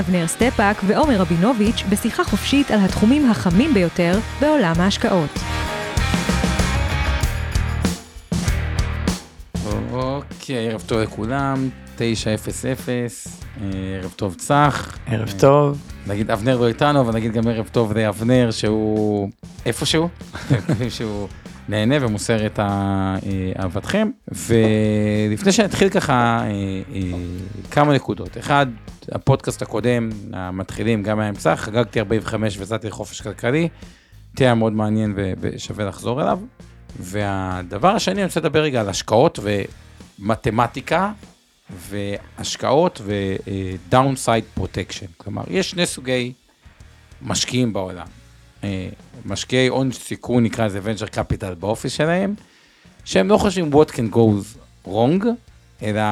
אבנר 0.00 0.26
סטפאק 0.26 0.76
ועומר 0.86 1.16
רבינוביץ' 1.16 1.82
בשיחה 1.90 2.24
חופשית 2.24 2.70
על 2.70 2.80
התחומים 2.80 3.30
החמים 3.30 3.74
ביותר 3.74 4.18
בעולם 4.40 4.74
ההשקעות. 4.78 5.30
אוקיי, 9.92 10.68
ערב 10.68 10.82
טוב 10.86 10.98
לכולם, 10.98 11.68
900, 11.96 12.48
אה, 13.60 13.66
ערב 14.02 14.12
טוב 14.16 14.34
צח. 14.34 14.98
ערב 15.06 15.32
טוב. 15.38 15.78
נגיד 16.06 16.30
אבנר 16.30 16.58
לא 16.58 16.68
איתנו, 16.68 17.00
אבל 17.00 17.14
נגיד 17.14 17.32
גם 17.32 17.48
ערב 17.48 17.68
טוב 17.72 17.92
לאבנר 17.92 18.50
שהוא 18.50 19.30
איפשהו, 19.66 20.08
שהוא 20.96 21.28
נהנה 21.68 21.94
ומוסר 22.00 22.46
את 22.46 22.58
אה, 22.58 23.16
אהבתכם. 23.58 24.10
ולפני 24.28 25.52
שנתחיל 25.52 25.88
ככה, 25.88 26.42
אה, 26.42 27.00
כמה 27.70 27.94
נקודות. 27.94 28.38
אחד, 28.38 28.66
הפודקאסט 29.12 29.62
הקודם, 29.62 30.10
המתחילים, 30.32 31.02
גם 31.02 31.20
האמצע, 31.20 31.56
חגגתי 31.56 32.00
45 32.00 32.58
ויצאתי 32.58 32.86
לחופש 32.86 33.20
כלכלי, 33.20 33.68
תהיה 34.34 34.54
מאוד 34.54 34.72
מעניין 34.72 35.14
ושווה 35.40 35.84
לחזור 35.84 36.22
אליו. 36.22 36.38
והדבר 37.00 37.88
השני, 37.88 38.14
אני 38.14 38.24
רוצה 38.24 38.40
לדבר 38.40 38.62
רגע 38.62 38.80
על 38.80 38.88
השקעות 38.88 39.38
ומתמטיקה, 40.18 41.12
והשקעות 41.70 43.00
ו-downside 43.04 44.60
protection. 44.60 45.06
כלומר, 45.16 45.42
יש 45.50 45.70
שני 45.70 45.86
סוגי 45.86 46.32
משקיעים 47.22 47.72
בעולם. 47.72 48.06
אה, 48.64 48.88
משקיעי 49.24 49.68
הון 49.68 49.92
סיכון, 49.92 50.42
נקרא 50.42 50.66
לזה 50.66 50.80
venture 50.80 51.14
capital 51.14 51.54
באופי 51.58 51.88
שלהם, 51.88 52.34
שהם 53.04 53.28
לא 53.28 53.36
חושבים 53.36 53.70
what 53.72 53.88
can 53.88 54.14
go 54.14 54.18
wrong, 54.86 55.24
אלא 55.82 56.02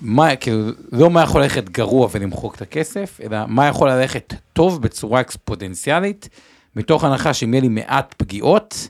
מה, 0.00 0.36
כאילו, 0.36 0.70
לא 0.92 1.10
מה 1.10 1.22
יכול 1.22 1.42
ללכת 1.42 1.68
גרוע 1.68 2.08
ולמחוק 2.12 2.54
את 2.54 2.62
הכסף, 2.62 3.20
אלא 3.22 3.38
מה 3.48 3.66
יכול 3.66 3.90
ללכת 3.90 4.34
טוב 4.52 4.82
בצורה 4.82 5.20
אקספוננציאלית, 5.20 6.28
מתוך 6.76 7.04
הנחה 7.04 7.34
שאם 7.34 7.54
יהיה 7.54 7.60
לי 7.60 7.68
מעט 7.68 8.14
פגיעות, 8.16 8.88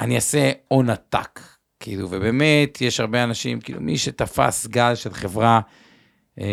אני 0.00 0.16
אעשה 0.16 0.52
הון 0.68 0.90
עתק. 0.90 1.40
כאילו, 1.80 2.08
ובאמת, 2.10 2.80
יש 2.80 3.00
הרבה 3.00 3.24
אנשים, 3.24 3.60
כאילו, 3.60 3.80
מי 3.80 3.98
שתפס 3.98 4.66
גל 4.66 4.94
של 4.94 5.14
חברה, 5.14 5.60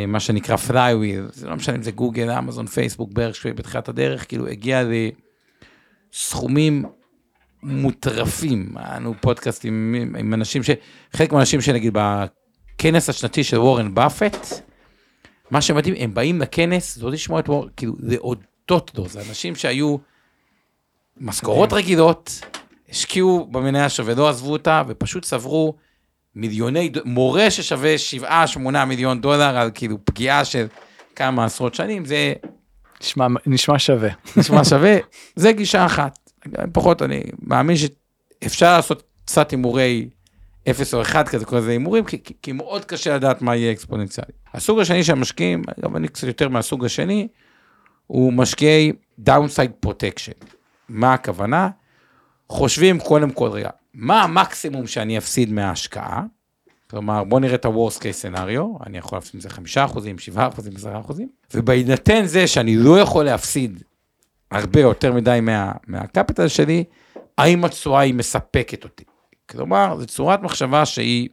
מה 0.07 0.19
שנקרא 0.19 0.55
flywheel, 0.55 1.27
זה 1.31 1.47
לא 1.47 1.55
משנה 1.55 1.75
אם 1.75 1.83
זה 1.83 1.91
גוגל, 1.91 2.31
אמזון, 2.31 2.67
פייסבוק, 2.67 3.09
ברקשייר 3.13 3.53
בתחילת 3.53 3.89
הדרך, 3.89 4.27
כאילו, 4.27 4.47
הגיע 4.47 4.83
לסכומים 6.13 6.85
מוטרפים. 7.63 8.73
היה 8.77 8.95
לנו 8.95 9.13
פודקאסטים 9.21 9.95
עם, 10.01 10.15
עם 10.15 10.33
אנשים 10.33 10.63
ש... 10.63 10.69
חלק 11.13 11.31
מהאנשים 11.31 11.61
שנגיד 11.61 11.97
הכנס 11.97 13.09
השנתי 13.09 13.43
של 13.43 13.57
וורן 13.57 13.93
באפט, 13.93 14.47
מה 15.51 15.61
שמדהים, 15.61 15.95
הם 15.97 16.13
באים 16.13 16.41
לכנס, 16.41 16.97
לא 16.97 17.11
לשמוע 17.11 17.39
את 17.39 17.49
וורן, 17.49 17.69
כאילו, 17.77 17.93
להודות 17.99 18.91
לו, 18.97 19.07
זה 19.07 19.21
אנשים 19.29 19.55
שהיו 19.55 19.97
משכורות 21.17 21.73
רגילות, 21.73 22.41
השקיעו 22.89 23.47
במניה 23.51 23.89
שלו 23.89 24.05
ולא 24.05 24.29
עזבו 24.29 24.51
אותה, 24.51 24.83
ופשוט 24.87 25.23
צברו 25.23 25.73
מיליוני, 26.35 26.91
מורה 27.05 27.51
ששווה 27.51 27.95
7-8 28.55 28.85
מיליון 28.85 29.21
דולר 29.21 29.57
על 29.57 29.71
כאילו 29.73 29.97
פגיעה 30.05 30.45
של 30.45 30.67
כמה 31.15 31.45
עשרות 31.45 31.75
שנים, 31.75 32.05
זה... 32.05 32.33
נשמע, 33.01 33.27
נשמע 33.45 33.79
שווה. 33.79 34.09
נשמע 34.37 34.63
שווה, 34.63 34.97
זה 35.35 35.51
גישה 35.51 35.85
אחת. 35.85 36.19
פחות, 36.73 37.01
אני 37.01 37.23
מאמין 37.41 37.75
שאפשר 37.77 38.75
לעשות 38.75 39.03
קצת 39.25 39.51
הימורי 39.51 40.09
0 40.69 40.93
או 40.93 41.01
1 41.01 41.29
כזה, 41.29 41.45
כל 41.45 41.61
זה 41.61 41.71
הימורים, 41.71 42.05
כי, 42.05 42.23
כי, 42.23 42.33
כי 42.41 42.51
מאוד 42.51 42.85
קשה 42.85 43.15
לדעת 43.15 43.41
מה 43.41 43.55
יהיה 43.55 43.71
אקספוננציאלי. 43.71 44.31
הסוג 44.53 44.79
השני 44.79 45.03
של 45.03 45.11
המשקיעים, 45.11 45.63
גם 45.83 45.95
אני 45.95 46.07
קצת 46.07 46.27
יותר 46.27 46.49
מהסוג 46.49 46.85
השני, 46.85 47.27
הוא 48.07 48.33
משקיעי 48.33 48.91
downside 49.25 49.87
protection. 49.87 50.45
מה 50.89 51.13
הכוונה? 51.13 51.69
חושבים 52.49 52.99
קודם 52.99 53.31
כל, 53.31 53.49
רגע, 53.49 53.69
מה 53.93 54.23
המקסימום 54.23 54.87
שאני 54.87 55.17
אפסיד 55.17 55.51
מההשקעה? 55.51 56.23
כלומר, 56.89 57.23
בוא 57.23 57.39
נראה 57.39 57.55
את 57.55 57.65
ה-Worst 57.65 57.97
case 57.99 58.35
scenario, 58.35 58.85
אני 58.85 58.97
יכול 58.97 59.15
להפסיד 59.15 59.35
מזה 59.35 59.49
5 59.49 59.77
אחוזים, 59.77 60.19
7 60.19 60.47
אחוזים, 60.47 60.73
10 60.75 60.99
אחוזים, 60.99 61.27
ובהינתן 61.53 62.25
זה 62.25 62.47
שאני 62.47 62.75
לא 62.75 62.99
יכול 62.99 63.25
להפסיד 63.25 63.83
הרבה 64.51 64.79
יותר 64.79 65.13
מדי 65.13 65.39
מה, 65.41 65.71
מהקפיטל 65.87 66.47
שלי, 66.47 66.83
האם 67.37 67.65
התשואה 67.65 67.99
היא 67.99 68.13
מספקת 68.13 68.83
אותי? 68.83 69.03
כלומר, 69.49 69.95
זו 69.99 70.05
צורת 70.05 70.41
מחשבה 70.41 70.85
שהיא 70.85 71.29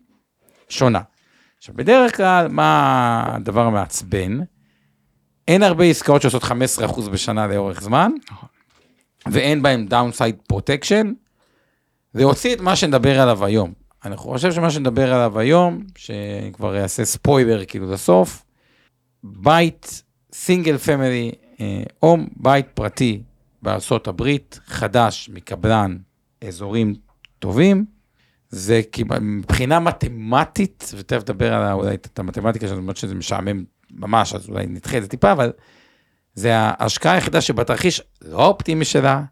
שונה. 0.68 1.00
עכשיו, 1.58 1.74
בדרך 1.74 2.16
כלל, 2.16 2.48
מה 2.48 3.24
הדבר 3.26 3.66
המעצבן? 3.66 4.38
אין 5.48 5.62
הרבה 5.62 5.84
עסקאות 5.84 6.22
שעושות 6.22 6.42
15% 6.42 7.10
בשנה 7.10 7.46
לאורך 7.46 7.82
זמן, 7.82 8.10
ואין 9.26 9.62
בהן 9.62 9.88
downside 9.90 10.52
protection, 12.14 12.20
והוציא 12.20 12.54
את 12.54 12.60
מה 12.60 12.76
שנדבר 12.76 13.20
עליו 13.20 13.44
היום. 13.44 13.72
אני 14.04 14.16
חושב 14.16 14.52
שמה 14.52 14.70
שנדבר 14.70 15.14
עליו 15.14 15.38
היום, 15.38 15.84
שכבר 15.96 16.82
אעשה 16.82 17.04
ספוילר 17.04 17.64
כאילו 17.64 17.92
לסוף, 17.92 18.44
בית 19.24 20.02
סינגל 20.32 20.78
פמילי, 20.78 21.32
הום, 21.98 22.28
בית 22.36 22.66
פרטי 22.74 23.22
בארצות 23.62 24.08
הברית, 24.08 24.60
חדש 24.66 25.30
מקבלן 25.32 25.96
אזורים 26.48 26.94
טובים, 27.38 27.84
זה 28.48 28.80
מבחינה 29.20 29.80
מתמטית, 29.80 30.92
ותכף 30.96 31.22
נדבר 31.22 31.54
על 31.54 31.72
אולי 31.72 31.94
את 31.94 32.18
המתמטיקה 32.18 32.66
שלנו, 32.66 32.80
למרות 32.80 32.96
שזה 32.96 33.14
משעמם 33.14 33.64
ממש, 33.90 34.34
אז 34.34 34.48
אולי 34.48 34.66
נדחה 34.66 34.96
את 34.98 35.02
זה 35.02 35.08
טיפה, 35.08 35.32
אבל 35.32 35.52
זה 36.34 36.50
ההשקעה 36.56 37.12
היחידה 37.12 37.40
שבתרחיש 37.40 38.02
לא 38.22 38.42
האופטימי 38.42 38.84
שלה, 38.84 39.22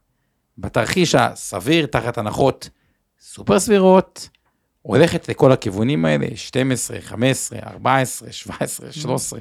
בתרחיש 0.58 1.14
הסביר, 1.14 1.86
תחת 1.86 2.18
הנחות 2.18 2.68
סופר 3.20 3.60
סבירות, 3.60 4.28
הולכת 4.82 5.28
לכל 5.28 5.52
הכיוונים 5.52 6.04
האלה, 6.04 6.26
12, 6.34 7.00
15, 7.00 7.58
14, 7.58 8.32
17, 8.32 8.92
13 8.92 9.40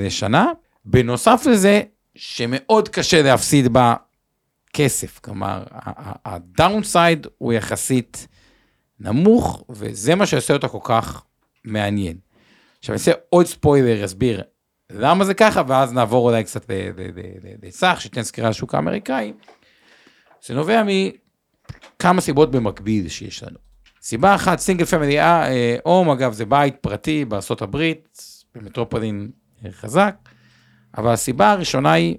לשנה. 0.00 0.52
בנוסף 0.84 1.46
לזה, 1.50 1.82
שמאוד 2.14 2.88
קשה 2.88 3.22
להפסיד 3.22 3.72
בה 3.72 3.94
כסף, 4.72 5.18
כלומר, 5.18 5.64
הדאונסייד 6.24 7.26
הוא 7.38 7.52
יחסית 7.52 8.28
נמוך, 9.00 9.64
וזה 9.68 10.14
מה 10.14 10.26
שעושה 10.26 10.54
אותו 10.54 10.68
כל 10.68 10.78
כך 10.84 11.22
מעניין. 11.64 12.16
עכשיו 12.78 12.92
אני 12.92 12.98
אעשה 12.98 13.12
עוד 13.28 13.46
ספוילר, 13.46 14.04
אסביר 14.04 14.42
למה 14.90 15.24
זה 15.24 15.34
ככה, 15.34 15.62
ואז 15.66 15.92
נעבור 15.92 16.30
אולי 16.30 16.44
קצת 16.44 16.70
לצח, 17.62 17.96
שייתן 18.00 18.22
סקירה 18.22 18.46
על 18.46 18.50
השוק 18.50 18.74
האמריקאי. 18.74 19.32
זה 20.46 20.54
נובע 20.54 20.82
מכמה 20.86 22.20
סיבות 22.20 22.50
במקביל 22.50 23.08
שיש 23.08 23.42
לנו. 23.42 23.58
סיבה 24.02 24.34
אחת, 24.34 24.58
סינגל 24.58 24.84
פמילי 24.84 25.18
הום, 25.84 26.10
אגב, 26.10 26.32
זה 26.32 26.44
בית 26.46 26.76
פרטי 26.80 27.24
בארה"ב, 27.24 27.92
במטרופולין 28.54 29.30
חזק, 29.70 30.16
אבל 30.98 31.12
הסיבה 31.12 31.52
הראשונה 31.52 31.92
היא, 31.92 32.16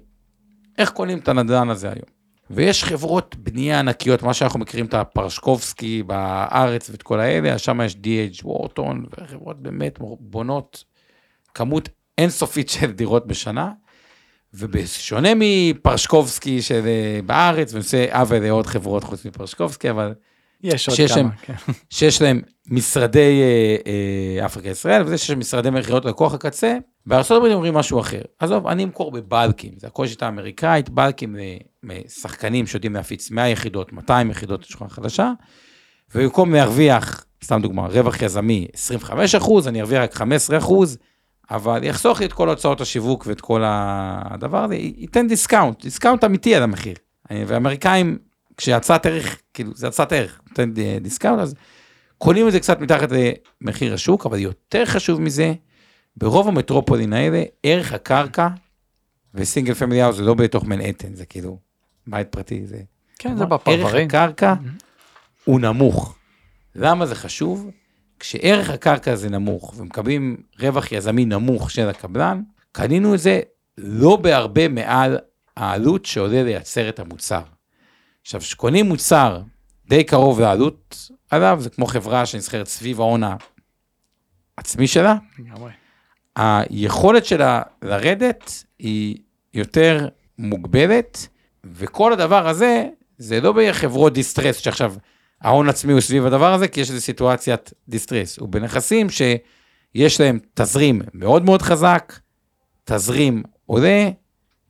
איך 0.78 0.90
קונים 0.90 1.18
את 1.18 1.28
הנדל"ן 1.28 1.70
הזה 1.70 1.88
היום? 1.88 2.16
ויש 2.50 2.84
חברות 2.84 3.36
בנייה 3.36 3.78
ענקיות, 3.78 4.22
מה 4.22 4.34
שאנחנו 4.34 4.60
מכירים 4.60 4.86
את 4.86 4.94
הפרשקובסקי 4.94 6.02
בארץ 6.02 6.90
ואת 6.90 7.02
כל 7.02 7.20
האלה, 7.20 7.58
שם 7.58 7.80
יש 7.80 7.94
DH 7.94 8.44
וורטון, 8.44 9.06
וחברות 9.18 9.62
באמת 9.62 9.98
בונות 10.20 10.84
כמות 11.54 11.88
אינסופית 12.18 12.68
של 12.68 12.92
דירות 12.92 13.26
בשנה. 13.26 13.72
ובשונה 14.58 15.28
מפרשקובסקי 15.36 16.62
של 16.62 16.86
אה, 16.86 17.20
בארץ, 17.26 17.74
עושה 17.74 18.18
עוול 18.18 18.38
לעוד 18.38 18.66
חברות 18.66 19.04
חוץ 19.04 19.24
מפרשקובסקי, 19.24 19.90
אבל 19.90 20.14
יש 20.62 20.88
עוד 20.88 20.98
כמה, 20.98 21.16
להם, 21.16 21.30
כן. 21.42 21.54
שיש 21.90 22.22
להם 22.22 22.40
משרדי 22.70 23.40
אה, 23.42 23.76
אה, 24.40 24.46
אפריקה 24.46 24.68
ישראל, 24.68 25.02
וזה 25.02 25.18
שיש 25.18 25.30
משרדי 25.30 25.70
מכירות 25.70 26.04
לקוח 26.04 26.34
הקצה, 26.34 26.76
הברית 27.06 27.52
אומרים 27.52 27.74
משהו 27.74 28.00
אחר. 28.00 28.22
עזוב, 28.38 28.66
אני 28.66 28.84
אמכור 28.84 29.12
בבלקים, 29.12 29.72
זה 29.76 29.86
הכל 29.86 30.06
שיטה 30.06 30.28
אמריקאית, 30.28 30.88
בלקים 30.88 31.36
שחקנים 32.08 32.66
שיודעים 32.66 32.94
להפיץ 32.94 33.30
100 33.30 33.48
יחידות, 33.48 33.92
200 33.92 34.30
יחידות 34.30 34.60
לשכונה 34.60 34.90
חדשה, 34.90 35.32
ובמקום 36.14 36.54
להרוויח, 36.54 37.24
סתם 37.44 37.62
דוגמה, 37.62 37.86
רווח 37.86 38.22
יזמי 38.22 38.66
25 38.74 39.34
אחוז, 39.34 39.68
אני 39.68 39.80
ארוויח 39.80 40.02
רק 40.02 40.14
15 40.14 40.58
אחוז, 40.58 40.98
אבל 41.50 41.84
יחסוך 41.84 42.20
לי 42.20 42.26
את 42.26 42.32
כל 42.32 42.48
הוצאות 42.48 42.80
השיווק 42.80 43.24
ואת 43.26 43.40
כל 43.40 43.62
הדבר 43.64 44.64
הזה, 44.64 44.74
ייתן 44.74 45.28
discount, 45.28 45.82
discount 45.82 46.24
אמיתי 46.24 46.54
על 46.54 46.62
המחיר. 46.62 46.94
ואמריקאים, 47.30 48.18
כשהצעת 48.56 49.06
ערך, 49.06 49.40
כאילו, 49.54 49.72
זה 49.74 49.88
הצעת 49.88 50.12
ערך, 50.12 50.40
נותן 50.48 50.72
discount, 51.00 51.40
אז 51.40 51.54
קונים 52.18 52.46
את 52.48 52.52
זה 52.52 52.60
קצת 52.60 52.80
מתחת 52.80 53.08
למחיר 53.60 53.94
השוק, 53.94 54.26
אבל 54.26 54.38
יותר 54.38 54.84
חשוב 54.84 55.20
מזה, 55.20 55.54
ברוב 56.16 56.48
המטרופולין 56.48 57.12
האלה, 57.12 57.42
ערך 57.62 57.92
הקרקע 57.92 58.48
ו 59.34 59.40
single 59.40 59.74
family 59.74 60.02
house 60.02 60.16
זה 60.16 60.22
לא 60.22 60.34
בתוך 60.34 60.64
מנהטן, 60.64 61.14
זה 61.14 61.26
כאילו 61.26 61.58
בית 62.06 62.28
פרטי, 62.28 62.66
זה... 62.66 62.80
כן, 63.18 63.36
זה 63.36 63.46
בפרברים. 63.46 63.86
ערך 63.86 63.94
הקרקע 63.94 64.54
הוא 65.44 65.60
נמוך. 65.60 66.16
למה 66.74 67.06
זה 67.06 67.14
חשוב? 67.14 67.70
כשערך 68.20 68.70
הקרקע 68.70 69.16
זה 69.16 69.30
נמוך 69.30 69.74
ומקבלים 69.76 70.36
רווח 70.60 70.92
יזמי 70.92 71.24
נמוך 71.24 71.70
של 71.70 71.88
הקבלן, 71.88 72.42
קנינו 72.72 73.14
את 73.14 73.18
זה 73.18 73.40
לא 73.78 74.16
בהרבה 74.16 74.68
מעל 74.68 75.18
העלות 75.56 76.04
שעולה 76.04 76.42
לייצר 76.42 76.88
את 76.88 76.98
המוצר. 76.98 77.42
עכשיו, 78.22 78.40
כשקונים 78.40 78.86
מוצר 78.86 79.42
די 79.88 80.04
קרוב 80.04 80.40
לעלות 80.40 81.10
עליו, 81.30 81.58
זה 81.60 81.70
כמו 81.70 81.86
חברה 81.86 82.26
שנסחרת 82.26 82.66
סביב 82.66 83.00
ההון 83.00 83.22
העצמי 84.58 84.86
שלה, 84.86 85.16
היכולת 86.36 87.24
שלה 87.26 87.62
לרדת 87.82 88.64
היא 88.78 89.16
יותר 89.54 90.08
מוגבלת, 90.38 91.28
וכל 91.64 92.12
הדבר 92.12 92.48
הזה, 92.48 92.88
זה 93.18 93.40
לא 93.40 93.52
בחברות 93.52 94.12
distress, 94.12 94.56
שעכשיו 94.56 94.94
ההון 95.42 95.68
עצמי 95.68 95.92
הוא 95.92 96.00
סביב 96.00 96.26
הדבר 96.26 96.52
הזה, 96.52 96.68
כי 96.68 96.80
יש 96.80 96.90
איזו 96.90 97.00
סיטואציית 97.00 97.72
distress. 97.88 98.38
הוא 98.38 98.48
בנכסים 98.48 99.06
שיש 99.10 100.20
להם 100.20 100.38
תזרים 100.54 101.02
מאוד 101.14 101.44
מאוד 101.44 101.62
חזק, 101.62 102.18
תזרים 102.84 103.42
עולה, 103.66 104.08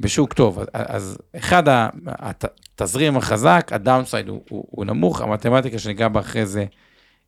בשוק 0.01 0.33
טוב. 0.33 0.59
אז 0.73 1.19
אחד, 1.37 1.63
התזרים 2.07 3.17
החזק, 3.17 3.71
ה 3.73 3.79
downside 3.79 4.29
הוא, 4.29 4.43
הוא, 4.49 4.65
הוא 4.71 4.85
נמוך, 4.85 5.21
המתמטיקה 5.21 5.79
שניגע 5.79 6.09
בה 6.09 6.21
אחרי 6.21 6.47
זה 6.47 6.65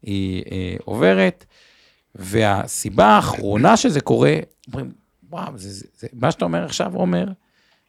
היא 0.02 0.44
אה, 0.52 0.76
עוברת, 0.84 1.44
והסיבה 2.14 3.06
האחרונה 3.06 3.76
שזה 3.76 4.00
קורה, 4.00 4.34
אומרים, 4.66 4.92
וואו, 5.30 5.58
זה, 5.58 5.70
זה, 5.70 5.86
זה, 5.98 6.06
מה 6.12 6.30
שאתה 6.30 6.44
אומר 6.44 6.64
עכשיו, 6.64 6.94
עומר, 6.94 7.24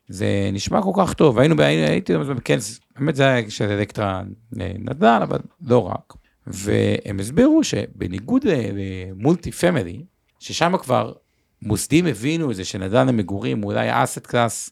זה 0.10 0.50
נשמע 0.54 0.82
כל 0.82 0.92
כך 0.98 1.14
טוב. 1.14 1.40
היינו, 1.40 1.62
הייתי 1.62 2.18
בכנס, 2.18 2.80
באמת 2.96 3.16
זה 3.16 3.28
היה 3.28 3.50
של 3.50 3.70
אלקטרה 3.70 4.22
נדל"ן, 4.52 5.20
אבל 5.22 5.40
לא 5.62 5.88
רק. 5.88 6.14
והם 6.48 7.20
הסבירו 7.20 7.64
שבניגוד 7.64 8.46
ל 8.46 8.63
multi 8.63 9.52
family, 9.52 10.04
ששם 10.40 10.78
כבר 10.78 11.14
מוסדים 11.62 12.06
הבינו 12.06 12.52
את 12.52 12.56
זה 12.56 12.66
שנדל"ן 12.66 13.08
למגורים 13.08 13.64
אולי 13.64 13.90
ה 13.90 13.96
asset 13.96 14.28
class, 14.28 14.70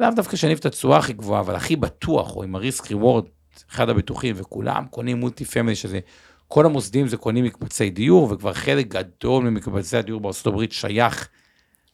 לאו 0.00 0.08
דווקא 0.16 0.36
שמניב 0.36 0.58
את 0.58 0.66
התשואה 0.66 0.98
הכי 0.98 1.12
גבוהה, 1.12 1.40
אבל 1.40 1.54
הכי 1.54 1.76
בטוח, 1.76 2.36
או 2.36 2.42
עם 2.42 2.54
ה 2.54 2.61
risk 2.61 2.90
reward, 2.90 3.24
אחד 3.70 3.88
הבטוחים, 3.88 4.34
וכולם 4.38 4.84
קונים 4.90 5.20
multi 5.20 5.44
family, 5.44 5.76
שזה, 5.76 6.00
כל 6.48 6.66
המוסדים 6.66 7.08
זה 7.08 7.16
קונים 7.16 7.44
מקבצי 7.44 7.90
דיור, 7.90 8.32
וכבר 8.32 8.52
חלק 8.52 8.88
גדול 8.88 9.44
ממקבצי 9.44 9.96
הדיור 9.96 10.32
הברית 10.46 10.72
שייך 10.72 11.28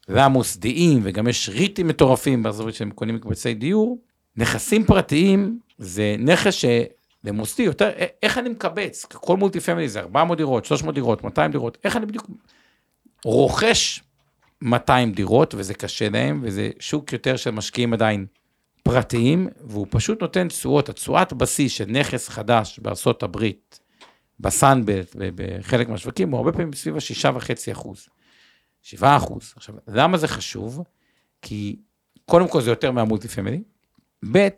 למוסדיים, 0.08 1.00
וגם 1.02 1.28
יש 1.28 1.48
ריטים 1.48 1.88
מטורפים 1.88 2.42
בארצות 2.42 2.60
הברית 2.60 2.74
שהם 2.74 2.90
קונים 2.90 3.14
מקבצי 3.14 3.54
דיור. 3.54 3.98
נכסים 4.36 4.84
פרטיים 4.84 5.58
זה 5.78 6.16
נכס 6.18 6.54
שלמוסדי 6.54 7.62
יותר, 7.62 7.90
איך 8.22 8.38
אני 8.38 8.48
מקבץ? 8.48 9.04
כל 9.04 9.36
מולטי 9.36 9.60
פמילי 9.60 9.88
זה 9.88 10.00
400 10.00 10.38
דירות, 10.38 10.64
300 10.64 10.94
דירות, 10.94 11.24
200 11.24 11.52
דירות, 11.52 11.78
איך 11.84 11.96
אני 11.96 12.06
בדיוק 12.06 12.30
רוכש 13.24 14.00
200 14.62 15.12
דירות, 15.12 15.54
וזה 15.54 15.74
קשה 15.74 16.08
להם, 16.08 16.40
וזה 16.42 16.70
שוק 16.78 17.12
יותר 17.12 17.36
של 17.36 17.50
משקיעים 17.50 17.92
עדיין 17.92 18.26
פרטיים, 18.82 19.48
והוא 19.64 19.86
פשוט 19.90 20.22
נותן 20.22 20.48
תשואות, 20.48 20.88
התשואת 20.88 21.32
בסיס 21.32 21.72
של 21.72 21.84
נכס 21.88 22.28
חדש 22.28 22.80
הברית, 23.22 23.80
בסאנבלט 24.40 25.16
ובחלק 25.18 25.88
מהשווקים, 25.88 26.30
הוא 26.30 26.38
הרבה 26.38 26.52
פעמים 26.52 26.72
סביב 26.72 26.96
ה-6.5 26.96 27.72
אחוז, 27.72 28.08
7 28.82 29.16
אחוז. 29.16 29.52
עכשיו, 29.56 29.74
למה 29.88 30.18
זה 30.18 30.28
חשוב? 30.28 30.82
כי 31.42 31.76
קודם 32.26 32.48
כל 32.48 32.60
זה 32.60 32.70
יותר 32.70 32.90
מה 32.90 33.01
multi 33.01 33.28
family, 33.28 33.62
ב', 34.32 34.48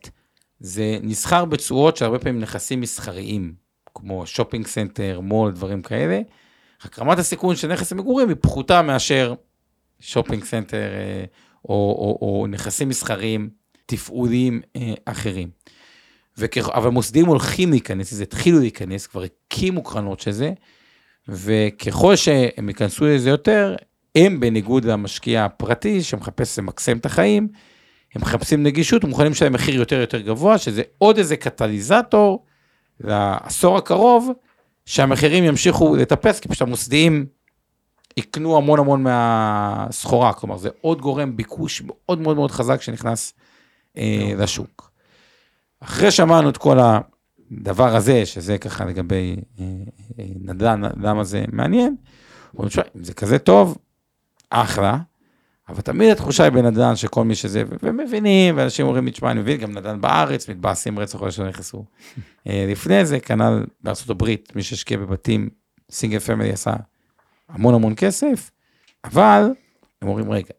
זה 0.61 0.99
נסחר 1.03 1.45
בתשואות 1.45 1.97
שהרבה 1.97 2.19
פעמים 2.19 2.41
נכסים 2.41 2.81
מסחריים, 2.81 3.55
כמו 3.95 4.27
shopping 4.27 4.67
center, 4.67 5.21
mall, 5.21 5.53
דברים 5.53 5.83
כאלה. 5.83 6.21
רק 6.85 6.99
רמת 6.99 7.19
הסיכון 7.19 7.57
של 7.57 7.73
נכס 7.73 7.93
המגורים 7.93 8.29
היא 8.29 8.37
פחותה 8.41 8.83
מאשר 8.83 9.35
shopping 10.01 10.45
center 10.45 10.77
אה, 10.77 11.25
או, 11.65 11.75
או, 11.75 12.19
או 12.21 12.47
נכסים 12.47 12.89
מסחריים 12.89 13.51
תפעוליים 13.87 14.61
אה, 14.77 14.95
אחרים. 15.05 15.51
וכ... 16.39 16.59
אבל 16.59 16.91
מוסדים 16.91 17.27
הולכים 17.27 17.71
להיכנס 17.71 18.13
לזה, 18.13 18.23
התחילו 18.23 18.59
להיכנס, 18.59 19.07
כבר 19.07 19.23
הקימו 19.23 19.83
קרנות 19.83 20.21
של 20.21 20.31
זה, 20.31 20.53
וככל 21.29 22.17
שהם 22.17 22.69
ייכנסו 22.69 23.05
לזה 23.05 23.31
יותר, 23.31 23.77
הם 24.15 24.41
בניגוד 24.41 24.85
למשקיע 24.85 25.45
הפרטי 25.45 26.03
שמחפש 26.03 26.59
למקסם 26.59 26.97
את 26.97 27.07
החיים, 27.07 27.49
הם 28.15 28.23
מחפשים 28.23 28.63
נגישות 28.63 29.05
ומוכנים 29.05 29.33
לשלם 29.33 29.53
מחיר 29.53 29.75
יותר 29.75 30.01
יותר 30.01 30.21
גבוה, 30.21 30.59
שזה 30.59 30.83
עוד 30.99 31.19
איזה 31.19 31.37
קטליזטור 31.37 32.45
לעשור 33.01 33.77
הקרוב, 33.77 34.31
שהמחירים 34.87 35.45
ימשיכו 35.45 35.97
לטפס, 35.97 36.41
כי 36.41 36.49
פשוט 36.49 36.63
המוסדיים 36.63 37.27
יקנו 38.17 38.57
המון 38.57 38.79
המון 38.79 39.03
מהסחורה, 39.03 40.33
כלומר 40.33 40.57
זה 40.57 40.69
עוד 40.81 41.01
גורם 41.01 41.37
ביקוש 41.37 41.83
מאוד 41.87 42.21
מאוד 42.21 42.37
מאוד 42.37 42.51
חזק 42.51 42.83
שנכנס 42.83 43.35
אה, 43.97 44.33
לשוק. 44.39 44.91
אחרי 45.81 46.11
שמענו 46.11 46.49
את 46.49 46.57
כל 46.57 46.79
הדבר 46.81 47.97
הזה, 47.97 48.27
שזה 48.27 48.59
ככה 48.59 48.85
לגבי 48.85 49.37
אה, 49.61 49.65
אה, 50.19 50.25
נדל"ן, 50.41 50.83
למה 51.01 51.25
זה 51.25 51.45
מעניין, 51.53 51.97
אומרים, 52.55 52.71
אם 52.97 53.05
זה 53.05 53.15
כזה 53.15 53.39
טוב, 53.39 53.79
אחלה, 54.63 54.99
אבל 55.69 55.81
תמיד 55.81 56.11
התחושה 56.11 56.45
היא 56.45 56.53
בנדל"ן 56.53 56.97
שכל 56.97 57.25
מי 57.25 57.35
שזה, 57.35 57.63
ומבינים, 57.83 58.57
ואנשים 58.57 58.87
אומרים, 58.87 59.11
תשמע, 59.11 59.31
אני 59.31 59.41
מבין, 59.41 59.61
גם 59.61 59.73
נדל"ן 59.73 60.01
בארץ, 60.01 60.49
מתבאסים 60.49 60.99
רצח 60.99 61.31
שלא 61.31 61.49
נכנסו. 61.49 61.85
אה, 62.49 62.67
לפני 62.69 63.07
זה, 63.07 63.21
כנ"ל 63.21 63.65
בארה"ב, 63.81 64.25
מי 64.55 64.63
שהשקיע 64.63 64.99
בבתים, 64.99 65.49
single 65.91 66.19
family 66.19 66.53
עשה 66.53 66.73
המון 67.49 67.75
המון 67.75 67.95
כסף, 67.97 68.51
אבל 69.05 69.51
הם 70.03 70.09
אומרים, 70.09 70.31
רגע, 70.31 70.55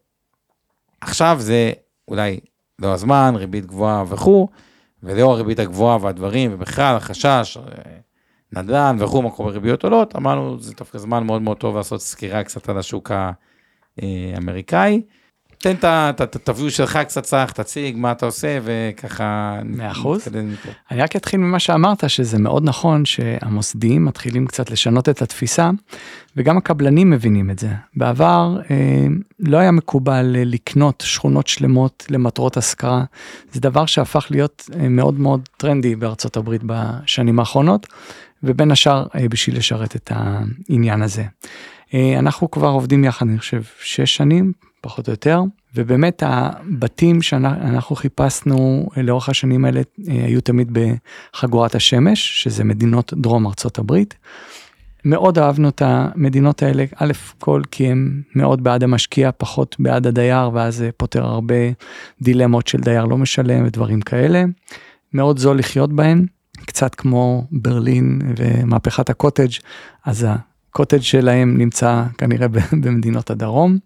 עכשיו 1.00 1.36
זה 1.40 1.72
אולי 2.08 2.40
לא 2.78 2.92
הזמן, 2.92 3.34
ריבית 3.36 3.66
גבוהה 3.66 4.04
וכו', 4.08 4.48
ולאור 5.02 5.32
הריבית 5.32 5.58
הגבוהה 5.58 5.98
והדברים, 6.00 6.50
ובכלל 6.54 6.96
החשש, 6.96 7.58
נדל"ן 8.52 8.96
וכו', 8.98 9.22
מה 9.22 9.30
קורה 9.30 9.52
ריביות 9.52 9.84
עולות, 9.84 10.16
אמרנו, 10.16 10.60
זה 10.60 10.72
דווקא 10.76 10.98
זמן 10.98 11.26
מאוד 11.26 11.42
מאוד 11.42 11.56
טוב 11.56 11.76
לעשות 11.76 12.00
סקירה 12.00 12.44
קצת 12.44 12.68
על 12.68 12.78
השוק 12.78 13.10
האמריקאי. 14.02 15.00
תן 15.58 15.74
את 15.74 16.48
ה-view 16.48 16.70
שלך 16.70 16.96
קצת 16.96 17.22
צח, 17.22 17.50
תציג 17.54 17.96
מה 17.96 18.12
אתה 18.12 18.26
עושה 18.26 18.58
וככה 18.62 19.60
מאה 19.64 19.90
אחוז. 19.90 20.28
אני 20.90 21.00
רק 21.00 21.16
אתחיל 21.16 21.40
ממה 21.40 21.58
שאמרת 21.58 22.10
שזה 22.10 22.38
מאוד 22.38 22.64
נכון 22.64 23.04
שהמוסדיים 23.04 24.04
מתחילים 24.04 24.46
קצת 24.46 24.70
לשנות 24.70 25.08
את 25.08 25.22
התפיסה 25.22 25.70
וגם 26.36 26.56
הקבלנים 26.56 27.10
מבינים 27.10 27.50
את 27.50 27.58
זה. 27.58 27.68
בעבר 27.96 28.58
אה, 28.70 29.06
לא 29.38 29.58
היה 29.58 29.70
מקובל 29.70 30.36
לקנות 30.38 31.02
שכונות 31.06 31.46
שלמות 31.46 32.06
למטרות 32.10 32.56
השכרה. 32.56 33.04
זה 33.52 33.60
דבר 33.60 33.86
שהפך 33.86 34.26
להיות 34.30 34.70
אה, 34.80 34.88
מאוד 34.88 35.20
מאוד 35.20 35.48
טרנדי 35.56 35.96
בארצות 35.96 36.36
הברית 36.36 36.62
בשנים 36.66 37.38
האחרונות 37.38 37.86
ובין 38.42 38.70
השאר 38.70 39.06
אה, 39.14 39.28
בשביל 39.28 39.56
לשרת 39.56 39.96
את 39.96 40.12
העניין 40.14 41.02
הזה. 41.02 41.24
אה, 41.94 42.18
אנחנו 42.18 42.50
כבר 42.50 42.68
עובדים 42.68 43.04
יחד 43.04 43.26
אני 43.28 43.38
חושב 43.38 43.62
שש 43.80 44.16
שנים 44.16 44.52
פחות 44.80 45.08
או 45.08 45.12
יותר, 45.12 45.40
ובאמת 45.74 46.22
הבתים 46.26 47.22
שאנחנו 47.22 47.96
חיפשנו 47.96 48.88
לאורך 48.96 49.28
השנים 49.28 49.64
האלה 49.64 49.80
אה, 50.08 50.24
היו 50.24 50.40
תמיד 50.40 50.78
בחגורת 51.32 51.74
השמש, 51.74 52.42
שזה 52.42 52.64
מדינות 52.64 53.12
דרום 53.16 53.46
ארצות 53.46 53.78
הברית. 53.78 54.14
מאוד 55.04 55.38
אהבנו 55.38 55.68
את 55.68 55.82
המדינות 55.84 56.62
האלה, 56.62 56.84
א' 56.96 57.12
כל 57.38 57.62
כי 57.70 57.86
הם 57.86 58.22
מאוד 58.34 58.64
בעד 58.64 58.82
המשקיע, 58.82 59.30
פחות 59.38 59.76
בעד 59.78 60.06
הדייר, 60.06 60.50
ואז 60.52 60.76
זה 60.76 60.90
פותר 60.96 61.24
הרבה 61.24 61.54
דילמות 62.22 62.66
של 62.66 62.78
דייר 62.78 63.04
לא 63.04 63.18
משלם 63.18 63.66
ודברים 63.66 64.00
כאלה. 64.00 64.44
מאוד 65.12 65.38
זול 65.38 65.58
לחיות 65.58 65.92
בהן, 65.92 66.26
קצת 66.66 66.94
כמו 66.94 67.46
ברלין 67.50 68.20
ומהפכת 68.38 69.10
הקוטג', 69.10 69.52
אז 70.04 70.26
הקוטג' 70.76 71.00
שלהם 71.00 71.58
נמצא 71.58 72.04
כנראה 72.18 72.48
במדינות 72.82 73.30
הדרום. 73.30 73.78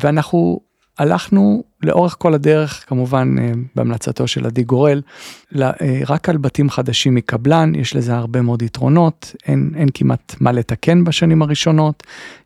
ואנחנו 0.00 0.60
הלכנו 0.98 1.64
לאורך 1.82 2.16
כל 2.18 2.34
הדרך, 2.34 2.84
כמובן 2.88 3.36
אה, 3.38 3.52
בהמלצתו 3.74 4.26
של 4.26 4.46
עדי 4.46 4.62
גורל, 4.62 5.02
אה, 5.60 5.70
רק 6.08 6.28
על 6.28 6.36
בתים 6.36 6.70
חדשים 6.70 7.14
מקבלן, 7.14 7.74
יש 7.74 7.96
לזה 7.96 8.14
הרבה 8.14 8.42
מאוד 8.42 8.62
יתרונות, 8.62 9.34
אין, 9.46 9.70
אין 9.76 9.88
כמעט 9.94 10.34
מה 10.40 10.52
לתקן 10.52 11.04
בשנים 11.04 11.42
הראשונות, 11.42 12.02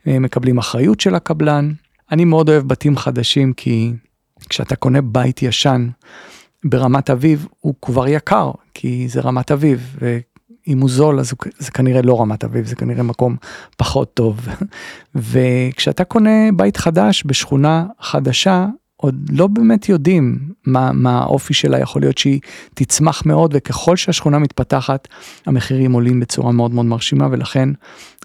אה, 0.06 0.18
מקבלים 0.18 0.58
אחריות 0.58 1.00
של 1.00 1.14
הקבלן, 1.14 1.72
אני 2.12 2.24
מאוד 2.24 2.48
אוהב 2.48 2.68
בתים 2.68 2.96
חדשים 2.96 3.52
כי 3.52 3.92
כשאתה 4.48 4.76
קונה 4.76 5.02
בית 5.02 5.42
ישן 5.42 5.88
ברמת 6.64 7.10
אביב 7.10 7.46
הוא 7.60 7.74
כבר 7.82 8.08
יקר 8.08 8.50
כי 8.74 9.08
זה 9.08 9.20
רמת 9.20 9.50
אביב 9.50 9.96
ואם 10.66 10.80
הוא 10.80 10.90
זול 10.90 11.20
אז 11.20 11.34
זה 11.58 11.70
כנראה 11.70 12.02
לא 12.02 12.20
רמת 12.20 12.44
אביב 12.44 12.66
זה 12.66 12.76
כנראה 12.76 13.02
מקום 13.02 13.36
פחות 13.76 14.14
טוב 14.14 14.48
וכשאתה 15.14 16.04
קונה 16.04 16.52
בית 16.56 16.76
חדש 16.76 17.22
בשכונה 17.26 17.86
חדשה 18.00 18.66
עוד 18.96 19.14
לא 19.32 19.46
באמת 19.46 19.88
יודעים 19.88 20.38
מה, 20.66 20.92
מה 20.92 21.18
האופי 21.18 21.54
שלה 21.54 21.78
יכול 21.78 22.02
להיות 22.02 22.18
שהיא 22.18 22.40
תצמח 22.74 23.26
מאוד 23.26 23.50
וככל 23.56 23.96
שהשכונה 23.96 24.38
מתפתחת 24.38 25.08
המחירים 25.46 25.92
עולים 25.92 26.20
בצורה 26.20 26.52
מאוד 26.52 26.70
מאוד 26.70 26.86
מרשימה 26.86 27.28
ולכן 27.30 27.68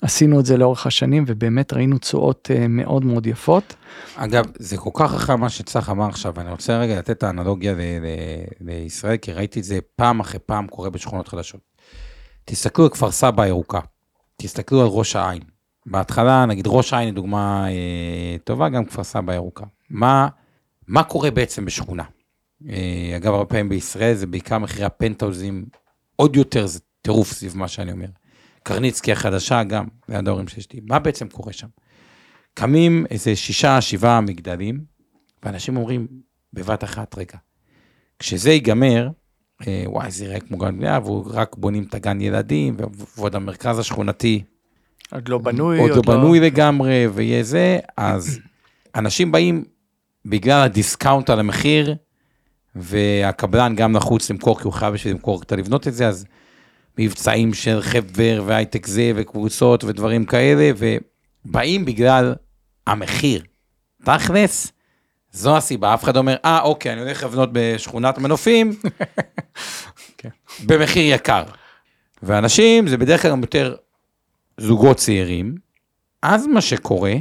עשינו 0.01 0.39
את 0.39 0.45
זה 0.45 0.57
לאורך 0.57 0.87
השנים 0.87 1.23
ובאמת 1.27 1.73
ראינו 1.73 1.97
תשואות 1.97 2.51
אה, 2.53 2.67
מאוד 2.67 3.05
מאוד 3.05 3.27
יפות. 3.27 3.75
אגב, 4.15 4.45
זה 4.59 4.77
כל 4.77 4.89
כך 4.93 5.13
אחר 5.13 5.35
מה 5.35 5.49
שצח 5.49 5.89
אמר 5.89 6.07
עכשיו, 6.07 6.33
אני 6.37 6.51
רוצה 6.51 6.77
רגע 6.77 6.97
לתת 6.97 7.09
את 7.09 7.23
האנלוגיה 7.23 7.73
לישראל, 8.61 9.17
כי 9.17 9.31
ראיתי 9.31 9.59
את 9.59 9.63
זה 9.63 9.79
פעם 9.95 10.19
אחרי 10.19 10.39
פעם 10.45 10.67
קורה 10.67 10.89
בשכונות 10.89 11.27
חדשות. 11.27 11.74
תסתכלו 12.45 12.85
על 12.85 12.91
כפר 12.91 13.11
סבא 13.11 13.43
הירוקה, 13.43 13.79
תסתכלו 14.37 14.81
על 14.81 14.87
ראש 14.87 15.15
העין. 15.15 15.41
בהתחלה, 15.85 16.45
נגיד 16.45 16.67
ראש 16.67 16.93
העין 16.93 17.07
היא 17.07 17.13
דוגמה 17.13 17.67
אה, 17.69 18.37
טובה, 18.43 18.69
גם 18.69 18.85
כפר 18.85 19.03
סבא 19.03 19.31
הירוקה. 19.33 19.65
מה, 19.89 20.27
מה 20.87 21.03
קורה 21.03 21.31
בעצם 21.31 21.65
בשכונה? 21.65 22.03
אה, 22.69 23.13
אגב, 23.17 23.33
הרבה 23.33 23.45
פעמים 23.45 23.69
בישראל 23.69 24.13
זה 24.13 24.27
בעיקר 24.27 24.57
מחירי 24.57 24.85
הפנטהאוזים, 24.85 25.65
עוד 26.15 26.35
יותר 26.35 26.65
זה 26.65 26.79
טירוף 27.01 27.31
סביב 27.31 27.57
מה 27.57 27.67
שאני 27.67 27.91
אומר. 27.91 28.07
קריניצי 28.63 29.11
החדשה 29.11 29.63
גם, 29.63 29.87
ליד 30.09 30.27
ההורים 30.27 30.47
שיש 30.47 30.73
לי. 30.73 30.79
מה 30.83 30.99
בעצם 30.99 31.29
קורה 31.29 31.53
שם? 31.53 31.67
קמים 32.53 33.05
איזה 33.09 33.35
שישה, 33.35 33.81
שבעה 33.81 34.21
מגדלים, 34.21 34.83
ואנשים 35.43 35.77
אומרים 35.77 36.07
בבת 36.53 36.83
אחת, 36.83 37.17
רגע, 37.17 37.37
כשזה 38.19 38.51
ייגמר, 38.51 39.09
וואי, 39.85 40.11
זה 40.11 40.25
יראה 40.25 40.39
כמו 40.39 40.57
גן 40.57 40.77
בנייה, 40.77 40.99
והוא 41.03 41.25
רק 41.33 41.55
בונים 41.55 41.85
את 41.89 41.95
הגן 41.95 42.21
ילדים, 42.21 42.77
ועוד 43.17 43.35
המרכז 43.35 43.79
השכונתי 43.79 44.43
עוד 45.11 45.29
לא 45.29 45.37
בנוי. 45.37 45.79
עוד 45.79 45.89
לא 45.89 46.01
בנוי 46.01 46.39
לגמרי, 46.39 47.07
ויהיה 47.07 47.43
זה, 47.43 47.79
אז 47.97 48.39
אנשים 48.95 49.31
באים 49.31 49.63
בגלל 50.25 50.61
ה 50.61 50.69
discount 50.69 51.29
על 51.29 51.39
המחיר, 51.39 51.95
והקבלן 52.75 53.75
גם 53.75 53.91
נחוץ 53.91 54.31
למכור, 54.31 54.59
כי 54.59 54.63
הוא 54.63 54.73
חייב 54.73 54.93
בשביל 54.93 55.13
למכור 55.13 55.41
כדי 55.41 55.57
לבנות 55.57 55.87
את 55.87 55.93
זה, 55.93 56.07
אז 56.07 56.25
מבצעים 56.97 57.53
של 57.53 57.81
חבר 57.81 58.43
והייטק 58.45 58.87
זה, 58.87 59.11
וקבוצות 59.15 59.83
ודברים 59.83 60.25
כאלה, 60.25 60.71
ובאים 60.77 61.85
בגלל 61.85 62.35
המחיר. 62.87 63.43
תכלס, 64.03 64.71
זו 65.35 65.57
הסיבה, 65.57 65.93
אף 65.93 66.03
אחד 66.03 66.17
אומר, 66.17 66.35
אה, 66.45 66.61
אוקיי, 66.61 66.93
אני 66.93 67.01
הולך 67.01 67.23
לבנות 67.23 67.49
בשכונת 67.51 68.17
מנופים, 68.17 68.75
כן. 70.17 70.29
במחיר 70.65 71.13
יקר. 71.15 71.43
ואנשים, 72.23 72.87
זה 72.87 72.97
בדרך 72.97 73.21
כלל 73.21 73.31
גם 73.31 73.41
יותר 73.41 73.75
זוגות 74.57 74.97
צעירים, 74.97 75.55
אז 76.21 76.47
מה 76.47 76.61
שקורה, 76.61 77.13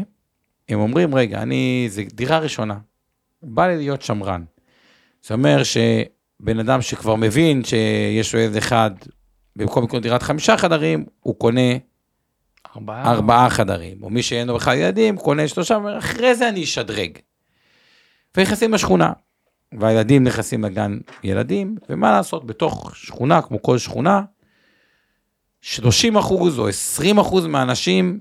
הם 0.69 0.81
אומרים, 0.81 1.15
רגע, 1.15 1.43
אני, 1.43 1.87
זה 1.91 2.03
דירה 2.13 2.39
ראשונה, 2.39 2.79
בא 3.43 3.67
לי 3.67 3.77
להיות 3.77 4.03
שמרן. 4.03 4.45
זה 5.27 5.35
אומר 5.35 5.63
שבן 5.63 6.59
אדם 6.59 6.83
שכבר 6.83 7.15
מבין 7.15 7.65
שיש 7.65 8.35
לו 8.35 8.41
ילד 8.41 8.57
אחד, 8.57 8.91
במקום 9.57 9.85
לקנות 9.85 10.03
דירת 10.03 10.23
חמישה 10.23 10.57
חדרים, 10.57 11.05
הוא 11.21 11.39
קונה 11.39 11.77
ארבעה. 12.77 13.13
ארבעה 13.13 13.51
חדרים, 13.51 14.03
או 14.03 14.11
מי 14.11 14.23
שאין 14.23 14.49
לו 14.49 14.55
בכלל 14.55 14.77
ילדים, 14.77 15.17
קונה 15.17 15.49
שלושה, 15.49 15.75
ואומר, 15.75 15.99
אחרי 15.99 16.35
זה 16.35 16.49
אני 16.49 16.65
אשדרג. 16.65 17.19
ונכנסים 18.37 18.75
לשכונה, 18.75 19.13
והילדים 19.79 20.25
נכנסים 20.25 20.65
לגן 20.65 20.99
ילדים, 21.25 21.77
ומה 21.89 22.11
לעשות, 22.11 22.47
בתוך 22.47 22.97
שכונה, 22.97 23.43
כמו 23.43 23.63
כל 23.63 23.79
שכונה, 23.79 24.23
30 25.61 26.17
אחוז 26.17 26.59
או 26.59 26.69
20 26.69 27.19
אחוז 27.19 27.47
מהאנשים 27.47 28.21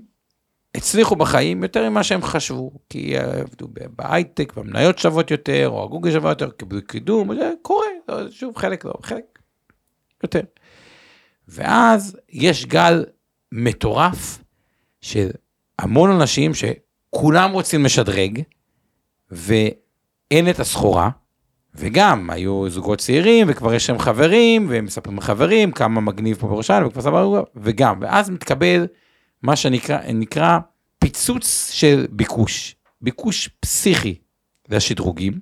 הצליחו 0.74 1.16
בחיים 1.16 1.62
יותר 1.62 1.90
ממה 1.90 2.04
שהם 2.04 2.22
חשבו, 2.22 2.70
כי 2.90 3.18
עבדו 3.18 3.68
בהייטק, 3.96 4.52
במניות 4.56 4.98
שוות 4.98 5.30
יותר, 5.30 5.68
או 5.68 5.84
הגוגל 5.84 6.12
שווה 6.12 6.30
יותר, 6.30 6.50
קיבלו 6.50 6.80
קידום, 6.86 7.34
זה 7.34 7.52
קורה, 7.62 7.86
שוב, 8.30 8.56
חלק 8.56 8.84
לא, 8.84 8.92
חלק 9.02 9.38
יותר. 10.22 10.40
ואז 11.48 12.16
יש 12.28 12.66
גל 12.66 13.04
מטורף 13.52 14.44
של 15.00 15.30
המון 15.78 16.10
אנשים 16.10 16.52
שכולם 16.54 17.52
רוצים 17.52 17.84
לשדרג, 17.84 18.42
ואין 20.30 20.50
את 20.50 20.60
הסחורה, 20.60 21.10
וגם 21.74 22.30
היו 22.30 22.70
זוגות 22.70 22.98
צעירים, 22.98 23.46
וכבר 23.50 23.74
יש 23.74 23.90
להם 23.90 23.98
חברים, 23.98 24.66
והם 24.70 24.84
מספרים 24.84 25.16
לחברים 25.16 25.72
כמה 25.72 26.00
מגניב 26.00 26.36
פה 26.36 26.46
בראשן, 26.48 26.82
וכבר 26.86 27.02
סבבה, 27.02 27.40
וגם, 27.56 27.98
ואז 28.00 28.30
מתקבל 28.30 28.86
מה 29.42 29.56
שנקרא 29.56 29.98
נקרא 30.12 30.58
פיצוץ 30.98 31.70
של 31.72 32.06
ביקוש, 32.10 32.76
ביקוש 33.00 33.48
פסיכי 33.60 34.14
לשדרוגים, 34.68 35.40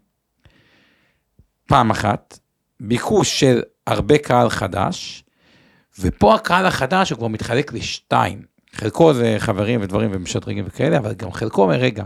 פעם 1.66 1.90
אחת, 1.90 2.38
ביקוש 2.80 3.40
של 3.40 3.62
הרבה 3.86 4.18
קהל 4.18 4.48
חדש, 4.48 5.24
ופה 5.98 6.34
הקהל 6.34 6.66
החדש 6.66 7.10
הוא 7.10 7.18
כבר 7.18 7.28
מתחלק 7.28 7.72
לשתיים. 7.72 8.42
חלקו 8.74 9.14
זה 9.14 9.36
חברים 9.38 9.80
ודברים 9.82 10.10
ומשדרגים 10.12 10.64
וכאלה, 10.68 10.98
אבל 10.98 11.14
גם 11.14 11.32
חלקו 11.32 11.62
אומר, 11.62 11.74
רגע, 11.74 12.04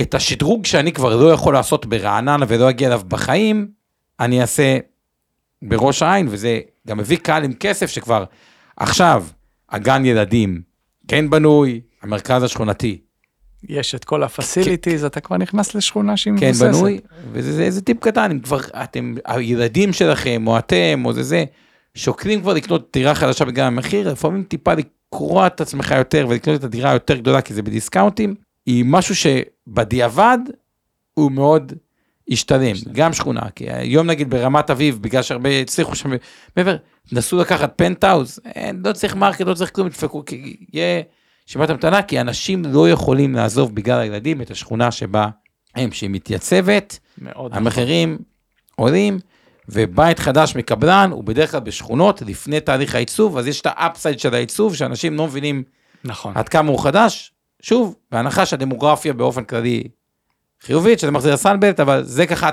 את 0.00 0.14
השדרוג 0.14 0.66
שאני 0.66 0.92
כבר 0.92 1.16
לא 1.16 1.32
יכול 1.32 1.54
לעשות 1.54 1.86
ברעננה 1.86 2.46
ולא 2.48 2.70
אגיע 2.70 2.88
אליו 2.88 3.00
בחיים, 3.08 3.68
אני 4.20 4.40
אעשה 4.40 4.78
בראש 5.62 6.02
העין, 6.02 6.26
וזה 6.30 6.60
גם 6.86 6.98
מביא 6.98 7.16
קהל 7.16 7.44
עם 7.44 7.52
כסף 7.52 7.86
שכבר 7.86 8.24
עכשיו 8.76 9.24
הגן 9.70 10.04
ילדים 10.04 10.62
כן 11.08 11.30
בנוי, 11.30 11.80
המרכז 12.02 12.42
השכונתי. 12.42 12.98
יש 13.68 13.94
את 13.94 14.04
כל 14.04 14.22
הפסיליטיז, 14.22 15.04
אתה 15.04 15.20
כבר 15.20 15.36
נכנס 15.36 15.74
לשכונה 15.74 16.16
שהיא 16.16 16.34
כן 16.40 16.48
מבוססת. 16.48 16.66
בנוי, 16.66 17.00
וזה 17.32 17.52
זה, 17.52 17.70
זה 17.70 17.82
טיפ 17.82 18.00
קטן, 18.00 18.30
אם 18.30 18.38
כבר 18.38 18.58
אתם, 18.82 19.14
הילדים 19.24 19.92
שלכם 19.92 20.46
או 20.46 20.58
אתם 20.58 21.02
או 21.04 21.12
זה 21.12 21.22
זה, 21.22 21.44
שוקלים 21.94 22.40
כבר 22.40 22.54
לקנות 22.54 22.88
דירה 22.92 23.14
חדשה 23.14 23.44
בגלל 23.44 23.66
המחיר, 23.66 24.12
לפעמים 24.12 24.42
טיפה 24.42 24.72
לקרוע 24.74 25.46
את 25.46 25.60
עצמך 25.60 25.94
יותר 25.98 26.26
ולקנות 26.28 26.58
את 26.58 26.64
הדירה 26.64 26.90
היותר 26.90 27.16
גדולה 27.16 27.40
כי 27.40 27.54
זה 27.54 27.62
בדיסקאונטים, 27.62 28.34
היא 28.66 28.84
משהו 28.86 29.14
שבדיעבד 29.14 30.38
הוא 31.14 31.32
מאוד 31.32 31.72
השתלם, 32.28 32.76
גם 32.92 33.12
שכונה, 33.12 33.50
כי 33.54 33.70
היום 33.70 34.06
נגיד 34.06 34.30
ברמת 34.30 34.70
אביב, 34.70 34.98
בגלל 35.00 35.22
שהרבה 35.22 35.60
הצליחו 35.60 35.94
שם, 35.94 36.10
מעבר, 36.56 36.76
נסו 37.12 37.36
לקחת 37.36 37.72
פנטהאוז, 37.76 38.40
אין, 38.44 38.82
לא 38.84 38.92
צריך 38.92 39.14
market, 39.14 39.40
לא 39.40 39.54
צריך 39.54 39.70
כלום, 39.74 39.88
תדפקו, 39.88 40.24
כי 40.24 40.56
יהיה 40.72 41.02
רשימת 41.48 41.70
המתנה, 41.70 42.02
כי 42.02 42.20
אנשים 42.20 42.64
לא 42.64 42.90
יכולים 42.90 43.34
לעזוב 43.34 43.74
בגלל 43.74 44.00
הילדים 44.00 44.42
את 44.42 44.50
השכונה 44.50 44.90
שבה 44.90 45.28
הם, 45.74 45.92
שהיא 45.92 46.10
מתייצבת, 46.10 46.98
מאוד 47.18 47.54
המחירים 47.54 48.18
עולים, 48.76 49.18
ובית 49.68 50.18
חדש 50.18 50.56
מקבלן 50.56 51.10
הוא 51.12 51.24
בדרך 51.24 51.50
כלל 51.50 51.60
בשכונות 51.60 52.22
לפני 52.22 52.60
תהליך 52.60 52.94
העיצוב, 52.94 53.38
אז 53.38 53.46
יש 53.46 53.60
את 53.60 53.66
ה 53.70 53.77
upside 53.77 54.20
של 54.20 54.34
העיצוב, 54.34 54.74
שאנשים 54.74 55.16
לא 55.16 55.26
מבינים 55.26 55.62
נכון. 56.04 56.32
עד 56.36 56.48
כמה 56.48 56.70
הוא 56.70 56.78
חדש. 56.78 57.32
שוב, 57.62 57.96
בהנחה 58.12 58.46
שהדמוגרפיה 58.46 59.12
באופן 59.12 59.44
כללי 59.44 59.82
חיובית, 60.62 60.98
שזה 60.98 61.10
מחזיר 61.10 61.34
לסנבלט, 61.34 61.80
אבל 61.80 62.02
זה 62.04 62.26
ככה 62.26 62.50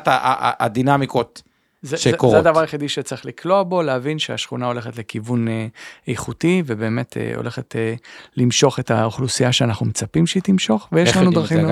הדינמיקות. 0.59 1.41
זה, 1.81 1.97
שקורות. 1.97 2.35
זה, 2.35 2.41
זה 2.41 2.49
הדבר 2.49 2.59
היחידי 2.59 2.89
שצריך 2.89 3.25
לקלוע 3.25 3.63
בו, 3.63 3.81
להבין 3.81 4.19
שהשכונה 4.19 4.65
הולכת 4.65 4.97
לכיוון 4.97 5.47
אה, 5.47 5.67
איכותי, 6.07 6.63
ובאמת 6.65 7.17
אה, 7.17 7.31
הולכת 7.35 7.75
אה, 7.75 7.93
למשוך 8.37 8.79
את 8.79 8.91
האוכלוסייה 8.91 9.51
שאנחנו 9.51 9.85
מצפים 9.85 10.27
שהיא 10.27 10.43
תמשוך, 10.43 10.89
ויש 10.91 11.17
לנו 11.17 11.31
דרכים. 11.31 11.67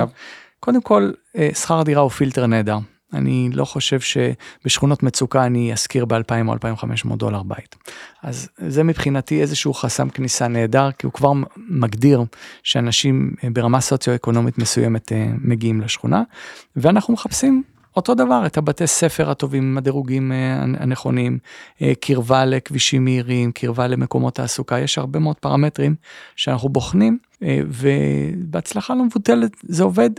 קודם 0.60 0.82
כל, 0.82 1.10
אה, 1.36 1.48
שכר 1.54 1.78
הדירה 1.78 2.02
הוא 2.02 2.10
פילטר 2.10 2.46
נהדר. 2.46 2.78
אני 3.12 3.50
לא 3.52 3.64
חושב 3.64 4.00
שבשכונות 4.00 5.02
מצוקה 5.02 5.46
אני 5.46 5.74
אשכיר 5.74 6.04
ב-2,000 6.04 6.48
או 6.48 6.52
2,500 6.52 7.18
דולר 7.18 7.42
בית. 7.42 7.76
אז 8.22 8.48
זה 8.58 8.82
מבחינתי 8.82 9.40
איזשהו 9.40 9.74
חסם 9.74 10.08
כניסה 10.08 10.48
נהדר, 10.48 10.92
כי 10.92 11.06
הוא 11.06 11.12
כבר 11.12 11.32
מגדיר 11.56 12.24
שאנשים 12.62 13.34
אה, 13.44 13.50
ברמה 13.50 13.80
סוציו-אקונומית 13.80 14.58
מסוימת 14.58 15.12
אה, 15.12 15.30
מגיעים 15.38 15.80
לשכונה, 15.80 16.22
ואנחנו 16.76 17.14
מחפשים 17.14 17.62
אותו 17.96 18.14
דבר, 18.14 18.42
את 18.46 18.58
הבתי 18.58 18.86
ספר 18.86 19.30
הטובים 19.30 19.62
עם 19.62 19.78
הדירוגים 19.78 20.32
אה, 20.32 20.62
הנכונים, 20.62 21.38
קרבה 22.00 22.44
לכבישים 22.44 23.04
מהירים, 23.04 23.52
קרבה 23.52 23.86
למקומות 23.86 24.34
תעסוקה, 24.34 24.78
יש 24.78 24.98
הרבה 24.98 25.18
מאוד 25.18 25.36
פרמטרים 25.36 25.94
שאנחנו 26.36 26.68
בוחנים, 26.68 27.18
ובהצלחה 27.42 28.94
לא 28.94 29.04
מבוטלת 29.04 29.56
זה 29.62 29.82
עובד 29.82 30.10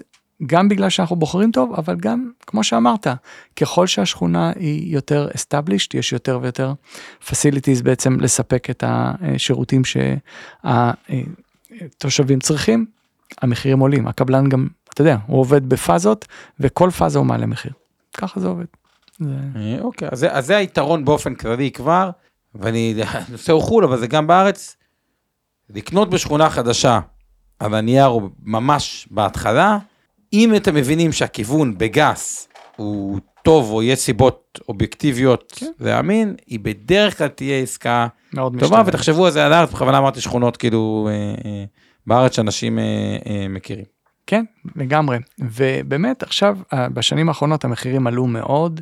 גם 0.46 0.70
בגלל 0.70 0.90
שאנחנו 0.90 1.16
בוחרים 1.16 1.52
טוב, 1.52 1.74
אבל 1.74 1.96
גם, 1.96 2.32
כמו 2.48 2.64
שאמרת, 2.64 3.08
ככל 3.56 3.88
שהשכונה 3.88 4.52
היא 4.56 4.94
יותר 4.94 5.28
established, 5.34 5.90
יש 5.94 6.14
יותר 6.14 6.40
ויותר 6.42 6.74
facilities 7.22 7.84
בעצם 7.84 8.20
לספק 8.20 8.70
את 8.70 8.84
השירותים 8.88 9.82
שהתושבים 10.66 12.40
צריכים, 12.40 12.86
המחירים 13.42 13.80
עולים. 13.80 14.08
הקבלן 14.08 14.50
גם 14.50 14.68
אתה 14.94 15.02
יודע, 15.02 15.18
הוא 15.28 15.40
עובד 15.40 15.70
בפאזות, 15.70 16.28
וכל 16.60 16.90
פאזה 16.90 17.20
הוא 17.20 17.26
מעלה 17.26 17.46
מחיר. 17.46 17.72
ככה 18.18 18.40
זה 18.40 18.48
עובד. 18.48 18.66
זה... 19.20 19.36
אה, 19.56 19.78
אוקיי, 19.82 20.08
אז 20.12 20.20
זה, 20.20 20.32
אז 20.32 20.46
זה 20.46 20.58
היתרון 20.58 21.06
באופן 21.06 21.36
כללי 21.36 21.72
כבר, 21.72 22.10
ואני, 22.56 22.96
הנושא 23.08 23.54
הוא 23.54 23.62
חו"ל, 23.62 23.84
אבל 23.84 24.00
זה 24.00 24.08
גם 24.08 24.28
בארץ. 24.28 24.78
לקנות 25.70 26.10
בשכונה 26.10 26.50
חדשה, 26.50 27.00
על 27.60 27.74
הנייר 27.74 28.20
ממש 28.44 29.08
בהתחלה, 29.12 29.78
אם 30.34 30.56
אתם 30.56 30.76
מבינים 30.76 31.12
שהכיוון 31.12 31.78
בגס 31.78 32.48
הוא 32.76 33.20
טוב, 33.44 33.72
או 33.72 33.84
יש 33.84 34.00
סיבות 34.00 34.60
אובייקטיביות 34.70 35.54
כן. 35.56 35.72
להאמין, 35.80 36.36
היא 36.48 36.60
בדרך 36.60 37.18
כלל 37.18 37.28
תהיה 37.28 37.60
עסקה 37.60 38.08
מאוד 38.34 38.54
טובה, 38.60 38.78
משתלם. 38.78 38.88
ותחשבו 38.88 39.26
על 39.26 39.32
זה 39.32 39.46
על 39.46 39.54
הארץ, 39.54 39.70
בכוונה 39.70 39.98
אמרתי 39.98 40.22
שכונות 40.22 40.58
כאילו 40.58 41.10
אה, 41.12 41.14
אה, 41.46 41.64
בארץ 42.08 42.36
שאנשים 42.36 42.80
אה, 42.80 42.84
אה, 43.26 43.48
מכירים. 43.50 43.86
כן, 44.28 44.46
לגמרי. 44.76 45.18
ובאמת 45.40 46.24
עכשיו, 46.24 46.58
אה, 46.74 46.90
בשנים 46.90 47.30
האחרונות 47.30 47.66
המחירים 47.66 48.08
עלו 48.08 48.28
מאוד, 48.28 48.82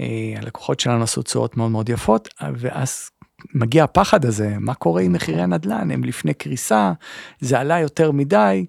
אה, 0.00 0.06
הלקוחות 0.36 0.80
שלנו 0.80 1.02
עשו 1.02 1.22
תשואות 1.22 1.56
מאוד 1.56 1.70
מאוד 1.70 1.88
יפות, 1.88 2.28
אה, 2.42 2.48
ואז 2.56 3.10
מגיע 3.54 3.84
הפחד 3.84 4.24
הזה, 4.24 4.54
מה 4.60 4.74
קורה 4.74 5.02
עם 5.02 5.12
מחירי 5.12 5.42
הנדל"ן, 5.42 5.90
הם 5.90 6.04
לפני 6.04 6.34
קריסה, 6.34 6.92
זה 7.40 7.60
עלה 7.60 7.80
יותר 7.80 8.12
מדי, 8.12 8.64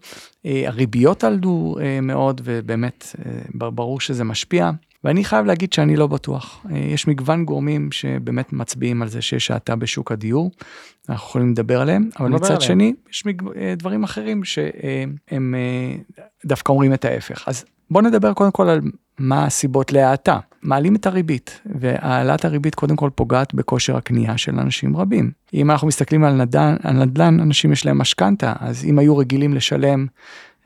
אה, 0.45 0.63
הריביות 0.67 1.23
עלו 1.23 1.75
אה, 1.81 2.01
מאוד, 2.01 2.41
ובאמת, 2.43 3.15
אה, 3.25 3.31
בר- 3.53 3.69
ברור 3.69 3.99
שזה 4.01 4.23
משפיע. 4.23 4.71
ואני 5.03 5.23
חייב 5.23 5.45
להגיד 5.45 5.73
שאני 5.73 5.95
לא 5.95 6.07
בטוח. 6.07 6.65
יש 6.75 7.07
מגוון 7.07 7.45
גורמים 7.45 7.91
שבאמת 7.91 8.53
מצביעים 8.53 9.01
על 9.01 9.07
זה 9.07 9.21
שיש 9.21 9.51
האטה 9.51 9.75
בשוק 9.75 10.11
הדיור, 10.11 10.51
אנחנו 11.09 11.27
יכולים 11.29 11.51
לדבר 11.51 11.81
עליהם, 11.81 12.09
אבל 12.19 12.29
מצד 12.29 12.45
עליהם. 12.45 12.61
שני, 12.61 12.93
יש 13.11 13.25
מג... 13.25 13.41
דברים 13.77 14.03
אחרים 14.03 14.43
שהם 14.43 15.55
דווקא 16.45 16.71
אומרים 16.71 16.93
את 16.93 17.05
ההפך. 17.05 17.43
אז 17.47 17.65
בוא 17.91 18.01
נדבר 18.01 18.33
קודם 18.33 18.51
כל 18.51 18.69
על 18.69 18.81
מה 19.19 19.45
הסיבות 19.45 19.91
להאטה. 19.93 20.39
מעלים 20.61 20.95
את 20.95 21.05
הריבית, 21.05 21.61
והעלאת 21.65 22.45
הריבית 22.45 22.75
קודם 22.75 22.95
כל 22.95 23.09
פוגעת 23.15 23.53
בכושר 23.53 23.97
הקנייה 23.97 24.37
של 24.37 24.59
אנשים 24.59 24.97
רבים. 24.97 25.31
אם 25.53 25.71
אנחנו 25.71 25.87
מסתכלים 25.87 26.23
על 26.23 26.33
נדל"ן, 26.33 26.75
על 26.83 26.93
נדל"ן 26.93 27.39
אנשים 27.39 27.71
יש 27.71 27.85
להם 27.85 27.97
משכנתה, 27.97 28.53
אז 28.59 28.85
אם 28.85 28.99
היו 28.99 29.17
רגילים 29.17 29.53
לשלם, 29.53 30.07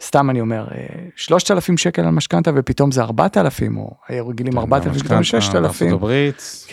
סתם 0.06 0.30
אני 0.30 0.42
אומר, 0.42 0.68
אה, 0.72 0.86
3,000 1.16 1.78
שקל 1.78 2.02
על 2.02 2.10
משכנתה 2.10 2.52
ופתאום 2.56 2.92
זה 2.92 3.02
4,000, 3.02 3.78
או 3.78 3.92
היו 4.08 4.28
רגילים 4.28 4.58
4,000 4.58 4.92
ופתאום 4.96 5.18
המשכנתה 5.18 5.42
6,000, 5.42 5.88
בארצות 5.88 6.02
הברית, 6.02 6.68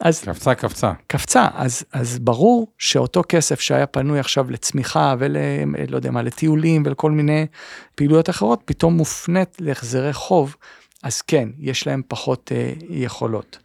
אז 0.00 0.20
קפצה 0.20 0.54
קפצה. 0.54 0.92
קפצה, 1.06 1.48
אז, 1.54 1.84
אז 1.92 2.18
ברור 2.18 2.66
שאותו 2.78 3.22
כסף 3.28 3.60
שהיה 3.60 3.86
פנוי 3.86 4.18
עכשיו 4.20 4.50
לצמיחה 4.50 5.14
ול... 5.18 5.36
לא 5.88 5.96
יודע 5.96 6.10
מה, 6.10 6.22
לטיולים 6.22 6.82
ולכל 6.86 7.10
מיני 7.10 7.46
פעילויות 7.94 8.30
אחרות, 8.30 8.62
פתאום 8.64 8.96
מופנית 8.96 9.56
להחזרי 9.60 10.12
חוב, 10.12 10.56
אז 11.02 11.22
כן, 11.22 11.48
יש 11.58 11.86
להם 11.86 12.02
פחות 12.08 12.52
אה, 12.54 12.72
יכולות. 12.88 13.58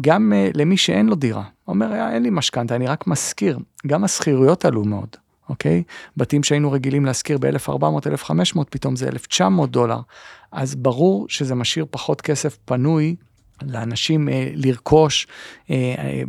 גם 0.00 0.32
אה, 0.32 0.50
למי 0.54 0.76
שאין 0.76 1.06
לו 1.06 1.14
דירה, 1.14 1.44
אומר, 1.68 1.92
"אה, 1.92 2.12
אין 2.12 2.22
לי 2.22 2.30
משכנתה, 2.30 2.76
אני 2.76 2.86
רק 2.86 3.06
משכיר, 3.06 3.58
גם 3.86 4.04
השכירויות 4.04 4.64
עלו 4.64 4.84
מאוד, 4.84 5.16
אוקיי? 5.48 5.82
בתים 6.16 6.42
שהיינו 6.42 6.72
רגילים 6.72 7.04
להשכיר 7.04 7.38
ב-1400, 7.38 8.06
1500, 8.06 8.68
פתאום 8.70 8.96
זה 8.96 9.08
1900 9.08 9.70
דולר, 9.70 10.00
אז 10.52 10.74
ברור 10.74 11.26
שזה 11.28 11.54
משאיר 11.54 11.86
פחות 11.90 12.20
כסף 12.20 12.58
פנוי 12.64 13.16
לאנשים 13.62 14.28
אה, 14.28 14.50
לרכוש, 14.54 15.26
אה, 15.70 15.94
אה, 15.98 16.22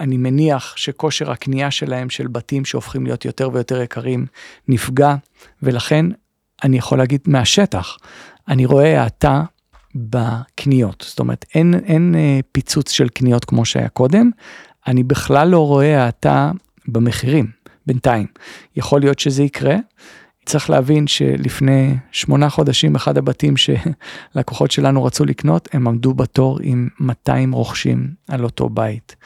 אני 0.00 0.16
מניח 0.16 0.76
שכושר 0.76 1.30
הקנייה 1.30 1.70
שלהם 1.70 2.10
של 2.10 2.26
בתים 2.26 2.64
שהופכים 2.64 3.04
להיות 3.06 3.24
יותר 3.24 3.50
ויותר 3.52 3.82
יקרים 3.82 4.26
נפגע, 4.68 5.14
ולכן 5.62 6.06
אני 6.64 6.78
יכול 6.78 6.98
להגיד 6.98 7.20
מהשטח, 7.26 7.96
אני 8.48 8.66
רואה 8.66 9.02
האטה 9.02 9.42
בקניות, 9.94 11.04
זאת 11.08 11.18
אומרת 11.18 11.44
אין, 11.54 11.74
אין 11.74 12.14
אה, 12.14 12.40
פיצוץ 12.52 12.90
של 12.90 13.08
קניות 13.08 13.44
כמו 13.44 13.64
שהיה 13.64 13.88
קודם, 13.88 14.30
אני 14.86 15.02
בכלל 15.02 15.48
לא 15.48 15.66
רואה 15.66 16.04
האטה 16.04 16.52
במחירים 16.88 17.50
בינתיים. 17.86 18.26
יכול 18.76 19.00
להיות 19.00 19.18
שזה 19.18 19.42
יקרה, 19.42 19.76
צריך 20.46 20.70
להבין 20.70 21.06
שלפני 21.06 21.94
שמונה 22.12 22.50
חודשים 22.50 22.94
אחד 22.94 23.18
הבתים 23.18 23.54
שלקוחות 23.56 24.70
שלנו 24.70 25.04
רצו 25.04 25.24
לקנות, 25.24 25.68
הם 25.72 25.88
עמדו 25.88 26.14
בתור 26.14 26.58
עם 26.62 26.88
200 27.00 27.52
רוכשים 27.52 28.08
על 28.28 28.44
אותו 28.44 28.68
בית. 28.68 29.16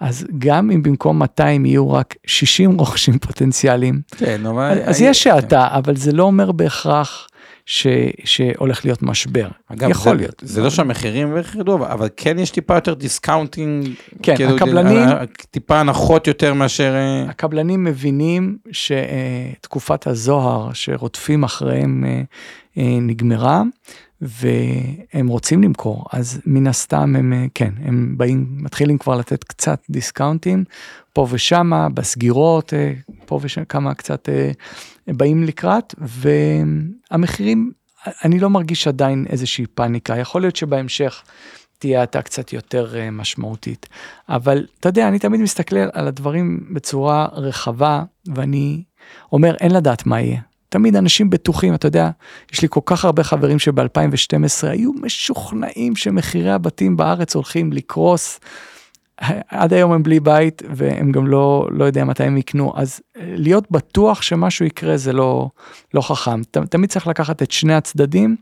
אז 0.00 0.26
גם 0.38 0.70
אם 0.70 0.82
במקום 0.82 1.18
200 1.18 1.66
יהיו 1.66 1.92
רק 1.92 2.14
60 2.26 2.78
רוכשים 2.78 3.18
פוטנציאליים, 3.18 4.00
כן, 4.16 4.46
אבל... 4.46 4.78
אז 4.84 5.00
יש 5.00 5.26
האטה, 5.26 5.68
אבל 5.70 5.96
זה 5.96 6.12
לא 6.12 6.22
אומר 6.22 6.52
בהכרח 6.52 7.27
ש, 7.70 7.86
שהולך 8.24 8.84
להיות 8.84 9.02
משבר. 9.02 9.48
אגב, 9.72 9.90
יכול 9.90 10.12
זה, 10.12 10.18
להיות. 10.18 10.42
זה 10.46 10.62
לא 10.62 10.70
שהמחירים 10.70 11.34
ירדו, 11.56 11.74
אבל- 11.74 11.86
אבל 11.86 12.08
כן 12.16 12.38
יש 12.38 12.50
טיפה 12.50 12.74
יותר 12.74 12.94
discounting. 12.94 13.88
כן, 14.22 14.36
כאילו, 14.36 14.56
הקבלנים- 14.56 15.08
טיפה 15.50 15.80
הנחות 15.80 16.26
יותר 16.26 16.54
מאשר... 16.54 16.94
אה, 16.94 17.24
הקבלנים 17.30 17.84
מבינים 17.84 18.58
שתקופת 18.72 20.06
הזוהר 20.06 20.72
שרודפים 20.72 21.44
אחריהם 21.44 22.04
אה, 22.04 22.22
אה, 22.78 22.98
נגמרה 23.00 23.62
והם 24.20 25.28
רוצים 25.28 25.62
למכור 25.62 26.04
אז 26.12 26.40
מן 26.46 26.66
הסתם 26.66 27.16
הם 27.16 27.48
כן 27.54 27.70
הם 27.84 28.14
באים 28.16 28.46
מתחילים 28.50 28.98
כבר 28.98 29.16
לתת 29.16 29.44
קצת 29.44 29.80
דיסקאונטים 29.90 30.64
פה 31.18 31.26
ושמה 31.30 31.88
בסגירות 31.88 32.74
אה, 32.74 32.92
פה 33.26 33.38
ושם 33.42 33.64
כמה 33.64 33.94
קצת 33.94 34.28
אה, 34.28 34.50
באים 35.06 35.44
לקראת 35.44 35.94
והמחירים 37.10 37.72
אני 38.24 38.38
לא 38.38 38.50
מרגיש 38.50 38.88
עדיין 38.88 39.26
איזושהי 39.28 39.66
פאניקה 39.66 40.16
יכול 40.16 40.40
להיות 40.40 40.56
שבהמשך 40.56 41.22
תהיה 41.78 42.00
האטה 42.00 42.22
קצת 42.22 42.52
יותר 42.52 42.98
אה, 42.98 43.10
משמעותית. 43.10 43.86
אבל 44.28 44.66
אתה 44.80 44.88
יודע, 44.88 45.08
אני 45.08 45.18
תמיד 45.18 45.40
מסתכל 45.40 45.76
על 45.76 46.08
הדברים 46.08 46.60
בצורה 46.74 47.28
רחבה, 47.32 48.02
ואני 48.34 48.82
אומר, 49.32 49.54
אין 49.60 49.70
לדעת 49.70 50.06
מה 50.06 50.20
יהיה. 50.20 50.40
תמיד 50.68 50.96
אנשים 50.96 51.30
בטוחים, 51.30 51.74
אתה 51.74 51.86
יודע, 51.86 52.10
יש 52.52 52.62
לי 52.62 52.68
כל 52.70 52.80
כך 52.84 53.04
הרבה 53.04 53.22
חברים 53.22 53.58
שב-2012 53.58 54.66
היו 54.66 54.92
משוכנעים 54.92 55.96
שמחירי 55.96 56.50
הבתים 56.50 56.96
בארץ 56.96 57.34
הולכים 57.34 57.72
לקרוס. 57.72 58.40
עד 59.48 59.72
היום 59.72 59.92
הם 59.92 60.02
בלי 60.02 60.20
בית 60.20 60.62
והם 60.74 61.12
גם 61.12 61.26
לא, 61.26 61.68
לא 61.72 61.84
יודע 61.84 62.04
מתי 62.04 62.24
הם 62.24 62.36
יקנו, 62.36 62.72
אז 62.76 63.00
להיות 63.16 63.70
בטוח 63.70 64.22
שמשהו 64.22 64.64
יקרה 64.66 64.96
זה 64.96 65.12
לא, 65.12 65.50
לא 65.94 66.00
חכם. 66.00 66.42
ת, 66.42 66.56
תמיד 66.58 66.90
צריך 66.90 67.06
לקחת 67.06 67.42
את 67.42 67.50
שני 67.50 67.74
הצדדים 67.74 68.36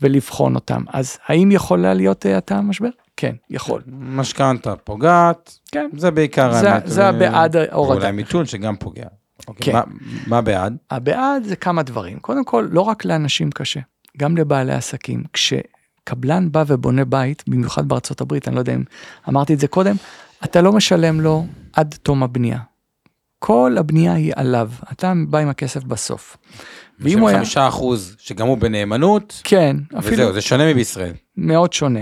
ולבחון 0.00 0.54
אותם. 0.54 0.82
אז 0.92 1.18
האם 1.26 1.50
יכולה 1.52 1.94
להיות 1.94 2.26
האטה 2.26 2.60
משבר? 2.60 2.88
כן, 3.16 3.34
יכול. 3.50 3.82
משכנתה 3.88 4.76
פוגעת, 4.76 5.58
כן. 5.72 5.90
זה 5.96 6.10
בעיקר 6.10 6.52
זה- 6.52 6.72
האמת. 6.72 6.82
זה 6.86 7.00
ו- 7.02 7.04
הבעד 7.04 7.56
ההורדה. 7.56 7.92
ואולי 8.00 8.12
מיתון 8.12 8.46
שגם 8.46 8.76
פוגע. 8.76 9.06
אוקיי, 9.48 9.66
כן. 9.72 9.72
מה- 9.78 9.82
מה 10.26 10.40
בעד? 10.40 10.76
הבעד 10.90 11.44
זה 11.44 11.56
כמה 11.56 11.82
דברים. 11.82 12.18
קודם 12.18 12.44
כל, 12.44 12.68
לא 12.70 12.80
רק 12.80 13.04
לאנשים 13.04 13.50
קשה, 13.50 13.80
גם 14.16 14.36
לבעלי 14.36 14.72
עסקים. 14.72 15.24
כשקבלן 16.10 16.52
בא 16.52 16.64
ובונה 16.66 17.04
בית, 17.04 17.44
במיוחד 17.46 17.88
בארצות 17.88 18.20
הברית, 18.20 18.48
אני 18.48 18.54
לא 18.54 18.60
יודע 18.60 18.74
אם 18.74 18.82
אמרתי 19.28 19.54
את 19.54 19.60
זה 19.60 19.68
קודם, 19.68 19.96
אתה 20.44 20.62
לא 20.62 20.72
משלם 20.72 21.20
לו 21.20 21.46
עד 21.72 21.94
תום 22.02 22.22
הבנייה. 22.22 22.58
כל 23.38 23.76
הבנייה 23.78 24.12
היא 24.12 24.32
עליו, 24.36 24.70
אתה 24.92 25.12
בא 25.28 25.38
עם 25.38 25.48
הכסף 25.48 25.84
בסוף. 25.84 26.36
ואם 27.00 27.18
הוא 27.18 27.28
היה... 27.28 27.38
חמישה 27.38 27.68
אחוז 27.68 28.16
שגם 28.18 28.46
הוא 28.46 28.58
בנאמנות, 28.58 29.40
כן, 29.44 29.76
אפילו 29.98 30.22
וזהו, 30.22 30.32
זה 30.32 30.40
שונה 30.40 30.70
מבישראל. 30.70 31.12
מאוד 31.36 31.72
שונה. 31.72 32.00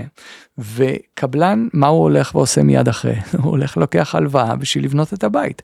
וקבלן, 0.57 1.67
מה 1.73 1.87
הוא 1.87 2.03
הולך 2.03 2.35
ועושה 2.35 2.63
מיד 2.63 2.87
אחרי? 2.87 3.15
הוא 3.43 3.51
הולך 3.51 3.77
לוקח 3.77 4.15
הלוואה 4.15 4.55
בשביל 4.55 4.83
לבנות 4.83 5.13
את 5.13 5.23
הבית. 5.23 5.61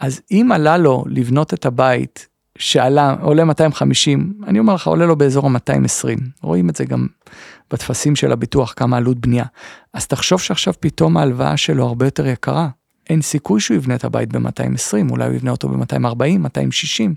אז 0.00 0.20
אם 0.30 0.52
עלה 0.54 0.76
לו 0.76 1.04
לבנות 1.06 1.54
את 1.54 1.66
הבית 1.66 2.28
שעלה, 2.62 3.14
עולה 3.20 3.44
250, 3.44 4.32
אני 4.46 4.58
אומר 4.58 4.74
לך, 4.74 4.86
עולה 4.86 5.06
לו 5.06 5.16
באזור 5.16 5.46
ה-220. 5.46 6.20
רואים 6.42 6.70
את 6.70 6.76
זה 6.76 6.84
גם 6.84 7.06
בטפסים 7.70 8.16
של 8.16 8.32
הביטוח, 8.32 8.74
כמה 8.76 8.96
עלות 8.96 9.18
בנייה. 9.18 9.44
אז 9.94 10.06
תחשוב 10.06 10.40
שעכשיו 10.40 10.74
פתאום 10.80 11.16
ההלוואה 11.16 11.56
שלו 11.56 11.86
הרבה 11.86 12.06
יותר 12.06 12.26
יקרה. 12.26 12.68
אין 13.10 13.22
סיכוי 13.22 13.60
שהוא 13.60 13.74
יבנה 13.76 13.94
את 13.94 14.04
הבית 14.04 14.32
ב-220, 14.32 15.10
אולי 15.10 15.26
הוא 15.26 15.34
יבנה 15.34 15.50
אותו 15.50 15.68
ב-240, 15.68 16.38
260. 16.38 17.14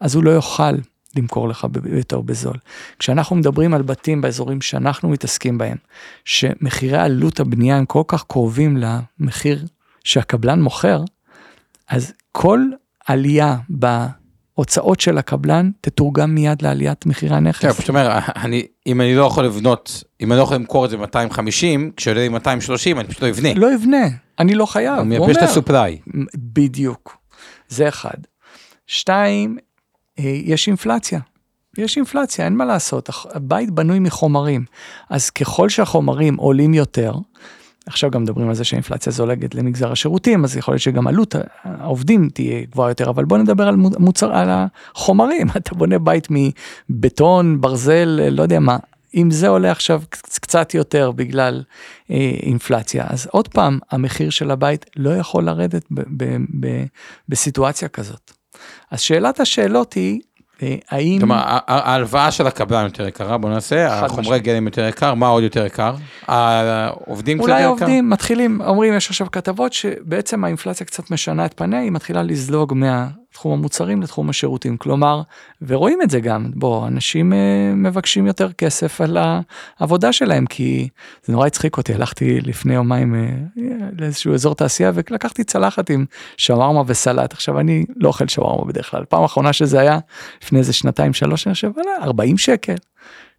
אז 0.00 0.14
הוא 0.14 0.24
לא 0.24 0.30
יוכל 0.30 0.72
למכור 1.16 1.48
לך 1.48 1.66
ב- 1.72 1.86
יותר 1.86 2.20
בזול. 2.20 2.56
כשאנחנו 2.98 3.36
מדברים 3.36 3.74
על 3.74 3.82
בתים 3.82 4.20
באזורים 4.20 4.60
שאנחנו 4.60 5.08
מתעסקים 5.08 5.58
בהם, 5.58 5.76
שמחירי 6.24 6.98
עלות 6.98 7.40
הבנייה 7.40 7.76
הם 7.76 7.84
כל 7.84 8.02
כך 8.06 8.24
קרובים 8.28 8.76
למחיר 8.76 9.64
שהקבלן 10.04 10.62
מוכר, 10.62 11.04
אז 11.88 12.12
כל 12.32 12.60
עלייה 13.06 13.56
בהוצאות 14.60 15.00
של 15.00 15.18
הקבלן 15.18 15.70
תתורגם 15.80 16.34
מיד 16.34 16.62
לעליית 16.62 17.06
מחירי 17.06 17.30
כן, 17.30 17.36
הנכס. 17.36 17.64
פשוט 17.64 17.88
אומר, 17.88 18.18
אני, 18.36 18.66
אם 18.86 19.00
אני 19.00 19.14
לא 19.14 19.24
יכול 19.24 19.44
לבנות, 19.44 20.04
אם 20.20 20.32
אני 20.32 20.38
לא 20.38 20.42
יכול 20.42 20.56
למכור 20.56 20.84
את 20.84 20.90
זה 20.90 20.96
ב-250, 20.96 21.92
כשעולה 21.96 22.20
לי 22.20 22.28
230, 22.28 23.00
אני 23.00 23.08
פשוט 23.08 23.22
לא 23.22 23.28
אבנה. 23.30 23.54
לא 23.54 23.74
יבנה, 23.74 24.06
אני 24.38 24.54
לא 24.54 24.66
חייב, 24.66 24.92
הוא 24.92 24.98
הוא 24.98 25.06
מייבש 25.06 25.30
את 25.30 25.36
אומר. 25.36 25.50
הסופליי. 25.50 25.98
בדיוק. 26.36 27.16
זה 27.68 27.88
אחד. 27.88 28.16
שתיים, 28.86 29.56
אה, 30.18 30.24
יש 30.44 30.68
אינפלציה. 30.68 31.20
יש 31.78 31.96
אינפלציה, 31.96 32.44
אין 32.44 32.56
מה 32.56 32.64
לעשות, 32.64 33.10
הבית 33.34 33.70
בנוי 33.70 33.98
מחומרים, 33.98 34.64
אז 35.10 35.30
ככל 35.30 35.68
שהחומרים 35.68 36.36
עולים 36.36 36.74
יותר, 36.74 37.12
עכשיו 37.86 38.10
גם 38.10 38.22
מדברים 38.22 38.48
על 38.48 38.54
זה 38.54 38.64
שהאינפלציה 38.64 39.12
זולגת 39.12 39.54
למגזר 39.54 39.92
השירותים, 39.92 40.44
אז 40.44 40.56
יכול 40.56 40.72
להיות 40.74 40.82
שגם 40.82 41.06
עלות 41.06 41.34
העובדים 41.64 42.28
תהיה 42.34 42.64
גבוהה 42.70 42.90
יותר, 42.90 43.10
אבל 43.10 43.24
בוא 43.24 43.38
נדבר 43.38 43.68
על 43.68 43.76
מו- 43.76 43.90
מוצר, 43.98 44.32
על 44.32 44.48
החומרים, 44.50 45.46
אתה 45.56 45.74
בונה 45.74 45.98
בית 45.98 46.28
מבטון, 46.30 47.60
ברזל, 47.60 48.20
לא 48.30 48.42
יודע 48.42 48.60
מה, 48.60 48.76
אם 49.14 49.30
זה 49.30 49.48
עולה 49.48 49.70
עכשיו 49.70 50.02
קצ- 50.14 50.38
קצת 50.40 50.74
יותר 50.74 51.10
בגלל 51.10 51.62
אה, 52.10 52.16
אינפלציה, 52.42 53.04
אז 53.08 53.26
עוד 53.26 53.48
פעם, 53.48 53.78
המחיר 53.90 54.30
של 54.30 54.50
הבית 54.50 54.86
לא 54.96 55.10
יכול 55.10 55.44
לרדת 55.44 55.84
ב- 55.90 56.00
ב- 56.16 56.36
ב- 56.60 56.84
בסיטואציה 57.28 57.88
כזאת. 57.88 58.30
אז 58.90 59.00
שאלת 59.00 59.40
השאלות 59.40 59.92
היא, 59.92 60.20
האם... 60.90 61.18
כלומר, 61.18 61.42
ההלוואה 61.66 62.30
של 62.30 62.46
הקבלן 62.46 62.84
יותר 62.84 63.08
יקרה, 63.08 63.38
בוא 63.38 63.50
נעשה, 63.50 64.04
החומרי. 64.04 64.40
גלם 64.40 64.66
יותר 64.66 64.88
יקר, 64.88 65.14
מה 65.14 65.28
עוד 65.28 65.42
יותר 65.42 65.66
יקר? 65.66 65.94
העובדים 66.26 67.38
קצת 67.38 67.48
אולי 67.48 67.60
יותר 67.60 67.66
העובדים 67.66 68.10
מתחילים, 68.10 68.60
אומרים, 68.60 68.94
יש 68.94 69.10
עכשיו 69.10 69.30
כתבות 69.30 69.72
שבעצם 69.72 70.44
האינפלציה 70.44 70.86
קצת 70.86 71.10
משנה 71.10 71.44
את 71.44 71.52
פניה, 71.56 71.80
היא 71.80 71.90
מתחילה 71.90 72.22
לזלוג 72.22 72.74
מהתחום 73.30 73.52
המוצרים 73.52 74.02
לתחום 74.02 74.30
השירותים. 74.30 74.76
כלומר, 74.76 75.22
ורואים 75.62 76.02
את 76.02 76.10
זה 76.10 76.20
גם, 76.20 76.50
בוא, 76.54 76.86
אנשים 76.86 77.32
אה, 77.32 77.72
מבקשים 77.74 78.26
יותר 78.26 78.52
כסף 78.52 79.00
על 79.00 79.18
העבודה 79.80 80.12
שלהם, 80.12 80.46
כי 80.46 80.88
זה 81.24 81.32
נורא 81.32 81.46
הצחיק 81.46 81.76
אותי, 81.76 81.94
הלכתי 81.94 82.40
לפני 82.40 82.74
יומיים 82.74 83.14
אה, 83.14 83.28
לאיזשהו 83.98 84.34
אזור 84.34 84.54
תעשייה 84.54 84.92
ולקחתי 84.94 85.44
צלחת 85.44 85.90
עם 85.90 86.04
שווארמה 86.36 86.82
וסלט. 86.86 87.32
עכשיו, 87.32 87.60
אני 87.60 87.84
לא 87.96 88.08
אוכל 88.08 88.28
שווארמה 88.28 88.64
בדרך 88.64 88.90
כלל, 88.90 89.04
פעם 89.04 89.24
אחרונה 89.24 89.52
שזה 89.52 89.80
היה, 89.80 89.98
לפני 90.42 90.58
איזה 90.58 90.72
שנתיים, 90.72 91.12
שלוש, 91.12 91.46
אני 91.46 91.54
חושב, 91.54 91.70
וואלה, 91.76 91.90
40 92.02 92.38
שקל. 92.38 92.76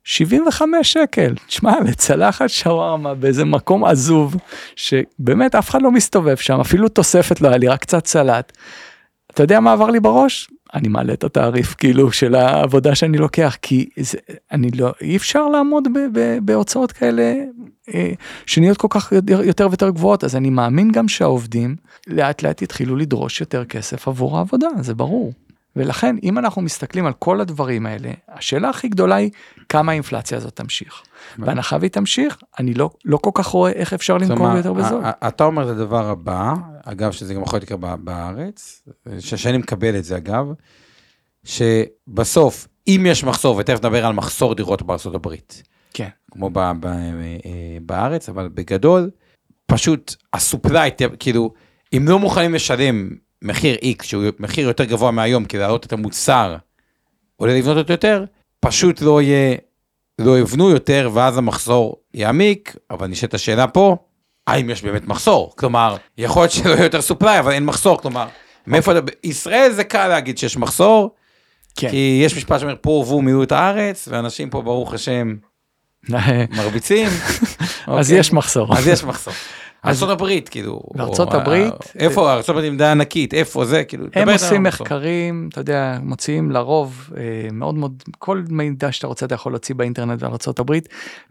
75 0.04 0.94
שקל, 0.94 1.36
תשמע, 1.48 1.74
לצלחת 1.86 2.50
שווארמה 2.50 3.14
באיזה 3.14 3.46
מקום 3.46 3.86
עזוב, 3.86 4.36
שבאמת 4.76 5.56
אף 5.56 5.70
אחד 5.70 5.82
לא 5.82 5.92
מסתובב 5.92 6.36
שם, 6.36 6.60
אפילו 6.60 6.90
תוספת 6.90 7.42
לא 7.42 7.48
היה 7.48 7.58
לי, 7.58 7.68
רק 7.68 7.82
קצת 7.82 8.06
סלט. 8.06 8.52
אתה 9.34 9.44
יודע 9.44 9.60
מה 9.60 9.74
עבר 9.74 9.90
לי 9.90 10.00
בראש? 10.00 10.50
אני 10.74 10.88
מעלה 10.88 11.14
את 11.14 11.24
התעריף 11.24 11.76
כאילו 11.78 12.12
של 12.12 12.36
העבודה 12.36 12.96
שאני 12.96 13.18
לוקח, 13.18 13.58
כי 13.62 13.90
זה, 14.00 14.18
אני 14.52 14.72
לא, 14.72 14.92
אי 15.02 15.18
אפשר 15.18 15.48
לעמוד 15.48 15.88
ב, 15.94 16.20
ב, 16.20 16.38
בהוצאות 16.42 16.92
כאלה 16.92 17.34
אה, 17.94 18.12
שנהיות 18.46 18.78
כל 18.78 18.88
כך 18.90 19.12
יותר, 19.12 19.44
יותר 19.44 19.68
ויותר 19.68 19.90
גבוהות, 19.90 20.24
אז 20.24 20.36
אני 20.36 20.50
מאמין 20.50 20.92
גם 20.92 21.08
שהעובדים 21.08 21.76
לאט 22.08 22.44
לאט 22.44 22.62
יתחילו 22.62 22.96
לדרוש 22.96 23.42
יותר 23.42 23.66
כסף 23.66 24.08
עבור 24.08 24.38
העבודה, 24.38 24.68
זה 24.82 24.94
ברור. 24.96 25.34
ולכן 25.76 26.16
אם 26.24 26.38
אנחנו 26.38 26.62
מסתכלים 26.62 27.06
על 27.06 27.14
כל 27.14 27.42
הדברים 27.42 27.86
האלה, 27.86 28.12
השאלה 28.30 28.70
הכי 28.70 28.88
גדולה 28.88 29.16
היא 29.16 29.32
כמה 29.70 29.92
האינפלציה 29.92 30.38
הזאת 30.38 30.56
תמשיך. 30.56 31.02
בהנחה 31.38 31.78
והיא 31.80 31.92
תמשיך, 31.92 32.38
אני 32.60 32.74
לא, 32.74 32.90
לא 33.06 33.18
כל 33.18 33.32
כך 33.34 33.48
רואה 33.48 33.72
איך 33.72 33.94
אפשר 33.94 34.18
למכור 34.18 34.56
יותר 34.58 34.74
בזול. 34.74 35.04
אתה 35.28 35.44
אומר 35.44 35.64
את 35.64 35.68
הדבר 35.68 36.10
הבא, 36.10 36.54
אגב, 36.86 37.12
שזה 37.12 37.34
גם 37.34 37.42
יכול 37.42 37.60
להיות 37.60 37.72
ב- 37.80 37.96
בארץ, 37.96 38.84
שאני 39.20 39.58
מקבל 39.58 39.96
את 39.98 40.04
זה 40.04 40.18
אגב, 40.18 40.46
שבסוף, 41.44 42.68
אם 42.88 43.06
יש 43.10 43.24
מחסור, 43.24 43.56
ותכף 43.58 43.80
נדבר 43.80 44.06
על 44.06 44.14
מחסור 44.14 44.56
דירות 44.56 44.82
בארצות 44.82 45.16
הברית, 45.16 45.64
כן. 45.94 46.10
כמו 46.32 46.50
ב- 46.50 46.72
ב- 46.80 46.86
אה, 46.86 47.78
בארץ, 47.82 48.30
אבל 48.30 48.50
בגדול, 48.54 49.10
פשוט 49.66 50.16
הסופליי, 50.34 50.92
כאילו, 51.20 51.54
אם 51.98 52.06
לא 52.08 52.20
מוכנים 52.20 52.54
לשלם 52.54 53.10
מחיר 53.42 53.76
X, 54.00 54.04
שהוא 54.04 54.24
מחיר 54.40 54.68
יותר 54.68 54.84
גבוה 54.84 55.12
מהיום, 55.12 55.46
כדי 55.46 55.62
להעלות 55.62 55.86
את 55.86 55.94
המוצר, 55.94 56.56
או 57.40 57.46
לבנות 57.46 57.78
אותו 57.78 57.94
יותר, 57.94 58.26
פשוט 58.60 59.02
לא 59.02 59.22
יהיה, 59.22 59.56
לא 60.20 60.40
יבנו 60.40 60.70
יותר, 60.70 61.10
ואז 61.14 61.38
המחסור 61.38 61.96
יעמיק, 62.14 62.76
אבל 62.92 63.08
נשאלת 63.08 63.34
השאלה 63.34 63.68
פה, 63.68 63.96
האם 64.48 64.70
יש 64.70 64.82
באמת 64.84 65.08
מחסור? 65.08 65.54
כלומר, 65.58 65.98
יכול 66.18 66.42
להיות 66.42 66.52
שלא 66.52 66.74
יהיה 66.74 66.84
יותר 66.84 67.02
סופליי, 67.02 67.40
אבל 67.40 67.52
אין 67.52 67.66
מחסור, 67.66 67.98
כלומר, 68.02 68.28
מאיפה, 68.68 68.92
אתה- 68.92 69.02
בישראל 69.24 69.72
זה 69.72 69.84
קל 69.84 70.08
להגיד 70.08 70.38
שיש 70.38 70.58
מחסור, 70.58 71.16
כן. 71.76 71.90
כי 71.90 72.22
יש 72.26 72.38
משפט 72.38 72.60
שאומר, 72.60 72.76
פה 72.82 72.90
ובו 72.90 73.22
מילאו 73.22 73.44
את 73.44 73.52
הארץ, 73.52 74.08
ואנשים 74.12 74.50
פה, 74.50 74.62
ברוך 74.62 74.94
השם, 74.94 75.36
מרביצים. 76.58 77.08
אז 77.08 78.08
אוקיי? 78.08 78.20
יש 78.20 78.34
מחסור. 78.34 78.78
אז 78.78 78.88
יש 78.88 79.04
מחסור. 79.04 79.34
ארצות 79.86 80.10
הברית, 80.10 80.50
כאילו. 80.50 80.82
בארצות 80.96 81.34
או- 81.34 81.40
הברית- 81.40 81.74
איפה, 82.00 82.34
ארצות 82.34 82.50
הברית 82.50 82.74
מדינה 82.74 82.92
ענקית, 82.92 83.34
איפה 83.34 83.66
זה, 83.66 83.84
כאילו. 83.84 84.06
הם 84.14 84.30
עושים. 84.30 84.64
מחקרים, 84.64 85.50
אתה 85.52 85.62
יודע, 85.62 85.98
מוציאים 86.04 86.52
לרוב 86.52 87.10
אה, 87.18 87.22
מאוד 87.52 87.76
מאוד, 87.76 88.04
כל 88.20 88.44
מידע 88.50 88.92
שאתה 88.92 89.08
רוצה 89.08 89.26
אתה 89.26 89.36
יכול 89.36 89.52
להוציא 89.52 89.76
באינטרנט 89.76 90.24
על 90.24 90.30
ארה"ב. 90.32 90.74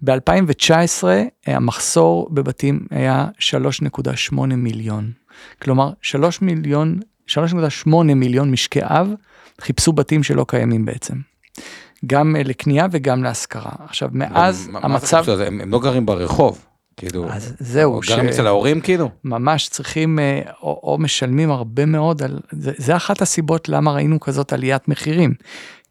ב-2019 0.03 1.05
המחסור 1.47 2.29
בבתים 2.31 2.81
היה 2.91 3.27
3.8 3.39 4.33
מיליון. 4.57 5.11
כלומר, 5.63 5.91
3 6.03 6.43
מיליון, 6.43 6.99
3.8 7.27 7.89
מיליון 8.15 8.51
משקי 8.51 8.81
אב 8.83 9.09
חיפשו 9.61 9.93
בתים 9.93 10.23
שלא 10.23 10.45
קיימים 10.49 10.85
בעצם. 10.85 11.15
גם 12.07 12.37
אה, 12.37 12.43
לקנייה 12.45 12.87
וגם 12.91 13.23
להשכרה. 13.23 13.73
עכשיו, 13.85 14.09
מאז 14.13 14.71
המצב, 14.75 15.25
הם 15.47 15.71
לא 15.71 15.79
גרים 15.81 16.07
ברחוב, 16.07 16.65
כאילו. 17.01 17.27
אז 17.31 17.55
זהו, 17.59 17.95
או 17.95 18.01
גרים 18.09 18.29
אצל 18.29 18.47
ההורים, 18.47 18.81
כאילו? 18.81 19.11
ממש 19.25 19.69
צריכים 19.69 20.19
אה, 20.19 20.41
או, 20.63 20.81
או 20.83 20.99
משלמים 20.99 21.51
הרבה 21.51 21.87
מאוד 21.87 22.23
על 22.23 22.41
זה, 22.51 22.73
זה 22.77 22.97
אחת 22.97 23.23
הסיבות 23.23 23.69
למה 23.69 23.93
ראינו 23.93 24.21
כזאת 24.21 24.53
עליית 24.53 24.89
מחירים 24.89 25.35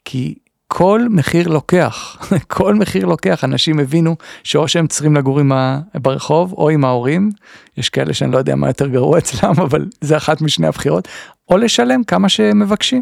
כי 0.06 0.36
כל 0.68 1.02
מחיר 1.10 1.48
לוקח 1.48 2.18
כל 2.48 2.76
מחיר 2.76 3.06
לוקח 3.06 3.44
אנשים 3.44 3.80
הבינו 3.80 4.16
שאו 4.44 4.68
שהם 4.68 4.88
צריכים 4.88 5.16
לגור 5.16 5.40
עם 5.40 5.52
ה... 5.52 5.80
ברחוב 5.96 6.54
או 6.54 6.70
עם 6.70 6.86
ההורים 6.86 7.30
יש 7.78 7.90
כאלה 7.90 8.14
שאני 8.14 8.32
לא 8.32 8.38
יודע 8.38 8.56
מה 8.56 8.68
יותר 8.68 8.88
גרוע 8.88 9.18
אצלם 9.18 9.54
אבל 9.68 9.86
זה 10.02 10.18
אחת 10.18 10.42
משני 10.42 10.68
הבחירות 10.68 11.08
או 11.50 11.58
לשלם 11.58 12.04
כמה 12.04 12.30
שהם 12.30 12.60
מבקשים. 12.60 13.02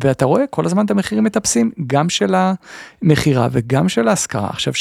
ואתה 0.00 0.24
רואה 0.24 0.46
כל 0.50 0.66
הזמן 0.66 0.84
את 0.84 0.90
המחירים 0.90 1.24
מטפסים 1.24 1.70
גם 1.86 2.08
של 2.08 2.34
המכירה 2.34 3.48
וגם 3.52 3.88
של 3.88 4.08
ההשכרה 4.08 4.48
עכשיו 4.48 4.72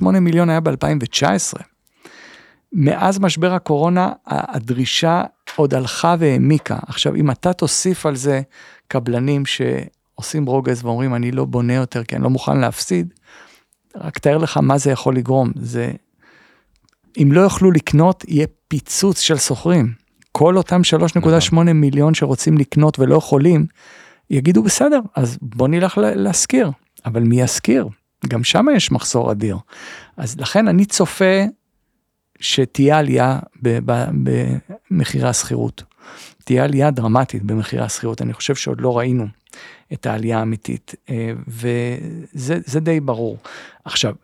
3.8 0.00 0.06
מיליון 0.10 0.50
היה 0.50 0.58
ב2019. 0.58 1.62
מאז 2.72 3.18
משבר 3.18 3.52
הקורונה 3.54 4.12
הדרישה 4.26 5.22
עוד 5.56 5.74
הלכה 5.74 6.14
והעמיקה. 6.18 6.78
עכשיו 6.86 7.14
אם 7.14 7.30
אתה 7.30 7.52
תוסיף 7.52 8.06
על 8.06 8.16
זה 8.16 8.40
קבלנים 8.88 9.42
שעושים 9.46 10.46
רוגז 10.46 10.84
ואומרים 10.84 11.14
אני 11.14 11.32
לא 11.32 11.44
בונה 11.44 11.74
יותר 11.74 12.04
כי 12.04 12.16
אני 12.16 12.24
לא 12.24 12.30
מוכן 12.30 12.58
להפסיד, 12.58 13.14
רק 13.96 14.18
תאר 14.18 14.38
לך 14.38 14.56
מה 14.56 14.78
זה 14.78 14.90
יכול 14.90 15.16
לגרום. 15.16 15.52
זה, 15.56 15.92
אם 17.22 17.28
לא 17.32 17.40
יוכלו 17.40 17.70
לקנות 17.70 18.24
יהיה 18.28 18.46
פיצוץ 18.68 19.20
של 19.20 19.36
שוכרים. 19.38 19.92
כל 20.32 20.56
אותם 20.56 20.80
3.8 21.50 21.54
מיליון 21.74 22.14
שרוצים 22.14 22.58
לקנות 22.58 22.98
ולא 22.98 23.14
יכולים, 23.14 23.66
יגידו 24.30 24.62
בסדר, 24.62 25.00
אז 25.16 25.38
בוא 25.42 25.68
נלך 25.68 25.98
לה- 25.98 26.14
להשכיר. 26.14 26.70
אבל 27.06 27.22
מי 27.22 27.40
ישכיר? 27.40 27.88
גם 28.28 28.44
שם 28.44 28.66
יש 28.76 28.92
מחסור 28.92 29.32
אדיר. 29.32 29.56
אז 30.16 30.40
לכן 30.40 30.68
אני 30.68 30.84
צופה 30.84 31.44
שתהיה 32.42 32.98
עלייה 32.98 33.38
במחירי 34.90 35.28
השכירות. 35.28 35.82
תהיה 36.44 36.64
עלייה 36.64 36.90
דרמטית 36.90 37.42
במחירי 37.42 37.82
השכירות, 37.82 38.22
אני 38.22 38.32
חושב 38.32 38.54
שעוד 38.54 38.80
לא 38.80 38.98
ראינו 38.98 39.26
את 39.92 40.06
העלייה 40.06 40.38
האמיתית, 40.38 40.94
אה, 41.10 41.32
וזה 41.48 42.58
זה 42.66 42.80
די 42.80 43.00
ברור. 43.00 43.38
עכשיו, 43.84 44.14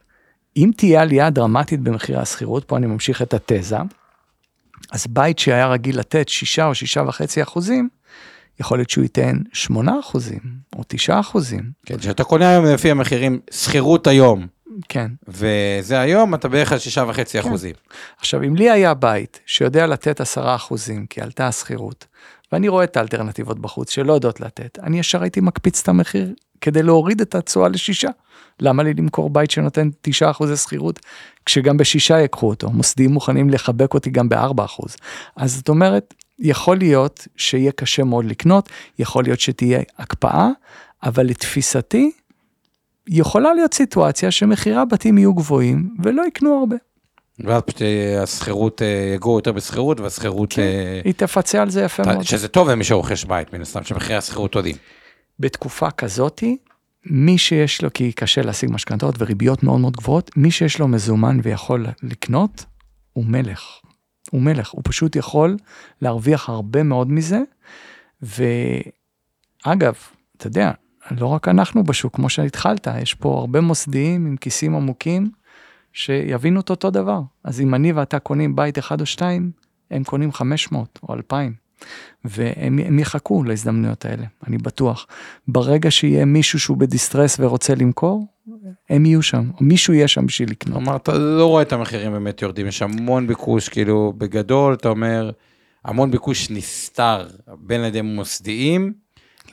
אם 0.56 0.70
תהיה 0.76 1.02
עלייה 1.02 1.30
דרמטית 1.30 1.80
במחירי 1.80 2.18
השכירות, 2.18 2.64
פה 2.64 2.76
אני 2.76 2.86
ממשיך 2.86 3.22
את 3.22 3.34
התזה, 3.34 3.76
אז 4.92 5.06
בית 5.06 5.38
שהיה 5.38 5.68
רגיל 5.68 5.98
לתת 5.98 6.28
6 6.28 6.58
או 6.58 6.72
6.5 6.72 7.42
אחוזים, 7.42 7.88
יכול 8.60 8.78
להיות 8.78 8.90
שהוא 8.90 9.02
ייתן 9.02 9.36
8 9.52 9.92
אחוזים 10.00 10.40
או 10.76 10.82
9 10.88 11.20
אחוזים. 11.20 11.70
כן, 11.86 12.00
שאתה 12.00 12.24
קונה 12.24 12.50
היום 12.50 12.64
לפי 12.64 12.90
המחירים, 12.90 13.40
שכירות 13.50 14.06
היום, 14.06 14.46
כן. 14.88 15.10
וזה 15.28 16.00
היום, 16.00 16.34
אתה 16.34 16.48
בערך 16.48 16.72
על 16.72 16.78
שישה 16.78 17.04
וחצי 17.08 17.40
אחוזים. 17.40 17.74
עכשיו, 18.18 18.42
אם 18.42 18.56
לי 18.56 18.70
היה 18.70 18.94
בית 18.94 19.40
שיודע 19.46 19.86
לתת 19.86 20.20
10 20.20 20.54
אחוזים 20.54 21.06
כי 21.06 21.20
עלתה 21.20 21.48
השכירות, 21.48 22.06
ואני 22.52 22.68
רואה 22.68 22.84
את 22.84 22.96
האלטרנטיבות 22.96 23.58
בחוץ 23.58 23.90
שלא 23.90 24.12
יודעות 24.12 24.40
לתת, 24.40 24.78
אני 24.82 24.98
ישר 24.98 25.22
הייתי 25.22 25.40
מקפיץ 25.40 25.80
את 25.82 25.88
המחיר 25.88 26.34
כדי 26.60 26.82
להוריד 26.82 27.20
את 27.20 27.34
התשואה 27.34 27.68
לשישה. 27.68 28.08
למה 28.60 28.82
לי 28.82 28.94
למכור 28.94 29.30
בית 29.30 29.50
שנותן 29.50 29.88
9 30.02 30.30
אחוזי 30.30 30.56
שכירות, 30.56 31.00
כשגם 31.46 31.76
בשישה 31.76 32.20
יקחו 32.20 32.48
אותו, 32.48 32.70
מוסדים 32.70 33.10
מוכנים 33.10 33.50
לחבק 33.50 33.94
אותי 33.94 34.10
גם 34.10 34.28
ב-4 34.28 34.64
אחוז. 34.64 34.96
אז 35.36 35.54
זאת 35.54 35.68
אומרת, 35.68 36.14
יכול 36.38 36.76
להיות 36.76 37.28
שיהיה 37.36 37.72
קשה 37.72 38.04
מאוד 38.04 38.24
לקנות, 38.24 38.68
יכול 38.98 39.24
להיות 39.24 39.40
שתהיה 39.40 39.80
הקפאה, 39.98 40.48
אבל 41.02 41.26
לתפיסתי, 41.26 42.10
יכולה 43.08 43.54
להיות 43.54 43.74
סיטואציה 43.74 44.30
שמחירי 44.30 44.76
הבתים 44.76 45.18
יהיו 45.18 45.34
גבוהים 45.34 45.94
ולא 46.02 46.26
יקנו 46.26 46.58
הרבה. 46.58 46.76
ואז 47.44 47.62
פשוט 47.62 47.82
אה, 47.82 48.22
השכירות, 48.22 48.82
אה, 48.82 49.12
יגורו 49.14 49.38
יותר 49.38 49.52
בשכירות, 49.52 50.00
והשכירות, 50.00 50.52
כן. 50.52 50.62
אה, 50.62 51.00
היא 51.04 51.14
תפצה 51.16 51.62
על 51.62 51.70
זה 51.70 51.82
יפה 51.82 52.02
מאוד. 52.02 52.22
שזה 52.22 52.48
טוב 52.48 52.70
למי 52.70 52.84
שרוכש 52.84 53.24
בית, 53.24 53.52
מן 53.52 53.60
הסתם, 53.60 53.84
שמחירי 53.84 54.16
השכירות 54.16 54.54
עולים. 54.54 54.76
בתקופה 55.40 55.90
כזאתי, 55.90 56.56
מי 57.06 57.38
שיש 57.38 57.82
לו, 57.82 57.92
כי 57.92 58.12
קשה 58.12 58.42
להשיג 58.42 58.70
משכנתאות 58.72 59.14
וריביות 59.18 59.62
מאוד 59.62 59.80
מאוד 59.80 59.96
גבוהות, 59.96 60.30
מי 60.36 60.50
שיש 60.50 60.78
לו 60.78 60.88
מזומן 60.88 61.40
ויכול 61.42 61.86
לקנות, 62.02 62.64
הוא 63.12 63.24
מלך. 63.24 63.62
הוא 64.30 64.42
מלך, 64.42 64.70
הוא 64.70 64.82
פשוט 64.84 65.16
יכול 65.16 65.56
להרוויח 66.02 66.48
הרבה 66.48 66.82
מאוד 66.82 67.12
מזה. 67.12 67.40
ואגב, 68.22 69.94
אתה 70.36 70.46
יודע, 70.46 70.72
לא 71.10 71.26
רק 71.26 71.48
אנחנו 71.48 71.84
בשוק, 71.84 72.16
כמו 72.16 72.28
שהתחלת, 72.28 72.88
יש 73.02 73.14
פה 73.14 73.38
הרבה 73.38 73.60
מוסדיים 73.60 74.26
עם 74.26 74.36
כיסים 74.36 74.74
עמוקים, 74.74 75.30
שיבינו 75.92 76.60
את 76.60 76.70
אותו 76.70 76.90
דבר. 76.90 77.20
אז 77.44 77.60
אם 77.60 77.74
אני 77.74 77.92
ואתה 77.92 78.18
קונים 78.18 78.56
בית 78.56 78.78
אחד 78.78 79.00
או 79.00 79.06
שתיים, 79.06 79.50
הם 79.90 80.04
קונים 80.04 80.32
500 80.32 80.98
או 81.02 81.14
2,000. 81.14 81.68
והם 82.24 82.98
יחכו 82.98 83.44
להזדמנויות 83.44 84.04
האלה, 84.04 84.26
אני 84.46 84.58
בטוח. 84.58 85.06
ברגע 85.48 85.90
שיהיה 85.90 86.24
מישהו 86.24 86.60
שהוא 86.60 86.76
בדיסטרס 86.76 87.36
ורוצה 87.40 87.74
למכור, 87.74 88.26
הם 88.90 89.06
יהיו 89.06 89.22
שם, 89.22 89.50
או 89.60 89.64
מישהו 89.64 89.94
יהיה 89.94 90.08
שם 90.08 90.26
בשביל 90.26 90.50
לקנות. 90.50 90.76
כלומר, 90.76 90.96
אתה 90.96 91.18
לא 91.18 91.46
רואה 91.46 91.62
את 91.62 91.72
המחירים 91.72 92.12
באמת 92.12 92.42
יורדים, 92.42 92.66
יש 92.66 92.82
המון 92.82 93.26
ביקוש, 93.26 93.68
כאילו, 93.68 94.12
בגדול, 94.18 94.74
אתה 94.74 94.88
אומר, 94.88 95.30
המון 95.84 96.10
ביקוש 96.10 96.50
נסתר 96.50 97.26
בין 97.58 97.84
ידי 97.84 98.02
מוסדיים. 98.02 98.92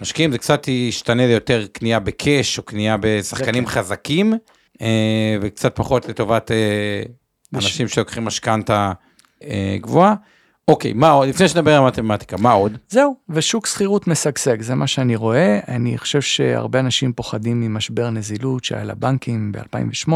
משקיעים 0.01 0.31
זה 0.31 0.38
קצת 0.38 0.67
ישתנה 0.67 1.27
ליותר 1.27 1.65
קנייה 1.73 1.99
בקאש 1.99 2.58
או 2.58 2.63
קנייה 2.63 2.95
בשחקנים 2.99 3.65
כן. 3.65 3.71
חזקים, 3.71 4.34
אה, 4.81 5.38
וקצת 5.41 5.75
פחות 5.75 6.08
לטובת 6.10 6.51
אה, 6.51 7.03
בש- 7.51 7.65
אנשים 7.65 7.88
שלוקחים 7.88 8.25
משכנתה 8.25 8.91
אה, 9.43 9.77
גבוהה. 9.81 10.13
אוקיי, 10.67 10.93
מה 10.93 11.10
עוד? 11.12 11.27
לפני 11.29 11.47
שנדבר 11.47 11.73
על 11.77 11.84
מתמטיקה, 11.88 12.38
מה 12.38 12.51
עוד? 12.51 12.77
זהו, 12.89 13.15
ושוק 13.29 13.67
שכירות 13.67 14.08
משגשג, 14.08 14.62
זה 14.62 14.75
מה 14.75 14.88
שאני 14.88 15.15
רואה. 15.15 15.60
אני 15.67 15.97
חושב 15.97 16.21
שהרבה 16.21 16.79
אנשים 16.79 17.13
פוחדים 17.13 17.62
ממשבר 17.62 18.10
נזילות 18.10 18.63
שהיה 18.63 18.84
לבנקים 18.84 19.51
ב-2008. 19.51 20.12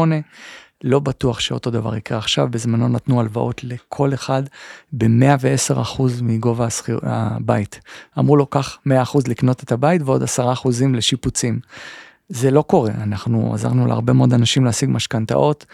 לא 0.84 0.98
בטוח 0.98 1.40
שאותו 1.40 1.70
דבר 1.70 1.96
יקרה 1.96 2.18
עכשיו, 2.18 2.48
בזמנו 2.50 2.88
נתנו 2.88 3.20
הלוואות 3.20 3.64
לכל 3.64 4.14
אחד 4.14 4.42
ב-110% 4.92 6.02
מגובה 6.22 6.66
השכיר, 6.66 7.00
הבית. 7.02 7.80
אמרו 8.18 8.36
לו, 8.36 8.46
קח 8.46 8.78
100% 8.86 8.90
לקנות 9.28 9.62
את 9.62 9.72
הבית 9.72 10.02
ועוד 10.04 10.22
10% 10.22 10.26
לשיפוצים. 10.92 11.60
זה 12.28 12.50
לא 12.50 12.62
קורה, 12.62 12.90
אנחנו 12.90 13.54
עזרנו 13.54 13.86
להרבה 13.86 14.12
מאוד 14.12 14.32
אנשים 14.32 14.64
להשיג 14.64 14.88
משכנתאות. 14.92 15.66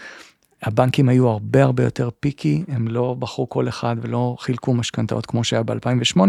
הבנקים 0.63 1.09
היו 1.09 1.27
הרבה 1.27 1.63
הרבה 1.63 1.83
יותר 1.83 2.09
פיקי, 2.19 2.63
הם 2.67 2.87
לא 2.87 3.15
בחרו 3.19 3.49
כל 3.49 3.67
אחד 3.67 3.95
ולא 4.01 4.35
חילקו 4.39 4.73
משכנתאות 4.73 5.25
כמו 5.25 5.43
שהיה 5.43 5.63
ב-2008, 5.63 6.19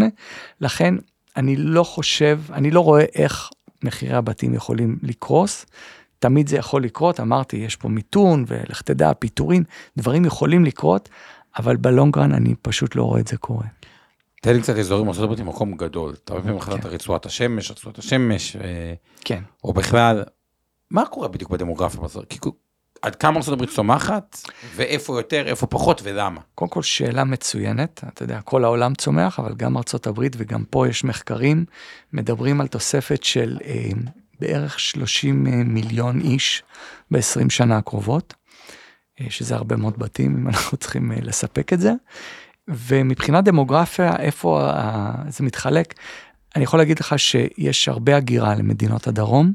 לכן 0.61 0.95
אני 1.37 1.57
לא 1.57 1.83
חושב, 1.83 2.41
אני 2.53 2.71
לא 2.71 2.81
רואה 2.81 3.05
איך 3.15 3.51
מחירי 3.83 4.15
הבתים 4.15 4.55
יכולים 4.55 4.99
לקרוס. 5.03 5.67
תמיד 6.19 6.49
זה 6.49 6.57
יכול 6.57 6.85
לקרות, 6.85 7.21
אמרתי, 7.21 7.57
יש 7.57 7.77
פה 7.77 7.89
מיתון 7.89 8.45
ולך 8.47 8.83
תדע, 8.83 9.13
פיטורים, 9.19 9.65
דברים 9.97 10.25
יכולים 10.25 10.65
לקרות, 10.65 11.09
אבל 11.59 11.77
בלונגרן 11.77 12.33
אני 12.35 12.55
פשוט 12.63 12.97
לא 12.97 13.03
רואה 13.03 13.21
את 13.21 13.29
זה 13.29 13.37
קורה. 13.37 13.67
תן 14.43 14.55
לי 14.55 14.63
קצת 14.63 14.77
אזורים, 14.77 15.09
ארצות 15.09 15.23
הברית 15.23 15.39
היא 15.39 15.47
מקום 15.47 15.77
גדול. 15.77 16.15
אתה 16.25 16.33
הרבה 16.33 16.45
פעמים 16.45 16.61
כן. 16.61 16.89
רצועת 16.89 17.27
השמש, 17.27 17.71
רצועת 17.71 17.99
השמש, 17.99 18.57
אה, 18.57 18.95
כן. 19.25 19.43
או 19.65 19.73
בכלל, 19.73 20.25
מה 20.91 21.07
קורה 21.07 21.29
בדיוק 21.29 21.51
בדמוגרפיה? 21.51 22.01
כי 22.29 22.39
עד 23.03 23.17
כמה 23.17 23.37
ארצות 23.37 23.53
הברית 23.53 23.71
צומחת, 23.71 24.41
ואיפה 24.77 25.19
יותר, 25.19 25.47
איפה 25.47 25.67
פחות 25.67 26.01
ולמה? 26.05 26.41
קודם 26.55 26.69
כל 26.69 26.83
שאלה 26.83 27.25
מצוינת, 27.25 28.05
אתה 28.09 28.23
יודע, 28.23 28.41
כל 28.41 28.65
העולם 28.65 28.95
צומח, 28.95 29.41
אבל 29.41 29.55
גם 29.55 29.77
ארצות 29.77 30.07
הברית 30.07 30.37
וגם 30.39 30.65
פה 30.71 30.89
יש 30.89 31.05
מחקרים, 31.05 31.65
מדברים 32.13 32.61
על 32.61 32.67
תוספת 32.67 33.23
של 33.23 33.59
אה, 33.65 33.91
בערך 34.41 34.81
30 34.81 35.47
אה, 35.47 35.53
מיליון 35.65 36.21
איש 36.21 36.63
ב-20 37.11 37.51
שנה 37.51 37.77
הקרובות, 37.77 38.35
אה, 39.21 39.27
שזה 39.31 39.55
הרבה 39.55 39.77
מאוד 39.77 39.99
בתים, 39.99 40.37
אם 40.37 40.49
אנחנו 40.51 40.77
צריכים 40.77 41.13
אה, 41.13 41.17
לספק 41.23 41.73
את 41.73 41.81
זה. 41.81 41.93
ומבחינת 42.69 43.45
דמוגרפיה, 43.45 44.17
איפה 44.17 44.73
זה 45.29 45.45
מתחלק, 45.45 45.95
אני 46.57 46.65
יכול 46.65 46.79
להגיד 46.81 46.99
לך 46.99 47.19
שיש 47.19 47.89
הרבה 47.89 48.17
הגירה 48.17 48.55
למדינות 48.55 49.07
הדרום. 49.07 49.53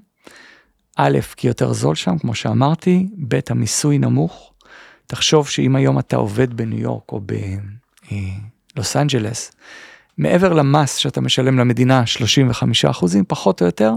א', 0.96 1.20
כי 1.38 1.48
יותר 1.48 1.74
זול 1.74 1.96
שם, 1.96 2.18
כמו 2.18 2.36
שאמרתי, 2.36 3.08
ב', 3.28 3.40
המיסוי 3.50 3.98
נמוך. 3.98 4.54
תחשוב 5.08 5.50
שאם 5.50 5.76
היום 5.76 6.00
אתה 6.00 6.16
עובד 6.16 6.54
בניו 6.54 6.80
יורק 6.80 7.12
או 7.12 7.22
בלוס 8.76 8.96
אנג'לס, 8.96 9.52
מעבר 10.18 10.54
למס 10.54 10.96
שאתה 10.96 11.22
משלם 11.22 11.60
למדינה 11.60 12.06
35 12.06 12.86
אחוזים, 12.86 13.24
פחות 13.28 13.62
או 13.62 13.66
יותר, 13.66 13.94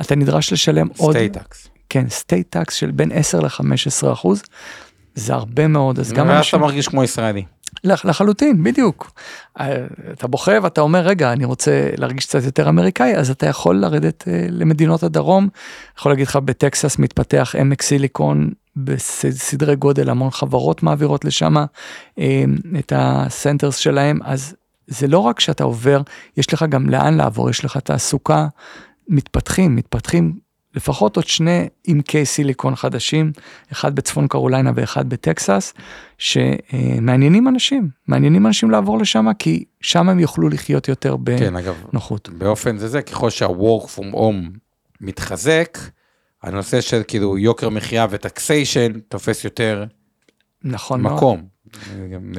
אתה 0.00 0.16
נדרש 0.16 0.52
לשלם 0.52 0.88
עוד, 0.96 1.14
state 1.14 1.44
tax. 1.44 1.68
כן, 1.88 2.08
state 2.08 2.46
tax 2.50 2.74
של 2.74 2.90
בין 2.90 3.12
10 3.14 3.40
ל-15 3.40 4.12
אחוז, 4.12 4.42
זה 5.14 5.34
הרבה 5.34 5.66
מאוד, 5.68 5.98
אז 5.98 6.12
גם 6.12 6.18
ואז 6.26 6.30
אתה 6.30 6.38
אנשים, 6.38 6.60
מרגיש 6.60 6.88
כמו 6.88 7.04
ישראלי. 7.04 7.44
לח- 7.84 8.04
לחלוטין, 8.04 8.64
בדיוק. 8.64 9.10
אה, 9.60 9.84
אתה 10.12 10.26
בוכה 10.28 10.52
ואתה 10.62 10.80
אומר, 10.80 10.98
רגע, 11.00 11.32
אני 11.32 11.44
רוצה 11.44 11.90
להרגיש 11.96 12.26
קצת 12.26 12.44
יותר 12.44 12.68
אמריקאי, 12.68 13.14
אז 13.16 13.30
אתה 13.30 13.46
יכול 13.46 13.76
לרדת 13.76 14.24
אה, 14.28 14.46
למדינות 14.50 15.02
הדרום. 15.02 15.48
יכול 15.98 16.12
להגיד 16.12 16.26
לך, 16.26 16.36
בטקסס 16.36 16.98
מתפתח 16.98 17.54
עמק 17.58 17.82
סיליקון 17.82 18.50
בסדרי 18.76 19.76
גודל, 19.76 20.10
המון 20.10 20.30
חברות 20.30 20.82
מעבירות 20.82 21.24
לשם 21.24 21.56
אה, 22.18 22.44
את 22.78 22.92
הסנטרס 22.96 23.76
שלהם, 23.76 24.18
אז 24.24 24.54
זה 24.90 25.06
לא 25.06 25.18
רק 25.18 25.40
שאתה 25.40 25.64
עובר, 25.64 26.02
יש 26.36 26.52
לך 26.52 26.64
גם 26.68 26.88
לאן 26.88 27.16
לעבור, 27.16 27.50
יש 27.50 27.64
לך 27.64 27.76
תעסוקה, 27.76 28.46
מתפתחים, 29.08 29.76
מתפתחים 29.76 30.38
לפחות 30.74 31.16
עוד 31.16 31.26
שני 31.26 31.68
עמקי 31.86 32.24
סיליקון 32.26 32.76
חדשים, 32.76 33.32
אחד 33.72 33.94
בצפון 33.94 34.28
קרוליינה 34.28 34.70
ואחד 34.74 35.08
בטקסס, 35.08 35.74
שמעניינים 36.18 37.48
אנשים, 37.48 37.88
מעניינים 38.08 38.46
אנשים 38.46 38.70
לעבור 38.70 38.98
לשם, 38.98 39.26
כי 39.38 39.64
שם 39.80 40.08
הם 40.08 40.18
יוכלו 40.18 40.48
לחיות 40.48 40.88
יותר 40.88 41.16
כן, 41.38 41.56
אגב, 41.56 41.74
בנוחות. 41.92 42.28
באופן 42.28 42.78
זה 42.78 42.88
זה, 42.88 43.02
ככל 43.02 43.30
שה-work 43.30 43.84
from 43.84 44.14
home 44.14 44.58
מתחזק, 45.00 45.78
הנושא 46.42 46.80
של 46.80 47.02
כאילו 47.08 47.38
יוקר 47.38 47.68
מחיה 47.68 48.06
וטקסיישן 48.10 49.00
תופס 49.08 49.44
יותר 49.44 49.84
נכון 50.64 51.00
מאוד. 51.00 51.38
גם 52.12 52.32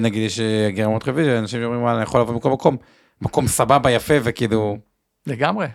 נגיד, 0.00 0.22
יש 0.22 0.40
אה, 0.40 0.66
הגירה 0.66 0.88
מאוד 0.88 1.02
חיובית, 1.02 1.26
אנשים 1.28 1.60
שאומרים, 1.60 1.82
"וואלה, 1.82 1.96
אני 1.96 2.02
יכול 2.02 2.20
לבוא 2.20 2.34
מכל 2.34 2.50
מקום, 2.50 2.76
מקום 3.22 3.46
סבבה, 3.46 3.90
יפה, 3.90 4.14
וכאילו, 4.22 4.76
לגמרי. 5.26 5.66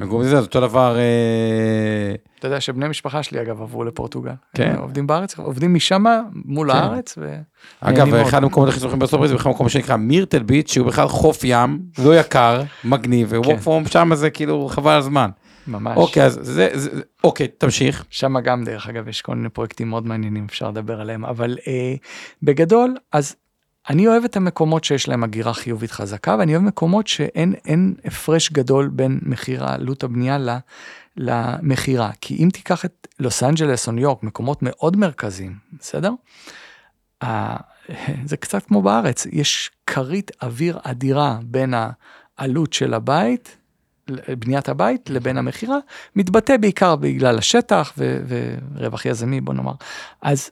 מגורים 0.00 0.28
זה, 0.28 0.38
אותו 0.38 0.60
דבר, 0.60 0.96
אה, 0.96 2.14
אתה 2.38 2.46
יודע 2.46 2.60
שבני 2.60 2.88
משפחה 2.88 3.22
שלי 3.22 3.42
אגב 3.42 3.62
עברו 3.62 3.84
לפורטוגל. 3.84 4.32
כן. 4.54 4.74
עובדים 4.78 5.06
בארץ, 5.06 5.38
עובדים 5.38 5.74
משם 5.74 6.04
מול 6.44 6.72
כן. 6.72 6.78
הארץ. 6.78 7.14
ו... 7.18 7.36
אגב. 7.80 8.14
אחד 8.14 8.42
המקומות 8.42 8.68
הכי 8.68 8.80
זוכים 8.80 8.98
בארצות 8.98 9.14
הברית 9.14 9.28
זה 9.28 9.34
בכלל 9.34 9.52
מקום 9.52 9.68
שנקרא 9.68 9.96
מירטל 9.96 10.42
ביץ', 10.42 10.72
שהוא 10.72 10.86
בכלל 10.86 11.08
חוף 11.08 11.40
ים, 11.44 11.78
לא 11.98 12.20
יקר, 12.20 12.62
מגניב, 12.84 13.30
כן. 13.30 13.36
ו-work 13.36 13.66
from 13.66 13.92
שם 13.92 14.10
זה 14.14 14.30
כאילו 14.30 14.68
חבל 14.68 14.90
על 14.90 14.98
הזמן. 14.98 15.30
ממש. 15.66 15.96
אוקיי, 15.96 16.24
אז 16.24 16.38
זה, 16.42 16.68
זה, 16.74 16.90
אוקיי, 17.24 17.48
תמשיך. 17.48 18.04
שם 18.10 18.40
גם 18.40 18.64
דרך 18.64 18.88
אגב 18.88 19.08
יש 19.08 19.22
כל 19.22 19.34
מיני 19.36 19.48
פרויקטים 19.48 19.90
מאוד 19.90 20.06
מעניינים 20.06 20.44
אפשר 20.44 20.68
לדבר 20.70 21.00
עליהם 21.00 21.24
אבל 21.24 21.58
אה, 21.66 21.94
בגדול 22.42 22.96
אז 23.12 23.36
אני 23.90 24.06
אוהב 24.08 24.24
את 24.24 24.36
המקומות 24.36 24.84
שיש 24.84 25.08
להם 25.08 25.24
הגירה 25.24 25.54
חיובית 25.54 25.90
חזקה 25.90 26.36
ואני 26.38 26.52
אוהב 26.54 26.62
מקומות 26.64 27.06
שאין 27.06 27.54
אין 27.64 27.94
הפרש 28.04 28.50
גדול 28.52 28.88
בין 28.88 29.20
מחיר 29.22 29.64
עלות 29.64 30.04
הבנייה 30.04 30.38
ל- 30.38 30.56
למכירה 31.16 32.10
כי 32.20 32.36
אם 32.36 32.48
תיקח 32.52 32.84
את 32.84 33.08
לוס 33.18 33.42
אנג'לס 33.42 33.86
או 33.88 33.92
ניו 33.92 34.02
יורק 34.02 34.22
מקומות 34.22 34.58
מאוד 34.62 34.96
מרכזיים 34.96 35.54
בסדר. 35.80 36.12
ה- 37.24 37.56
זה 38.30 38.36
קצת 38.36 38.66
כמו 38.66 38.82
בארץ 38.82 39.26
יש 39.32 39.70
כרית 39.86 40.30
אוויר 40.42 40.78
אדירה 40.82 41.38
בין 41.44 41.74
העלות 42.38 42.72
של 42.72 42.94
הבית 42.94 43.56
בניית 44.38 44.68
הבית 44.68 45.10
לבין 45.10 45.38
המכירה 45.38 45.78
מתבטא 46.16 46.56
בעיקר 46.56 46.96
בגלל 46.96 47.38
השטח 47.38 47.92
ו- 47.98 48.20
ורווח 48.76 49.06
יזמי 49.06 49.40
בוא 49.40 49.54
נאמר. 49.54 49.72
אז 50.22 50.50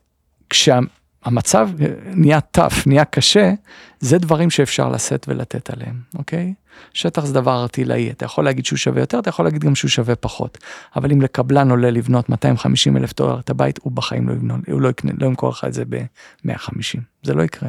כשהמצב 0.50 1.68
נהיה 2.14 2.38
tough, 2.58 2.82
נהיה 2.86 3.04
קשה, 3.04 3.52
זה 4.00 4.18
דברים 4.18 4.50
שאפשר 4.50 4.88
לשאת 4.88 5.26
ולתת 5.28 5.70
עליהם, 5.70 6.00
אוקיי? 6.14 6.54
שטח 6.94 7.24
זה 7.24 7.34
דבר 7.34 7.62
ארטילאי, 7.62 8.10
אתה 8.10 8.24
יכול 8.24 8.44
להגיד 8.44 8.64
שהוא 8.64 8.76
שווה 8.76 9.02
יותר, 9.02 9.18
אתה 9.18 9.28
יכול 9.28 9.44
להגיד 9.44 9.64
גם 9.64 9.74
שהוא 9.74 9.88
שווה 9.88 10.16
פחות. 10.16 10.58
אבל 10.96 11.12
אם 11.12 11.22
לקבלן 11.22 11.70
עולה 11.70 11.90
לבנות 11.90 12.28
250 12.28 12.96
אלף 12.96 13.14
דולר 13.14 13.40
את 13.40 13.50
הבית, 13.50 13.78
הוא 13.82 13.92
בחיים 13.92 14.28
לא 14.28 14.32
יבנון, 14.32 14.62
הוא 14.70 14.80
לא 14.80 14.88
יקנה, 14.88 15.12
לא 15.18 15.26
ימכור 15.26 15.50
לך 15.50 15.64
את 15.64 15.72
זה 15.74 15.84
ב-150, 15.88 17.00
זה 17.22 17.34
לא 17.34 17.42
יקרה. 17.42 17.68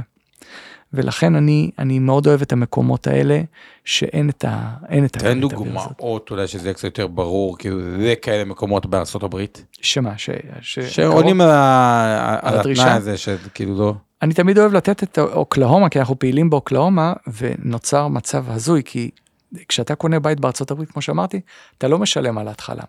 ולכן 0.93 1.35
אני, 1.35 1.71
אני 1.79 1.99
מאוד 1.99 2.27
אוהב 2.27 2.41
את 2.41 2.51
המקומות 2.51 3.07
האלה, 3.07 3.41
שאין 3.85 4.29
את 4.29 4.45
ה... 4.47 4.69
אין 4.89 5.05
את 5.05 5.13
תן 5.13 5.19
אוויר 5.19 5.47
הזאת. 5.47 5.51
דוגמאות 5.51 6.31
אולי 6.31 6.47
שזה 6.47 6.67
יהיה 6.67 6.73
קצת 6.73 6.83
יותר 6.83 7.07
ברור, 7.07 7.57
כאילו 7.57 7.81
זה 7.81 8.13
כאלה 8.21 8.45
מקומות 8.45 8.85
בארצות 8.85 9.23
הברית, 9.23 9.65
שמה? 9.81 10.17
ש... 10.17 10.29
ש... 10.61 10.79
שעונים 10.79 11.41
על 11.41 11.49
ה- 11.49 12.37
על 12.41 12.59
התנאי? 12.59 12.89
הזה, 12.89 13.17
שכאילו 13.17 13.77
לא, 13.79 13.93
אני 14.21 14.33
תמיד 14.33 14.57
אוהב 14.57 14.73
לתת 14.73 15.03
את 15.03 15.19
אוקלהומה, 15.19 15.89
כי 15.89 15.99
אנחנו 15.99 16.19
פעילים 16.19 16.49
באוקלהומה, 16.49 17.13
ונוצר 17.39 18.07
מצב 18.07 18.43
הזוי, 18.47 18.81
כי 18.85 19.09
כשאתה 19.67 19.95
קונה 19.95 20.19
בית 20.19 20.39
בארצות 20.39 20.71
הברית, 20.71 20.91
כמו 20.91 21.01
שאמרתי, 21.01 21.41
אתה 21.77 21.87
לא 21.87 21.99
משלם 21.99 22.37
על 22.37 22.47
ההתחלה. 22.47 22.83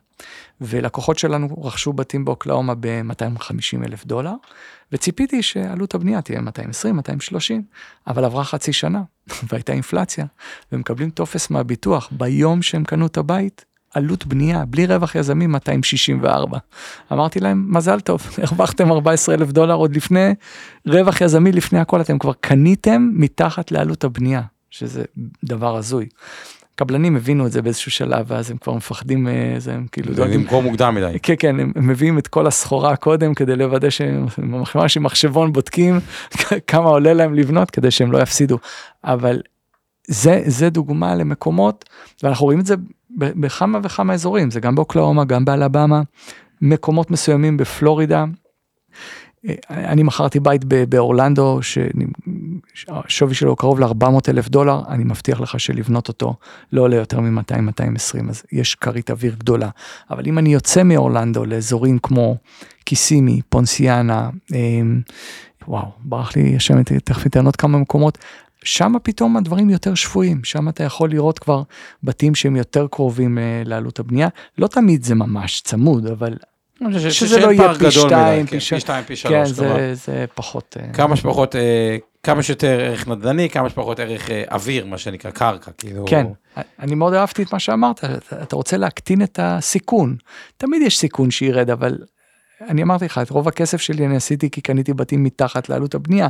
ולקוחות 0.61 1.19
שלנו 1.19 1.63
רכשו 1.63 1.93
בתים 1.93 2.25
באוקלאומה 2.25 2.75
ב-250 2.81 3.87
אלף 3.87 4.07
דולר, 4.07 4.33
וציפיתי 4.93 5.43
שעלות 5.43 5.95
הבנייה 5.95 6.23
תהיה 6.23 6.41
220, 6.41 6.97
230, 6.97 7.63
אבל 8.07 8.25
עברה 8.25 8.45
חצי 8.45 8.73
שנה, 8.73 9.03
והייתה 9.49 9.73
אינפלציה, 9.73 10.25
ומקבלים 10.73 11.11
טופס 11.11 11.51
מהביטוח 11.51 12.09
ביום 12.13 12.63
שהם 12.63 12.85
קנו 12.85 13.07
את 13.07 13.17
הבית, 13.17 13.65
עלות 13.95 14.27
בנייה, 14.27 14.65
בלי 14.65 14.87
רווח 14.87 15.15
יזמי 15.15 15.47
264. 15.47 16.59
אמרתי 17.13 17.41
להם, 17.41 17.67
מזל 17.69 18.01
טוב, 18.01 18.27
הרווחתם 18.45 18.93
14 18.93 19.35
אלף 19.35 19.51
דולר 19.53 19.75
עוד 19.75 19.97
לפני, 19.97 20.35
רווח 20.87 21.21
יזמי 21.21 21.53
לפני 21.53 21.79
הכל, 21.79 22.01
אתם 22.01 22.19
כבר 22.19 22.33
קניתם 22.41 23.11
מתחת 23.13 23.73
לעלות 23.73 24.05
הבנייה, 24.05 24.43
שזה 24.71 25.05
דבר 25.45 25.77
הזוי. 25.77 26.07
קבלנים 26.75 27.17
הבינו 27.17 27.47
את 27.47 27.53
זה 27.53 27.63
באיזשהו 27.63 27.91
שלב 27.91 28.27
ואז 28.29 28.51
הם 28.51 28.57
כבר 28.57 28.75
מפחדים 28.75 29.29
זה 29.59 29.75
הם 29.75 29.87
כאילו 29.93 30.15
זה 30.15 30.25
למכור 30.25 30.63
מוקדם 30.63 30.95
מדי. 30.95 31.19
כן 31.23 31.35
כן 31.39 31.61
הם 31.61 31.73
מביאים 31.77 32.19
את 32.19 32.29
כל 32.29 32.47
הסחורה 32.47 32.97
קודם 32.97 33.35
כדי 33.35 33.57
לוודא 33.57 33.91
שהם 33.91 34.27
ממש 34.39 34.97
עם 34.97 35.03
מחשבון 35.03 35.53
בודקים 35.53 36.01
כמה 36.67 36.89
עולה 36.89 37.13
להם 37.13 37.35
לבנות 37.35 37.71
כדי 37.71 37.91
שהם 37.91 38.13
לא 38.13 38.19
יפסידו. 38.19 38.59
אבל 39.05 39.41
זה 40.09 40.43
זה 40.47 40.71
דוגמה 40.71 41.15
למקומות 41.15 41.85
ואנחנו 42.23 42.47
רואים 42.47 42.61
את 42.61 42.67
זה 42.67 42.75
בכמה 43.19 43.79
וכמה 43.83 44.15
אזורים. 44.15 44.51
זה 44.51 44.61
גם 44.61 44.75
באוקלאומה 44.75 45.25
גם 45.25 45.45
באלבמה. 45.45 46.03
מקומות 46.63 47.11
מסוימים 47.11 47.57
בפלורידה. 47.57 48.25
אני 49.71 50.03
מכרתי 50.03 50.41
בית 50.41 50.65
באורלנדו 50.65 51.61
שהשווי 52.75 53.35
שלו 53.35 53.57
קרוב 53.57 53.81
ל-400 53.81 54.19
אלף 54.29 54.49
דולר, 54.49 54.83
אני 54.89 55.05
מבטיח 55.05 55.41
לך 55.41 55.61
שלבנות 55.61 56.09
אותו 56.09 56.35
לא 56.73 56.83
עולה 56.83 56.97
יותר 56.97 57.21
מ-200-220, 57.21 58.31
אז 58.31 58.43
יש 58.53 58.75
כרית 58.75 59.11
אוויר 59.11 59.35
גדולה. 59.39 59.69
אבל 60.11 60.23
אם 60.27 60.39
אני 60.39 60.53
יוצא 60.53 60.83
מאורלנדו 60.83 61.45
לאזורים 61.45 61.99
כמו 61.99 62.37
קיסימי, 62.85 63.41
פונסיאנה, 63.49 64.31
וואו, 65.69 65.87
ברח 65.99 66.37
לי 66.37 66.57
השם, 66.57 66.83
תכף 66.83 67.27
אתן 67.27 67.45
עוד 67.45 67.57
כמה 67.57 67.79
מקומות, 67.79 68.19
שם 68.65 68.93
פתאום 69.03 69.37
הדברים 69.37 69.71
יותר 69.71 69.95
שפויים, 69.95 70.45
שם 70.45 70.69
אתה 70.69 70.85
יכול 70.85 71.11
לראות 71.11 71.39
כבר 71.39 71.63
בתים 72.03 72.35
שהם 72.35 72.57
יותר 72.57 72.87
קרובים 72.91 73.39
לעלות 73.65 73.99
הבנייה, 73.99 74.29
לא 74.59 74.67
תמיד 74.67 75.05
זה 75.05 75.15
ממש 75.15 75.61
צמוד, 75.61 76.07
אבל 76.07 76.37
שזה 77.11 77.41
לא 77.41 77.53
יהיה 77.53 77.75
פי 77.75 77.91
שתיים, 77.91 78.47
פי 78.47 78.61
שתיים, 78.61 79.05
פי 79.05 79.17
שלוש. 79.17 79.35
כן, 79.35 79.45
זה, 79.45 79.95
זה 79.95 80.25
פחות... 80.35 80.77
כמה 80.93 81.17
שפחות, 81.17 81.55
כמה 82.23 82.43
שיותר 82.43 82.81
ערך 82.81 83.09
נדל"ני, 83.09 83.51
כמה 83.51 83.71
שפחות 83.71 84.01
ערך 84.01 84.29
אוויר, 84.51 84.87
מה 84.87 84.99
שנקרא 84.99 85.31
קרקע, 85.31 85.71
כאילו... 85.79 86.05
כן, 86.09 86.27
אני 86.79 86.95
מאוד 86.95 87.15
אהבתי 87.15 87.43
את 87.43 87.53
מה 87.53 87.59
שאמרת, 87.59 88.05
אתה 88.43 88.57
רוצה 88.57 88.77
להקטין 88.77 89.23
את 89.23 89.39
הסיכון. 89.43 90.17
תמיד 90.57 90.83
יש 90.83 90.99
סיכון 90.99 91.31
שירד, 91.31 91.71
אבל 91.71 91.99
אני 92.69 92.83
אמרתי 92.83 93.05
לך, 93.05 93.19
את 93.19 93.31
רוב 93.31 93.49
הכסף 93.49 93.81
שלי 93.81 94.07
אני 94.07 94.17
עשיתי 94.17 94.51
כי 94.51 94.61
קניתי 94.61 94.93
בתים 94.93 95.25
מתחת 95.25 95.69
לעלות 95.69 95.95
הבנייה. 95.95 96.29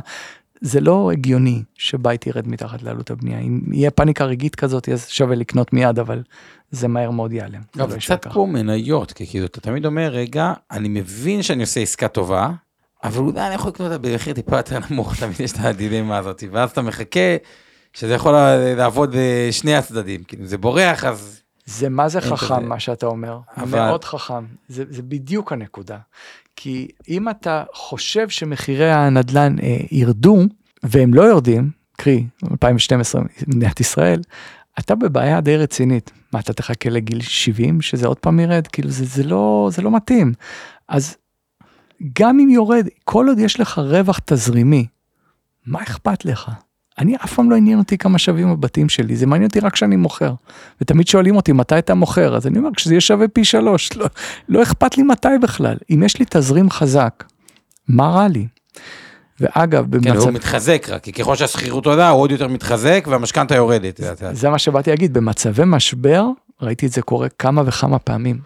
זה 0.61 0.81
לא 0.81 1.11
הגיוני 1.11 1.63
שבית 1.77 2.27
ירד 2.27 2.47
מתחת 2.47 2.81
לעלות 2.83 3.11
הבנייה. 3.11 3.39
אם 3.39 3.61
יהיה 3.71 3.91
פאניקה 3.91 4.25
רגעית 4.25 4.55
כזאת, 4.55 4.89
אז 4.89 5.07
שווה 5.07 5.35
לקנות 5.35 5.73
מיד, 5.73 5.99
אבל 5.99 6.23
זה 6.71 6.87
מהר 6.87 7.11
מאוד 7.11 7.33
ייעלם. 7.33 7.61
לא, 7.75 7.87
זה 7.87 7.99
קצת 7.99 8.25
כמו 8.25 8.47
מניות, 8.47 9.11
כי 9.11 9.27
כאילו 9.27 9.45
אתה 9.45 9.61
תמיד 9.61 9.85
אומר, 9.85 10.09
רגע, 10.11 10.53
אני 10.71 10.89
מבין 10.89 11.43
שאני 11.43 11.61
עושה 11.61 11.79
עסקה 11.79 12.07
טובה, 12.07 12.49
אבל 13.03 13.23
אולי 13.23 13.47
אני 13.47 13.55
יכול 13.55 13.69
לקנות 13.69 13.91
אותה 13.91 14.07
במחיר 14.07 14.33
טיפה 14.33 14.57
יותר 14.57 14.79
נמוך, 14.89 15.15
תמיד 15.19 15.39
יש 15.39 15.51
את 15.51 15.57
הדילמה 15.59 16.17
הזאת, 16.17 16.43
ואז 16.51 16.71
אתה 16.71 16.81
מחכה 16.81 17.35
שזה 17.93 18.13
יכול 18.13 18.33
לעבוד 18.77 19.15
בשני 19.17 19.75
הצדדים, 19.75 20.23
כאילו 20.23 20.45
זה 20.45 20.57
בורח 20.57 21.05
אז... 21.05 21.41
זה 21.65 21.89
מה 21.89 22.09
זה 22.09 22.21
חכם 22.21 22.65
מה 22.65 22.79
שאתה 22.79 23.05
אומר, 23.05 23.39
אבל... 23.57 23.79
מאוד 23.79 24.03
חכם, 24.03 24.45
זה, 24.67 24.83
זה 24.89 25.01
בדיוק 25.01 25.51
הנקודה. 25.51 25.97
כי 26.55 26.87
אם 27.07 27.29
אתה 27.29 27.63
חושב 27.73 28.29
שמחירי 28.29 28.91
הנדל"ן 28.91 29.55
אה, 29.59 29.77
ירדו, 29.91 30.37
והם 30.83 31.13
לא 31.13 31.21
יורדים, 31.21 31.71
קרי 31.97 32.25
2012 32.51 33.21
מדינת 33.47 33.79
ישראל, 33.79 34.21
אתה 34.79 34.95
בבעיה 34.95 35.41
די 35.41 35.57
רצינית. 35.57 36.11
מה 36.33 36.39
אתה 36.39 36.53
תחכה 36.53 36.89
לגיל 36.89 37.21
70 37.21 37.81
שזה 37.81 38.07
עוד 38.07 38.19
פעם 38.19 38.39
ירד? 38.39 38.67
כאילו 38.67 38.89
זה, 38.89 39.05
זה, 39.05 39.23
לא, 39.23 39.69
זה 39.71 39.81
לא 39.81 39.91
מתאים. 39.91 40.33
אז 40.87 41.17
גם 42.19 42.39
אם 42.39 42.49
יורד, 42.49 42.87
כל 43.03 43.27
עוד 43.27 43.39
יש 43.39 43.59
לך 43.59 43.77
רווח 43.77 44.19
תזרימי, 44.25 44.85
מה 45.65 45.83
אכפת 45.83 46.25
לך? 46.25 46.51
אני 47.01 47.15
אף 47.15 47.33
פעם 47.33 47.51
לא 47.51 47.55
עניין 47.55 47.79
אותי 47.79 47.97
כמה 47.97 48.17
שווים 48.17 48.47
הבתים 48.47 48.89
שלי, 48.89 49.15
זה 49.15 49.25
מעניין 49.25 49.47
אותי 49.47 49.59
רק 49.59 49.73
כשאני 49.73 49.95
מוכר. 49.95 50.33
ותמיד 50.81 51.07
שואלים 51.07 51.35
אותי 51.35 51.51
מתי 51.51 51.77
אתה 51.79 51.93
מוכר, 51.93 52.35
אז 52.35 52.47
אני 52.47 52.57
אומר 52.57 52.69
כשזה 52.75 52.93
יהיה 52.93 53.01
שווה 53.01 53.27
פי 53.27 53.45
שלוש, 53.45 53.89
לא, 53.95 54.05
לא 54.49 54.63
אכפת 54.63 54.97
לי 54.97 55.03
מתי 55.03 55.27
בכלל. 55.41 55.77
אם 55.89 56.03
יש 56.03 56.19
לי 56.19 56.25
תזרים 56.29 56.69
חזק, 56.69 57.23
מה 57.87 58.09
רע 58.09 58.27
לי? 58.27 58.47
ואגב, 59.39 59.85
במצב... 59.89 60.09
כן, 60.09 60.17
הוא 60.17 60.31
מתחזק 60.31 60.87
רק, 60.89 61.03
כי 61.03 61.11
ככל 61.11 61.35
שהשכירות 61.35 61.85
עולה, 61.85 62.09
הוא 62.09 62.21
עוד 62.21 62.31
יותר 62.31 62.47
מתחזק 62.47 63.07
והמשכנתה 63.09 63.55
יורדת. 63.55 63.99
זה 64.31 64.49
מה 64.49 64.59
שבאתי 64.59 64.89
להגיד, 64.89 65.13
במצבי 65.13 65.63
משבר, 65.65 66.25
ראיתי 66.61 66.85
את 66.85 66.91
זה 66.91 67.01
קורה 67.01 67.27
כמה 67.29 67.61
וכמה 67.65 67.99
פעמים. 67.99 68.39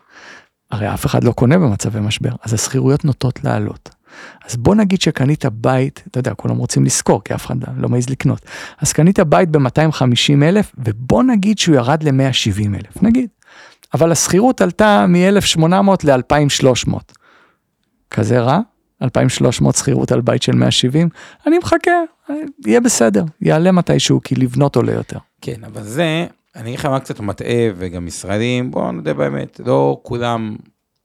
הרי 0.71 0.93
אף 0.93 1.05
אחד 1.05 1.23
לא 1.23 1.31
קונה 1.31 1.57
במצבי 1.57 1.99
משבר, 1.99 2.31
אז 2.43 2.53
השכירויות 2.53 3.05
נוטות 3.05 3.43
לעלות. 3.43 3.94
אז 4.45 4.55
בוא 4.55 4.75
נגיד 4.75 5.01
שקנית 5.01 5.45
בית, 5.45 6.03
אתה 6.07 6.19
יודע, 6.19 6.33
כולם 6.33 6.57
רוצים 6.57 6.85
לשכור, 6.85 7.23
כי 7.23 7.35
אף 7.35 7.45
אחד 7.45 7.55
לא 7.77 7.89
מעז 7.89 8.09
לקנות. 8.09 8.45
אז 8.81 8.93
קנית 8.93 9.19
בית 9.19 9.49
ב-250 9.49 10.43
אלף, 10.43 10.71
ובוא 10.77 11.23
נגיד 11.23 11.57
שהוא 11.57 11.75
ירד 11.75 12.03
ל-170 12.03 12.75
אלף, 12.75 13.03
נגיד. 13.03 13.29
אבל 13.93 14.11
השכירות 14.11 14.61
עלתה 14.61 15.05
מ-1800 15.07 15.65
ל-2300. 16.03 16.93
כזה 18.11 18.39
רע? 18.39 18.59
2,300 19.01 19.75
שכירות 19.75 20.11
על 20.11 20.21
בית 20.21 20.41
של 20.41 20.51
170, 20.51 21.09
אני 21.47 21.57
מחכה, 21.57 21.91
יהיה 22.65 22.81
בסדר, 22.81 23.23
יעלה 23.41 23.71
מתישהו, 23.71 24.21
כי 24.23 24.35
לבנות 24.35 24.75
עולה 24.75 24.91
יותר. 24.91 25.17
כן, 25.41 25.63
אבל 25.63 25.83
זה, 25.83 26.25
אני 26.55 26.69
אגיד 26.69 26.79
לך 26.79 26.85
מה 26.85 26.99
קצת 26.99 27.19
מטעה, 27.19 27.67
וגם 27.75 28.07
ישראלים, 28.07 28.71
בואו 28.71 28.91
נודה 28.91 29.13
באמת, 29.13 29.61
לא 29.65 29.99
כולם 30.03 30.55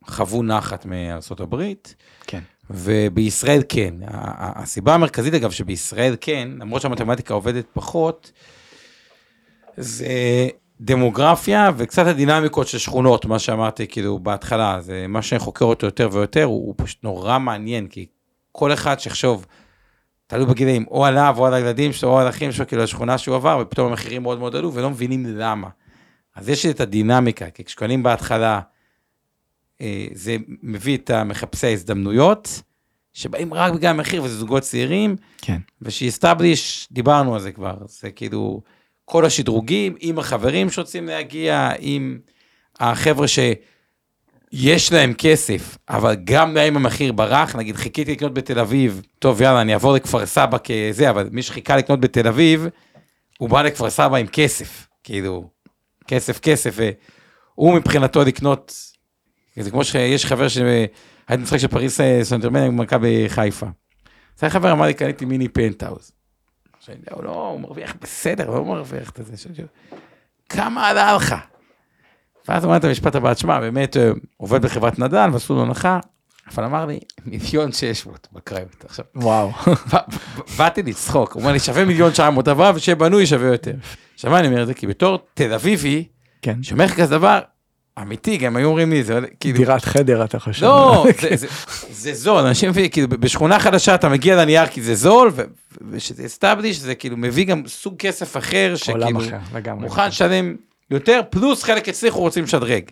חוו 0.06 0.42
נחת 0.42 0.86
מארצות 0.86 1.40
הברית. 1.40 1.94
כן. 2.26 2.40
ובישראל 2.70 3.62
כן. 3.68 3.94
הסיבה 4.38 4.94
המרכזית 4.94 5.34
אגב 5.34 5.50
שבישראל 5.50 6.16
כן, 6.20 6.48
למרות 6.60 6.82
שהמתמטיקה 6.82 7.34
עובדת 7.34 7.64
פחות, 7.72 8.32
זה 9.76 10.08
דמוגרפיה 10.80 11.70
וקצת 11.76 12.06
הדינמיקות 12.06 12.68
של 12.68 12.78
שכונות, 12.78 13.26
מה 13.26 13.38
שאמרתי 13.38 13.86
כאילו 13.86 14.18
בהתחלה, 14.18 14.80
זה 14.80 15.06
מה 15.08 15.22
שאני 15.22 15.38
חוקר 15.38 15.64
אותו 15.64 15.86
יותר 15.86 16.08
ויותר, 16.12 16.44
הוא, 16.44 16.66
הוא 16.66 16.74
פשוט 16.76 17.04
נורא 17.04 17.38
מעניין, 17.38 17.86
כי 17.86 18.06
כל 18.52 18.72
אחד 18.72 19.00
שיחשוב, 19.00 19.46
תלוי 20.26 20.46
בגילאים, 20.46 20.84
או 20.90 21.06
עליו 21.06 21.34
או 21.38 21.46
על 21.46 21.54
הילדים 21.54 21.92
שלו 21.92 22.08
או 22.08 22.18
על 22.18 22.26
האחים 22.26 22.52
שלו, 22.52 22.66
כאילו 22.66 22.82
השכונה 22.82 23.18
שהוא 23.18 23.36
עבר, 23.36 23.58
ופתאום 23.62 23.88
המחירים 23.88 24.22
מאוד 24.22 24.38
מאוד 24.38 24.56
עלו 24.56 24.74
ולא 24.74 24.90
מבינים 24.90 25.26
למה. 25.26 25.68
אז 26.36 26.48
יש 26.48 26.66
את 26.66 26.80
הדינמיקה, 26.80 27.50
כי 27.50 27.64
כשקונים 27.64 28.02
בהתחלה, 28.02 28.60
זה 30.12 30.36
מביא 30.62 30.96
את 30.96 31.10
המחפשי 31.10 31.66
ההזדמנויות, 31.66 32.62
שבאים 33.12 33.54
רק 33.54 33.72
בגלל 33.72 33.90
המחיר, 33.90 34.22
וזה 34.22 34.36
זוגות 34.36 34.62
צעירים, 34.62 35.16
כן. 35.42 35.58
ושהסטאבליש, 35.82 36.88
דיברנו 36.92 37.34
על 37.34 37.40
זה 37.40 37.52
כבר, 37.52 37.74
זה 37.86 38.10
כאילו... 38.10 38.60
כל 39.10 39.24
השדרוגים, 39.24 39.94
עם 40.00 40.18
החברים 40.18 40.70
שרוצים 40.70 41.06
להגיע, 41.06 41.70
עם 41.78 42.18
החבר'ה 42.80 43.26
שיש 43.28 44.92
להם 44.92 45.14
כסף, 45.18 45.78
אבל 45.88 46.16
גם 46.24 46.56
אם 46.56 46.76
המחיר 46.76 47.12
ברח, 47.12 47.56
נגיד 47.56 47.76
חיכיתי 47.76 48.12
לקנות 48.12 48.34
בתל 48.34 48.58
אביב, 48.58 49.02
טוב 49.18 49.42
יאללה 49.42 49.60
אני 49.60 49.74
אעבור 49.74 49.92
לכפר 49.92 50.26
סבא 50.26 50.58
כזה, 50.58 51.10
אבל 51.10 51.28
מי 51.32 51.42
שחיכה 51.42 51.76
לקנות 51.76 52.00
בתל 52.00 52.28
אביב, 52.28 52.66
הוא 53.38 53.48
בא 53.48 53.62
לכפר 53.62 53.90
סבא 53.90 54.16
עם 54.16 54.26
כסף, 54.26 54.86
כאילו, 55.04 55.50
כסף 56.06 56.38
כסף, 56.38 56.76
והוא 56.76 57.74
מבחינתו 57.74 58.22
לקנות, 58.22 58.74
זה 59.56 59.70
כמו 59.70 59.84
שיש 59.84 60.26
חבר 60.26 60.48
שהייתי 60.48 61.42
משחק 61.42 61.58
של 61.58 61.68
פריז 61.68 62.00
סן 62.22 62.33
ז'רמן 62.33 62.60
עם 62.60 62.76
מכבי 62.76 63.24
חיפה. 63.28 63.66
זה 64.38 64.50
חבר 64.50 64.72
אמר 64.72 64.86
לי 64.86 64.94
קניתי 64.94 65.24
מיני 65.24 65.48
פנטהאוז. 65.48 66.12
הוא 67.10 67.24
לא, 67.24 67.48
הוא 67.48 67.60
מרוויח 67.60 67.94
בסדר, 68.00 68.48
הוא 68.48 68.56
לא 68.56 68.64
מרוויח 68.64 69.10
את 69.10 69.20
זה. 69.24 69.62
כמה 70.48 70.88
עלה 70.88 71.16
לך? 71.16 71.34
ואז 72.48 72.64
הוא 72.64 72.70
אמר 72.70 72.78
את 72.78 72.84
המשפט 72.84 73.14
הבא, 73.14 73.34
תשמע, 73.34 73.60
באמת 73.60 73.96
אה, 73.96 74.10
עובד 74.36 74.62
בחברת 74.62 74.98
נדל"ן 74.98 75.30
ועשו 75.32 75.54
לו 75.54 75.62
הנחה, 75.62 75.98
אבל 76.54 76.64
אמר 76.64 76.86
לי, 76.86 77.00
מיליון 77.24 77.72
שש 77.72 78.06
מאות 78.06 78.28
בקריית 78.32 78.67
גת. 78.67 78.84
עכשיו, 78.84 79.04
וואו. 79.14 79.50
באתי 80.58 80.82
לצחוק, 80.82 81.32
הוא 81.32 81.40
אומר 81.42 81.52
לי, 81.52 81.58
שווה 81.58 81.84
מיליון 81.84 82.14
תשע 82.14 82.30
מאות, 82.30 82.48
אבל 82.48 82.78
שיהיה 82.78 82.96
בנוי 82.96 83.26
שווה 83.26 83.48
יותר. 83.48 83.74
עכשיו, 84.14 84.36
אני 84.36 84.48
אומר 84.48 84.62
את 84.62 84.66
זה? 84.66 84.74
כי 84.74 84.86
בתור 84.86 85.18
תל 85.34 85.52
אביבי, 85.52 86.08
כן. 86.42 86.62
שאומר 86.62 86.88
כזה 86.88 87.10
דבר, 87.16 87.40
אמיתי, 87.98 88.36
גם 88.36 88.56
היו 88.56 88.68
אומרים 88.68 88.90
לי, 88.90 89.02
זה 89.02 89.20
כאילו... 89.40 89.58
דירת 89.58 89.84
חדר 89.84 90.24
אתה 90.24 90.38
חושב. 90.38 90.66
לא, 90.66 91.06
זה, 91.20 91.36
זה, 91.36 91.46
זה 91.90 92.14
זול, 92.14 92.46
אנשים 92.46 92.70
מבינים, 92.70 92.90
כאילו 92.90 93.08
בשכונה 93.08 93.58
חדשה 93.58 93.94
אתה 93.94 94.08
מגיע 94.08 94.36
לנייר 94.36 94.66
כי 94.66 94.82
זה 94.82 94.94
זול, 94.94 95.32
ושזה 95.90 96.26
אסטאבליש, 96.26 96.78
זה 96.78 96.94
כאילו 96.94 97.16
מביא 97.16 97.44
גם 97.44 97.62
סוג 97.66 97.96
כסף 97.96 98.36
אחר, 98.36 98.72
שכאילו, 98.76 99.20
אחר, 99.20 99.74
מוכן 99.74 100.08
לשלם 100.08 100.56
יותר, 100.90 101.20
פלוס 101.30 101.62
חלק 101.62 101.88
הצליחו 101.88 102.20
רוצים 102.20 102.44
לשדרג. 102.44 102.84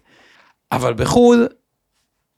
אבל 0.72 0.94
בחו"ל, 0.94 1.49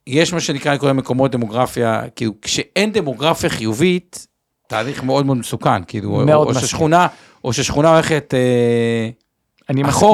יש 0.07 0.33
מה 0.33 0.41
שנקרא, 0.41 0.71
אני 0.71 0.79
קורא 0.79 0.93
מקומות 0.93 1.31
דמוגרפיה, 1.31 2.03
כאילו, 2.17 2.33
כשאין 2.43 2.93
דמוגרפיה 2.93 3.51
חיובית, 3.51 4.27
תהליך 4.67 5.03
מאוד 5.03 5.27
מאוד 5.27 5.37
מסוכן, 5.37 5.85
כאילו, 5.85 6.11
מאוד 6.11 6.47
או, 6.47 6.55
או. 6.55 6.61
ששכונה, 6.61 7.07
או 7.45 7.53
ששכונה 7.53 7.93
הולכת 7.95 8.35
אה, 8.35 9.09
אני 9.69 9.83
מסכים. 9.83 10.09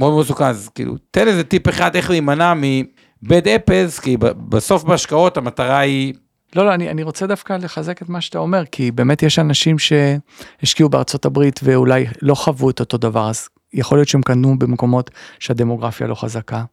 מאוד 0.00 0.20
מסוכן, 0.20 0.44
אז 0.44 0.68
כאילו, 0.74 0.94
תן 1.10 1.28
איזה 1.28 1.44
טיפ 1.44 1.68
אחד 1.68 1.96
איך 1.96 2.10
להימנע 2.10 2.54
מבד 2.56 3.48
אפלס, 3.48 3.98
כי 3.98 4.16
בסוף 4.48 4.84
בהשקעות 4.84 5.36
המטרה 5.36 5.78
היא, 5.78 6.14
לא, 6.56 6.66
לא, 6.66 6.74
אני, 6.74 6.90
אני 6.90 7.02
רוצה 7.02 7.26
דווקא 7.26 7.52
לחזק 7.52 8.02
את 8.02 8.08
מה 8.08 8.20
שאתה 8.20 8.38
אומר, 8.38 8.62
כי 8.72 8.90
באמת 8.90 9.22
יש 9.22 9.38
אנשים 9.38 9.76
שהשקיעו 9.78 10.88
בארצות 10.88 11.24
הברית 11.24 11.60
ואולי 11.62 12.06
לא 12.22 12.34
חוו 12.34 12.70
את 12.70 12.80
אותו 12.80 12.96
דבר, 12.98 13.30
אז 13.30 13.48
יכול 13.72 13.98
להיות 13.98 14.08
שהם 14.08 14.22
קנו 14.22 14.58
במקומות 14.58 15.10
שהדמוגרפיה 15.38 16.06
לא 16.06 16.14
חזקה, 16.14 16.64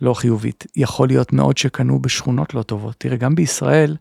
לא 0.00 0.14
חיובית. 0.14 0.66
יכול 0.76 1.08
להיות 1.08 1.32
מאוד 1.32 1.58
שקנו 1.58 2.02
בשכונות 2.02 2.54
לא 2.54 2.62
טובות. 2.62 2.94
תראה, 2.98 3.16
גם 3.16 3.34
בישראל, 3.34 3.96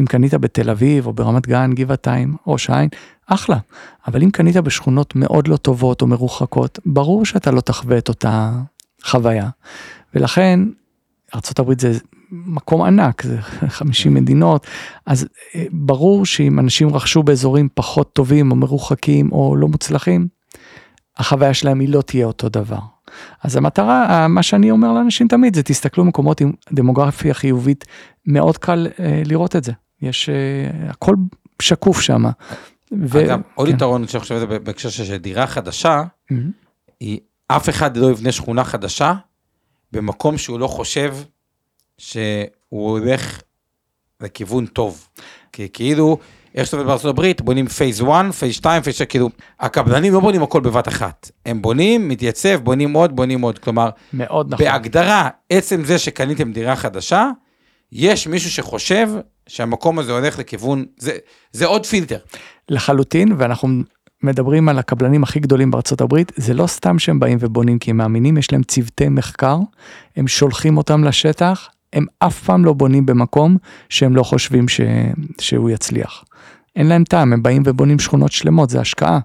אם 0.00 0.06
קנית 0.06 0.34
בתל 0.34 0.70
אביב 0.70 1.06
או 1.06 1.12
ברמת 1.12 1.46
גן, 1.46 1.72
גבעתיים, 1.74 2.36
ראש 2.46 2.70
העין, 2.70 2.88
אחלה. 3.26 3.58
אבל 4.06 4.22
אם 4.22 4.30
קנית 4.30 4.56
בשכונות 4.56 5.16
מאוד 5.16 5.48
לא 5.48 5.56
טובות 5.56 6.02
או 6.02 6.06
מרוחקות, 6.06 6.78
ברור 6.86 7.24
שאתה 7.24 7.50
לא 7.50 7.60
תחווה 7.60 7.98
את 7.98 8.08
אותה 8.08 8.52
חוויה. 9.04 9.48
ולכן, 10.14 10.60
ארה"ב 11.34 11.80
זה 11.80 11.98
מקום 12.32 12.82
ענק, 12.82 13.22
זה 13.22 13.40
50 13.68 14.14
מדינות, 14.14 14.66
אז 15.06 15.26
אה, 15.54 15.64
ברור 15.72 16.26
שאם 16.26 16.58
אנשים 16.58 16.94
רכשו 16.94 17.22
באזורים 17.22 17.68
פחות 17.74 18.12
טובים 18.12 18.50
או 18.50 18.56
מרוחקים 18.56 19.32
או 19.32 19.56
לא 19.56 19.68
מוצלחים, 19.68 20.28
החוויה 21.16 21.54
שלהם 21.54 21.80
היא 21.80 21.88
לא 21.88 22.02
תהיה 22.02 22.26
אותו 22.26 22.48
דבר. 22.48 22.78
אז 23.42 23.56
המטרה, 23.56 24.28
מה 24.28 24.42
שאני 24.42 24.70
אומר 24.70 24.92
לאנשים 24.92 25.28
תמיד 25.28 25.56
זה 25.56 25.62
תסתכלו 25.62 26.04
במקומות 26.04 26.40
עם 26.40 26.52
דמוגרפיה 26.72 27.34
חיובית, 27.34 27.84
מאוד 28.26 28.58
קל 28.58 28.86
אה, 29.00 29.22
לראות 29.24 29.56
את 29.56 29.64
זה. 29.64 29.72
יש, 30.02 30.28
אה, 30.28 30.90
הכל 30.90 31.14
שקוף 31.62 32.00
שם. 32.00 32.24
ו- 32.92 33.24
אגב, 33.24 33.40
עוד 33.54 33.68
כן. 33.68 33.74
יתרון 33.74 34.08
שאני 34.08 34.20
חושב 34.20 34.34
על 34.34 34.40
זה 34.40 34.46
בהקשר 34.46 34.88
של 34.88 35.16
דירה 35.16 35.46
חדשה, 35.46 36.02
מהמם. 36.30 36.50
היא 37.00 37.20
אף 37.48 37.68
אחד 37.68 37.96
לא 37.96 38.10
יבנה 38.10 38.32
שכונה 38.32 38.64
חדשה 38.64 39.14
במקום 39.92 40.38
שהוא 40.38 40.60
לא 40.60 40.66
חושב 40.66 41.14
שהוא 41.98 42.40
הולך 42.70 43.40
לכיוון 44.20 44.66
טוב. 44.66 45.08
כי 45.52 45.68
כאילו, 45.72 46.18
איך 46.54 46.66
שאתה 46.66 46.84
בארצות 46.84 47.10
הברית, 47.10 47.40
בונים 47.40 47.68
phase 47.68 48.00
1, 48.00 48.34
phase 48.38 48.56
2, 48.56 48.82
phase 48.82 48.96
6, 48.96 49.02
כאילו, 49.02 49.30
הקבלנים 49.60 50.12
לא 50.12 50.20
בונים 50.20 50.42
הכל 50.42 50.60
בבת 50.60 50.88
אחת. 50.88 51.30
הם 51.46 51.62
בונים, 51.62 52.08
מתייצב, 52.08 52.56
בונים 52.56 52.92
עוד, 52.92 53.16
בונים 53.16 53.40
עוד. 53.40 53.58
כלומר, 53.58 53.90
מאוד 54.12 54.54
נכון. 54.54 54.66
בהגדרה, 54.66 55.28
עצם 55.50 55.84
זה 55.84 55.98
שקניתם 55.98 56.52
דירה 56.52 56.76
חדשה, 56.76 57.30
יש 57.92 58.26
מישהו 58.26 58.50
שחושב 58.50 59.08
שהמקום 59.46 59.98
הזה 59.98 60.12
הולך 60.12 60.38
לכיוון, 60.38 60.84
זה, 60.98 61.12
זה 61.52 61.66
עוד 61.66 61.86
פילטר. 61.86 62.18
לחלוטין, 62.68 63.32
ואנחנו 63.38 63.68
מדברים 64.22 64.68
על 64.68 64.78
הקבלנים 64.78 65.22
הכי 65.22 65.40
גדולים 65.40 65.70
בארצות 65.70 66.00
הברית, 66.00 66.32
זה 66.36 66.54
לא 66.54 66.66
סתם 66.66 66.98
שהם 66.98 67.20
באים 67.20 67.38
ובונים 67.40 67.78
כי 67.78 67.90
הם 67.90 67.96
מאמינים, 67.96 68.36
יש 68.38 68.52
להם 68.52 68.62
צוותי 68.62 69.08
מחקר, 69.08 69.58
הם 70.16 70.28
שולחים 70.28 70.76
אותם 70.76 71.04
לשטח, 71.04 71.68
הם 71.92 72.06
אף 72.18 72.42
פעם 72.44 72.64
לא 72.64 72.72
בונים 72.72 73.06
במקום 73.06 73.56
שהם 73.88 74.16
לא 74.16 74.22
חושבים 74.22 74.68
ש... 74.68 74.80
שהוא 75.40 75.70
יצליח. 75.70 76.24
אין 76.76 76.86
להם 76.86 77.04
טעם, 77.04 77.32
הם 77.32 77.42
באים 77.42 77.62
ובונים 77.66 77.98
שכונות 77.98 78.32
שלמות, 78.32 78.70
זה 78.70 78.80
השקעה. 78.80 79.18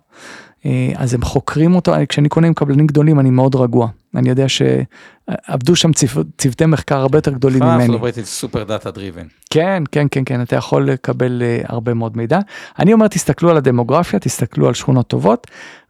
אה, 0.66 0.92
אז 0.96 1.14
הם 1.14 1.22
חוקרים 1.22 1.76
אותו, 1.76 1.94
כשאני 2.10 2.30
קונה 2.30 2.48
עם 2.48 2.54
קבלנים 2.54 2.88
גדולים 2.88 3.20
אני 3.20 3.30
מאוד 3.30 3.56
רגוע. 3.56 3.88
אני 4.16 4.30
יודע 4.30 4.46
שעבדו 4.50 5.76
שם 5.76 5.94
צו... 5.94 6.08
צוותי 6.38 6.66
מחקר 6.66 6.98
הרבה 6.98 7.18
יותר 7.18 7.32
גדולים 7.32 7.64
ממני. 7.64 7.96
הברית 7.96 8.16
היא 8.16 8.24
super 8.26 8.64
data 8.64 8.92
driven. 8.92 9.26
כן, 9.50 9.84
כן, 9.92 10.08
כן, 10.12 10.24
כן, 10.26 10.42
אתה 10.42 10.56
יכול 10.56 10.90
לקבל 10.90 11.42
אה, 11.42 11.66
הרבה 11.72 11.94
מאוד 11.94 12.18
מידע. 12.18 12.40
אני 12.80 12.94
אומר, 12.94 13.08
תסתכלו 13.08 13.50
על 13.50 13.58
הדמוגרפיה, 13.58 14.20
תסתכלו 14.20 14.68
על 14.68 14.74
שכונות 14.74 15.08
טובות, 15.08 15.48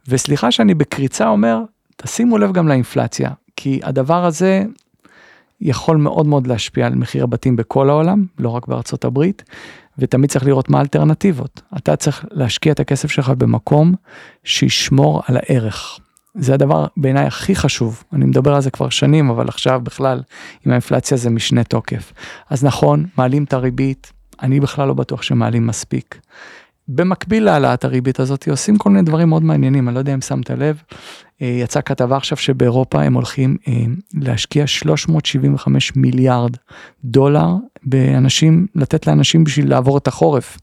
וסליחה 0.08 0.50
שאני 0.50 0.74
בקריצה 0.74 1.28
אומר, 1.28 1.58
תשימו 1.96 2.38
לב 2.38 2.52
גם 2.52 2.68
לאינפלציה, 2.68 3.30
כי 3.56 3.80
הדבר 3.82 4.24
הזה 4.24 4.64
יכול 5.60 5.96
מאוד 5.96 6.26
מאוד 6.26 6.46
להשפיע 6.46 6.86
על 6.86 6.94
מחיר 6.94 7.24
הבתים 7.24 7.56
בכל 7.56 7.90
העולם, 7.90 8.24
לא 8.38 8.48
רק 8.48 8.66
בארצות 8.68 9.04
הברית, 9.04 9.42
ותמיד 9.98 10.30
צריך 10.30 10.44
לראות 10.44 10.70
מה 10.70 10.78
האלטרנטיבות. 10.78 11.62
אתה 11.76 11.96
צריך 11.96 12.24
להשקיע 12.30 12.72
את 12.72 12.80
הכסף 12.80 13.10
שלך 13.10 13.28
במקום 13.28 13.94
שישמור 14.44 15.22
על 15.28 15.36
הערך. 15.36 15.98
זה 16.34 16.54
הדבר 16.54 16.86
בעיניי 16.96 17.26
הכי 17.26 17.54
חשוב, 17.54 18.04
אני 18.12 18.24
מדבר 18.24 18.54
על 18.54 18.60
זה 18.60 18.70
כבר 18.70 18.88
שנים, 18.88 19.30
אבל 19.30 19.48
עכשיו 19.48 19.80
בכלל 19.80 20.22
עם 20.66 20.72
האינפלציה 20.72 21.16
זה 21.16 21.30
משנה 21.30 21.64
תוקף. 21.64 22.12
אז 22.50 22.64
נכון, 22.64 23.06
מעלים 23.18 23.44
את 23.44 23.52
הריבית, 23.52 24.12
אני 24.42 24.60
בכלל 24.60 24.88
לא 24.88 24.94
בטוח 24.94 25.22
שמעלים 25.22 25.66
מספיק. 25.66 26.20
במקביל 26.88 27.44
להעלאת 27.44 27.84
הריבית 27.84 28.20
הזאת 28.20 28.48
עושים 28.48 28.76
כל 28.76 28.90
מיני 28.90 29.02
דברים 29.02 29.28
מאוד 29.28 29.42
מעניינים, 29.42 29.88
אני 29.88 29.94
לא 29.94 29.98
יודע 29.98 30.14
אם 30.14 30.20
שמת 30.20 30.50
לב, 30.50 30.82
אה, 31.42 31.46
יצאה 31.46 31.82
כתבה 31.82 32.16
עכשיו 32.16 32.38
שבאירופה 32.38 33.02
הם 33.02 33.14
הולכים 33.14 33.56
אה, 33.68 33.72
להשקיע 34.14 34.66
375 34.66 35.96
מיליארד 35.96 36.56
דולר 37.04 37.48
באנשים, 37.84 38.66
לתת 38.74 39.06
לאנשים 39.06 39.44
בשביל 39.44 39.70
לעבור 39.70 39.98
את 39.98 40.06
החורף. 40.06 40.58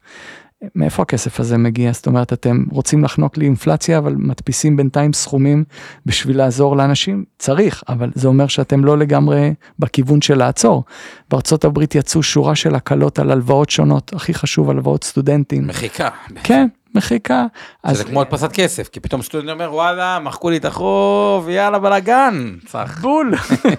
מאיפה 0.75 1.01
הכסף 1.01 1.39
הזה 1.39 1.57
מגיע? 1.57 1.91
זאת 1.91 2.07
אומרת, 2.07 2.33
אתם 2.33 2.63
רוצים 2.71 3.03
לחנוק 3.03 3.37
לאינפלציה, 3.37 3.97
אבל 3.97 4.15
מדפיסים 4.15 4.77
בינתיים 4.77 5.13
סכומים 5.13 5.63
בשביל 6.05 6.37
לעזור 6.37 6.77
לאנשים? 6.77 7.23
צריך, 7.37 7.83
אבל 7.89 8.11
זה 8.15 8.27
אומר 8.27 8.47
שאתם 8.47 8.85
לא 8.85 8.97
לגמרי 8.97 9.53
בכיוון 9.79 10.21
של 10.21 10.37
לעצור. 10.37 10.83
בארצות 11.29 11.65
הברית 11.65 11.95
יצאו 11.95 12.23
שורה 12.23 12.55
של 12.55 12.75
הקלות 12.75 13.19
על 13.19 13.31
הלוואות 13.31 13.69
שונות, 13.69 14.13
הכי 14.13 14.33
חשוב, 14.33 14.69
הלוואות 14.69 15.03
סטודנטים. 15.03 15.67
מחיקה. 15.67 16.09
כן, 16.43 16.67
מחיקה. 16.95 17.45
זה 17.91 18.03
כמו 18.03 18.21
הדפסת 18.21 18.51
כסף, 18.51 18.87
כי 18.87 18.99
פתאום 18.99 19.21
סטודנט 19.21 19.49
אומר 19.49 19.73
וואלה, 19.73 20.19
מחקו 20.19 20.49
לי 20.49 20.57
את 20.57 20.65
החוב, 20.65 21.49
יאללה 21.49 21.79
בלאגן. 21.79 22.55
צריך. 22.65 23.01
בול. 23.01 23.33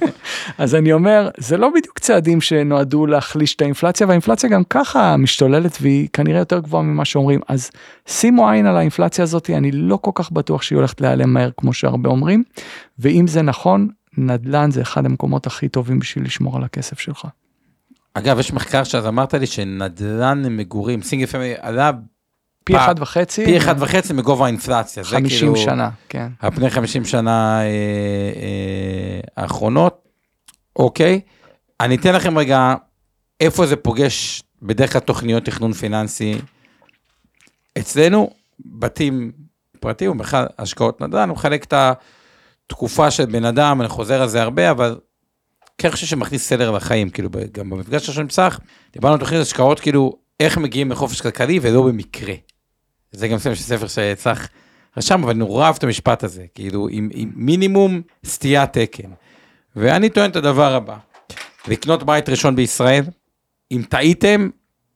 אז 0.59 0.75
אני 0.75 0.93
אומר, 0.93 1.29
זה 1.39 1.57
לא 1.57 1.69
בדיוק 1.75 1.99
צעדים 1.99 2.41
שנועדו 2.41 3.07
להחליש 3.07 3.55
את 3.55 3.63
האינפלציה, 3.63 4.07
והאינפלציה 4.07 4.51
גם 4.51 4.65
ככה 4.65 5.17
משתוללת 5.17 5.79
והיא 5.81 6.09
כנראה 6.13 6.39
יותר 6.39 6.59
גבוהה 6.59 6.83
ממה 6.83 7.05
שאומרים. 7.05 7.41
אז 7.49 7.71
שימו 8.07 8.49
עין 8.49 8.67
על 8.67 8.77
האינפלציה 8.77 9.23
הזאת, 9.23 9.51
אני 9.51 9.71
לא 9.73 9.97
כל 9.97 10.11
כך 10.15 10.33
בטוח 10.33 10.63
שהיא 10.63 10.77
הולכת 10.77 11.01
להיעלם 11.01 11.35
מהר 11.35 11.51
כמו 11.57 11.73
שהרבה 11.73 12.11
אומרים, 12.11 12.43
ואם 12.99 13.27
זה 13.27 13.43
נכון, 13.43 13.89
נדל"ן 14.19 14.71
זה 14.71 14.83
אחד 14.83 15.07
המקומות 15.07 15.47
הכי 15.47 15.69
טובים 15.69 15.99
בשביל 15.99 16.25
לשמור 16.25 16.57
על 16.57 16.65
הכסף 16.65 16.99
שלך. 16.99 17.27
אגב, 18.15 18.39
יש 18.39 18.53
מחקר 18.53 18.85
שאז 18.85 19.07
אמרת 19.07 19.35
לי 19.35 19.47
שנדל"ן 19.47 20.43
למגורים, 20.45 21.03
סינגל 21.03 21.27
פמילי, 21.27 21.55
עלה 21.61 21.91
פי 22.71 22.77
אחד 22.77 22.95
וחצי, 22.99 23.45
פי 23.45 23.57
אחד 23.57 23.83
וחצי 23.83 24.13
מגובה 24.13 24.45
האינפלציה. 24.45 25.03
זה 25.03 25.09
50 25.09 25.39
כאילו 25.39 25.57
שנה, 25.57 25.91
כן. 26.09 26.29
על 26.41 26.51
פני 26.51 26.71
50 26.71 27.05
שנה 27.05 27.61
אה, 27.61 27.65
אה, 27.67 29.21
האחרונות. 29.37 30.09
אוקיי, 30.77 31.21
אני 31.81 31.97
אתן 31.97 32.15
לכם 32.15 32.39
רגע 32.39 32.75
איפה 33.41 33.67
זה 33.67 33.77
פוגש 33.77 34.43
בדרך 34.63 34.93
כלל 34.93 35.01
תוכניות 35.01 35.45
תכנון 35.45 35.73
פיננסי. 35.73 36.35
אצלנו, 37.79 38.31
בתים 38.65 39.33
פרטיים, 39.81 40.11
ובכלל 40.11 40.47
השקעות 40.59 41.01
נדל"ן, 41.01 41.29
הוא 41.29 41.37
מחלק 41.37 41.65
את 41.65 41.75
התקופה 42.67 43.11
של 43.11 43.27
בן 43.27 43.45
אדם, 43.45 43.81
אני 43.81 43.89
חוזר 43.89 44.23
על 44.23 44.29
זה 44.29 44.43
הרבה, 44.43 44.71
אבל 44.71 44.99
כן 45.79 45.91
חושב 45.91 46.07
שמכניס 46.07 46.49
סדר 46.49 46.71
לחיים, 46.71 47.11
כאילו, 47.11 47.31
גם 47.53 47.71
במפגש 47.71 48.09
הראשון 48.09 48.23
עם 48.23 48.29
צח, 48.29 48.61
דיברנו 48.93 49.15
על 49.15 49.21
תוכנית 49.21 49.41
השקעות, 49.41 49.81
כאילו, 49.81 50.17
איך 50.41 50.59
מגיעים 50.59 50.91
לחופש 50.91 51.21
כלכלי 51.21 51.59
ולא 51.63 51.83
במקרה. 51.83 52.35
זה 53.13 53.29
גם 53.29 53.39
ספר 53.39 53.87
שצח 53.87 54.49
רשם, 54.97 55.25
אבל 55.25 55.33
נורא 55.33 55.67
אהב 55.67 55.77
את 55.77 55.85
המשפט 55.85 56.25
הזה, 56.25 56.47
כאילו, 56.55 56.89
עם, 56.91 57.09
עם 57.13 57.33
מינימום 57.35 58.03
סטיית 58.25 58.73
תקן. 58.73 59.11
ואני 59.77 60.11
טוען 60.11 60.31
את 60.31 60.37
הדבר 60.37 60.75
הבא, 60.75 60.97
לקנות 61.69 62.03
בית 62.03 62.29
ראשון 62.29 62.57
בישראל, 62.57 63.05
אם 63.73 63.83
טעיתם, 63.89 64.51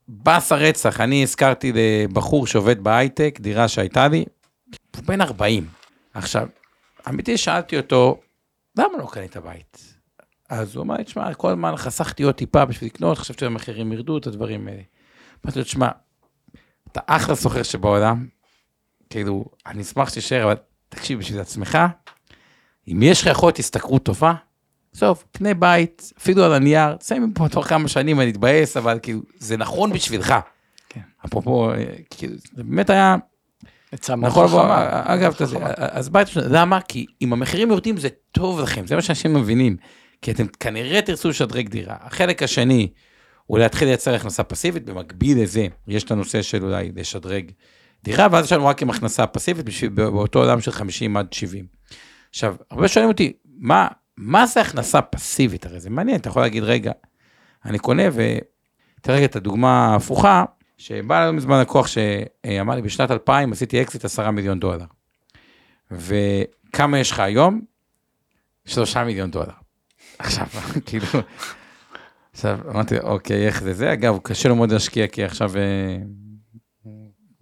באסה 0.08 0.54
רצח. 0.56 1.00
אני 1.00 1.22
הזכרתי 1.22 1.72
לבחור 1.74 2.46
שעובד 2.46 2.84
בהייטק, 2.84 3.38
דירה 3.40 3.68
שהייתה 3.68 4.08
לי, 4.08 4.24
הוא 4.96 5.04
בן 5.04 5.20
40. 5.20 5.66
עכשיו, 6.14 6.48
אמיתי 7.08 7.36
שאלתי 7.36 7.76
אותו, 7.76 8.20
למה 8.78 8.98
לא 8.98 9.08
קנית 9.12 9.36
בית? 9.36 9.94
אז 10.50 10.76
הוא 10.76 10.82
אמר 10.82 10.96
לי, 10.96 11.04
תשמע, 11.04 11.34
כל 11.34 11.50
הזמן 11.50 11.76
חסכתי 11.76 12.22
עוד 12.22 12.34
טיפה 12.34 12.64
בשביל 12.64 12.90
לקנות, 12.90 13.18
חשבתי 13.18 13.40
שהמחירים 13.40 13.92
ירדו, 13.92 14.18
את 14.18 14.26
הדברים 14.26 14.68
האלה. 14.68 14.82
אמרתי 15.44 15.58
לו, 15.58 15.64
תשמע, 15.64 15.88
אתה 16.95 17.01
אחלה 17.07 17.34
סוחר 17.34 17.62
שבעולם, 17.62 18.26
כאילו, 19.11 19.45
אני 19.66 19.82
אשמח 19.82 20.09
שתישאר, 20.09 20.45
אבל 20.45 20.55
תקשיב, 20.88 21.18
בשביל 21.18 21.40
עצמך, 21.40 21.78
אם 22.88 23.03
יש 23.03 23.22
לך 23.22 23.26
יכולת 23.26 23.59
השתכרות 23.59 24.03
טובה, 24.05 24.34
עזוב, 24.95 25.24
קנה 25.32 25.55
בית, 25.55 26.12
אפילו 26.18 26.45
על 26.45 26.53
הנייר, 26.53 26.97
תסיים 26.97 27.32
פה 27.34 27.49
תוך 27.49 27.66
כמה 27.66 27.88
שנים, 27.88 28.20
אני 28.20 28.30
אתבאס, 28.30 28.76
אבל 28.76 28.99
כאילו, 29.03 29.20
זה 29.38 29.57
נכון 29.57 29.92
בשבילך. 29.92 30.34
כן. 30.88 31.01
אפרופו, 31.26 31.72
כאילו, 32.11 32.34
זה 32.55 32.62
באמת 32.64 32.90
היה, 32.90 33.16
עצה 33.92 34.16
מאוד 34.16 34.30
נכון, 34.30 34.49
חכמה. 34.49 35.03
אגב, 35.05 35.34
יודע, 35.40 35.74
אז 35.76 36.09
בית, 36.09 36.28
למה? 36.36 36.80
כי 36.80 37.07
אם 37.22 37.32
המחירים 37.32 37.70
יורדים 37.70 37.97
זה 37.97 38.09
טוב 38.32 38.61
לכם, 38.61 38.86
זה 38.86 38.97
מה 38.97 39.03
שאנשים 39.03 39.34
מבינים. 39.34 39.76
כי 40.22 40.30
אתם 40.30 40.47
כנראה 40.61 41.03
תרצו 41.03 41.28
לשדרג 41.28 41.68
דירה. 41.68 41.97
החלק 42.01 42.42
השני 42.42 42.88
הוא 43.47 43.59
להתחיל 43.59 43.88
לייצר 43.88 44.14
הכנסה 44.14 44.42
פסיבית, 44.42 44.84
במקביל 44.84 45.42
לזה 45.42 45.66
יש 45.88 46.05
את 46.05 46.11
הנושא 46.11 46.42
של 46.42 46.64
אולי 46.64 46.92
לשדרג 46.97 47.51
דירה, 48.05 48.26
ואז 48.32 48.45
יש 48.45 48.53
לנו 48.53 48.66
רק 48.66 48.82
עם 48.82 48.90
הכנסה 48.90 49.26
פסיבית 49.26 49.64
בשביל, 49.64 49.90
באותו 49.90 50.38
עולם 50.38 50.61
של 50.61 50.70
50 50.70 51.16
עד 51.16 51.32
70. 51.32 51.66
עכשיו, 52.30 52.57
הרבה 52.70 52.88
שואלים 52.88 53.11
אותי, 53.11 53.32
מה, 53.59 53.88
מה 54.16 54.47
זה 54.47 54.61
הכנסה 54.61 55.03
פסיבית? 55.03 55.66
הרי 55.66 55.80
זה 55.80 55.90
מעניין, 55.90 56.16
אתה 56.16 56.28
יכול 56.28 56.42
להגיד, 56.42 56.62
רגע, 56.62 56.92
אני 57.64 57.78
קונה 57.78 58.03
ו... 58.12 58.22
תראה 59.05 59.16
רגע 59.16 59.26
את 59.26 59.36
הדוגמה 59.36 59.86
ההפוכה, 59.86 60.45
שבא 60.78 61.24
לנו 61.24 61.32
מזמן 61.32 61.61
לקוח 61.61 61.86
שאמר 61.86 62.74
לי, 62.74 62.82
בשנת 62.82 63.11
2000 63.11 63.53
עשיתי 63.53 63.82
אקזיט 63.82 64.05
10 64.05 64.30
מיליון 64.30 64.61
דולר. 64.61 64.84
וכמה 65.90 66.99
יש 66.99 67.11
לך 67.11 67.20
היום? 67.20 67.61
3 68.64 68.97
מיליון 68.97 69.30
דולר. 69.30 69.53
עכשיו, 70.18 70.47
כאילו, 70.86 71.07
עכשיו 72.35 72.59
אמרתי, 72.70 72.99
אוקיי, 72.99 73.47
איך 73.47 73.62
זה 73.62 73.74
זה? 73.74 73.93
אגב, 73.93 74.18
קשה 74.22 74.49
לו 74.49 74.57
מאוד 74.57 74.72
להשקיע, 74.72 75.07
כי 75.07 75.24
עכשיו 75.24 75.53
אה, 75.57 75.97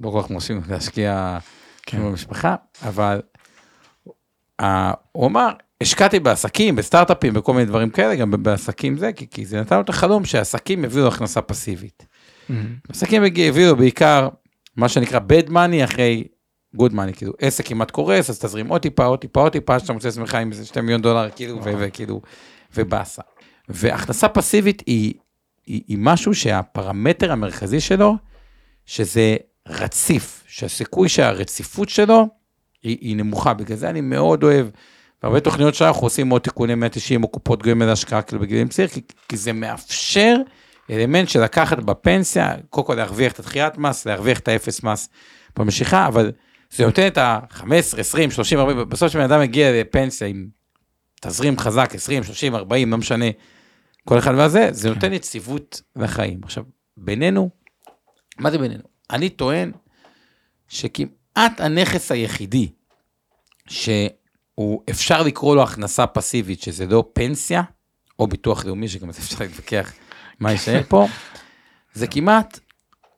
לא 0.01 0.11
כל 0.11 0.22
כך 0.22 0.30
מרשים 0.30 0.61
להשקיע 0.68 1.38
כן. 1.82 1.99
עם 1.99 2.07
המשפחה, 2.07 2.55
אבל 2.82 3.20
אה, 4.61 4.93
הוא 5.12 5.26
אמר, 5.26 5.49
השקעתי 5.80 6.20
בעסקים, 6.20 6.76
בסטארט-אפים, 6.76 7.34
בכל 7.34 7.53
מיני 7.53 7.64
דברים 7.64 7.90
כאלה, 7.90 8.14
גם 8.14 8.30
בעסקים 8.43 8.99
זה, 8.99 9.12
כי, 9.12 9.30
כי 9.30 9.47
זה 9.47 9.61
נתן 9.61 9.76
לו 9.76 9.82
את 9.82 9.88
החלום 9.88 10.24
שעסקים 10.24 10.84
יביאו 10.84 11.09
הכנסה 11.09 11.43
פסיבית. 11.43 12.07
מהמם. 12.49 12.76
עסקים 12.88 13.22
הביאו 13.24 13.76
בעיקר 13.76 14.28
מה 14.76 14.88
שנקרא 14.88 15.18
bad 15.18 15.49
money 15.49 15.84
אחרי 15.84 16.24
good 16.76 16.93
money, 16.93 17.16
כאילו 17.16 17.32
עסק 17.38 17.66
כמעט 17.66 17.90
קורס, 17.90 18.30
אז 18.30 18.38
תזרים 18.38 18.68
עוד 18.68 18.80
טיפה, 18.80 19.05
עוד 19.05 19.18
טיפה, 19.18 19.40
עוד 19.40 19.53
טיפה, 19.53 19.78
שאתה 19.78 19.93
מוצא 19.93 20.09
עצמך 20.09 20.34
עם 20.34 20.51
איזה 20.51 20.66
2 20.66 20.84
מיליון 20.84 21.03
דולר, 21.03 21.30
כאילו, 21.30 21.61
וכאילו, 21.64 22.20
ובאסה. 22.74 23.22
והכנסה 23.74 24.28
פסיבית 24.28 24.82
היא, 24.86 25.14
היא, 25.66 25.82
היא 25.88 25.98
משהו 26.00 26.34
שהפרמטר 26.34 27.32
המרכזי 27.32 27.80
שלו, 27.80 28.16
שזה 28.86 29.36
רציף, 29.68 30.44
שהסיכוי 30.46 31.08
שהרציפות 31.08 31.88
שלו 31.88 32.28
היא, 32.82 32.98
היא 33.00 33.16
נמוכה, 33.16 33.54
בגלל 33.54 33.76
זה 33.76 33.90
אני 33.90 34.00
מאוד 34.00 34.42
אוהב, 34.42 34.66
בהרבה 35.22 35.40
תוכניות 35.40 35.74
שאנחנו 35.74 36.02
עושים 36.02 36.30
עוד 36.30 36.42
תיקוני 36.42 36.74
190 36.74 37.22
או 37.22 37.28
קופות 37.28 37.62
גמל 37.62 37.86
להשקעה 37.86 38.22
כאילו 38.22 38.40
בגילים 38.40 38.68
צעיר, 38.68 38.88
כי, 38.88 39.00
כי 39.28 39.36
זה 39.36 39.52
מאפשר 39.52 40.36
אלמנט 40.90 41.28
של 41.28 41.42
לקחת 41.42 41.78
בפנסיה, 41.78 42.54
קודם 42.70 42.86
כל 42.86 42.94
להרוויח 42.94 43.32
את 43.32 43.38
התחיית 43.38 43.78
מס, 43.78 44.06
להרוויח 44.06 44.38
את 44.38 44.48
האפס 44.48 44.82
מס 44.82 45.08
במשיכה, 45.56 46.06
אבל 46.06 46.32
זה 46.70 46.86
נותן 46.86 47.06
את 47.06 47.18
ה-15, 47.18 47.98
20, 47.98 48.30
30, 48.30 48.58
40, 48.58 48.88
בסוף 48.88 49.08
כשבן 49.08 49.22
אדם 49.22 49.40
מגיע 49.40 49.80
לפנסיה 49.80 50.26
עם 50.26 50.46
תזרים 51.20 51.58
חזק, 51.58 51.94
20, 51.94 52.24
30, 52.24 52.54
40, 52.54 52.90
לא 52.90 52.98
משנה, 52.98 53.24
כל 54.05 54.18
אחד 54.18 54.34
והזה, 54.36 54.68
זה 54.70 54.88
נותן 54.88 55.12
יציבות 55.12 55.82
לחיים. 55.96 56.40
עכשיו, 56.44 56.64
בינינו, 56.96 57.50
מה 58.38 58.50
זה 58.50 58.59
בינינו? 58.59 58.82
אני 59.11 59.28
טוען 59.28 59.72
שכמעט 60.68 61.61
הנכס 61.61 62.12
היחידי 62.12 62.72
שהוא 63.68 64.82
אפשר 64.90 65.22
לקרוא 65.22 65.57
לו 65.57 65.62
הכנסה 65.62 66.07
פסיבית, 66.07 66.62
שזה 66.62 66.86
לא 66.86 67.11
פנסיה, 67.12 67.62
או 68.18 68.26
ביטוח 68.26 68.64
לאומי, 68.64 68.88
שגם 68.88 69.12
זה 69.12 69.18
אפשר 69.18 69.36
להתווכח 69.40 69.92
מה 70.40 70.53
יישאר 70.53 70.82
פה, 70.88 71.07
זה 71.94 72.07
כמעט 72.07 72.59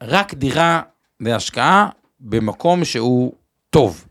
רק 0.03 0.35
דירה 0.35 0.83
להשקעה 1.21 1.89
במקום 2.21 2.85
שהוא 2.85 3.35
טוב. 3.71 4.09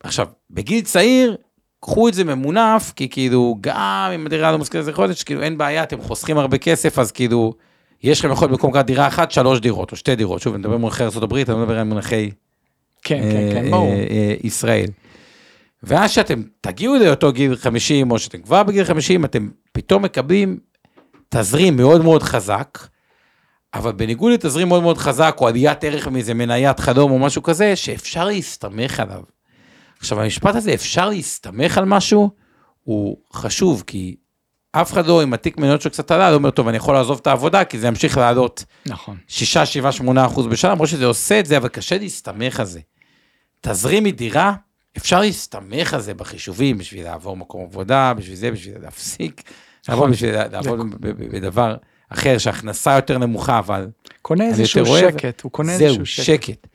עכשיו, 0.00 0.28
בגיל 0.50 0.84
צעיר, 0.84 1.36
קחו 1.80 2.08
את 2.08 2.14
זה 2.14 2.24
ממונף, 2.24 2.92
כי 2.96 3.08
כאילו, 3.08 3.56
גם 3.60 4.10
אם 4.14 4.26
הדירה 4.26 4.52
לא 4.52 4.58
מושכרת 4.58 4.80
איזה 4.80 4.92
חודש, 4.92 5.22
כאילו 5.22 5.42
אין 5.42 5.58
בעיה, 5.58 5.82
אתם 5.82 6.00
חוסכים 6.00 6.38
הרבה 6.38 6.58
כסף, 6.58 6.98
אז 6.98 7.12
כאילו, 7.12 7.52
יש 8.02 8.18
לכם 8.18 8.30
יכול 8.30 8.48
להיות 8.48 8.52
במקום 8.52 8.70
לקחת 8.70 8.86
דירה 8.86 9.06
אחת, 9.06 9.30
שלוש 9.30 9.60
דירות, 9.60 9.92
או 9.92 9.96
שתי 9.96 10.16
דירות. 10.16 10.42
שוב, 10.42 10.54
אני 10.54 10.60
מדבר 10.60 10.74
במונחי 10.74 11.04
ארה"ב, 11.04 11.34
אני 11.34 11.44
לא 11.48 11.58
מדבר 11.58 11.78
על 11.78 11.84
מונחי 11.84 12.30
כן, 13.02 13.22
כן, 13.22 13.36
אה, 13.36 13.50
כן, 13.52 13.70
ברור. 13.70 13.88
אה, 13.88 14.06
אה, 14.10 14.34
ישראל. 14.44 14.86
ואז 15.82 16.10
שאתם 16.10 16.42
תגיעו 16.60 16.96
לאותו 16.96 17.32
גיל 17.32 17.56
50, 17.56 18.10
או 18.10 18.18
שאתם 18.18 18.42
כבר 18.42 18.62
בגיל 18.62 18.84
50, 18.84 19.24
אתם 19.24 19.48
פתאום 19.72 20.02
מקבלים 20.02 20.58
תזרים 21.28 21.76
מאוד 21.76 22.02
מאוד 22.02 22.22
חזק, 22.22 22.78
אבל 23.74 23.92
בניגוד 23.92 24.32
לתזרים 24.32 24.68
מאוד 24.68 24.82
מאוד 24.82 24.98
חזק, 24.98 25.36
או 25.40 25.48
עליית 25.48 25.84
ערך 25.84 26.08
מאיזה 26.08 26.34
מניית 26.34 26.80
חלום 26.80 27.10
או 27.10 27.18
משהו 27.18 27.42
כזה, 27.42 27.76
שאפשר 27.76 28.24
להסתמך 28.24 29.00
עליו. 29.00 29.22
עכשיו, 29.98 30.20
המשפט 30.20 30.54
הזה, 30.54 30.74
אפשר 30.74 31.08
להסתמך 31.08 31.78
על 31.78 31.84
משהו, 31.84 32.30
הוא 32.84 33.16
חשוב, 33.32 33.84
כי 33.86 34.16
אף 34.72 34.92
אחד 34.92 35.06
לא, 35.06 35.22
אם 35.22 35.34
התיק 35.34 35.58
מניות 35.58 35.80
שלו 35.80 35.90
קצת 35.90 36.10
עלה, 36.10 36.30
לא 36.30 36.36
אומר, 36.36 36.50
טוב, 36.50 36.68
אני 36.68 36.76
יכול 36.76 36.94
לעזוב 36.94 37.18
את 37.22 37.26
העבודה, 37.26 37.64
כי 37.64 37.78
זה 37.78 37.86
ימשיך 37.86 38.16
לעלות 38.18 38.64
נכון. 38.86 39.16
6, 39.28 39.58
7, 39.58 39.92
8 39.92 40.26
אחוז 40.26 40.46
בשנה, 40.46 40.70
למרות 40.70 40.88
שזה 40.88 41.06
עושה 41.06 41.40
את 41.40 41.46
זה, 41.46 41.56
אבל 41.56 41.68
קשה 41.68 41.98
להסתמך 41.98 42.60
על 42.60 42.66
זה. 42.66 42.80
תזרים 43.60 44.04
מדירה, 44.04 44.54
אפשר 44.96 45.20
להסתמך 45.20 45.94
על 45.94 46.00
זה 46.00 46.14
בחישובים 46.14 46.78
בשביל 46.78 47.04
לעבור 47.04 47.36
מקום 47.36 47.64
עבודה, 47.64 48.14
בשביל 48.14 48.36
זה, 48.36 48.50
בשביל 48.50 48.74
להפסיק, 48.82 49.42
לעבוד 49.88 50.10
בשביל 50.10 50.34
לעבוד 50.52 50.78
בדבר 51.00 51.76
אחר, 52.08 52.38
שהכנסה 52.38 52.92
יותר 52.92 53.18
נמוכה, 53.18 53.58
אבל 53.58 53.88
קונה 54.22 54.44
איזשהו 54.44 54.86
שקט, 54.86 55.40
הוא 55.40 55.52
קונה 55.52 55.72
איזשהו 55.72 55.94
זהו, 55.94 56.06
שקט. 56.06 56.66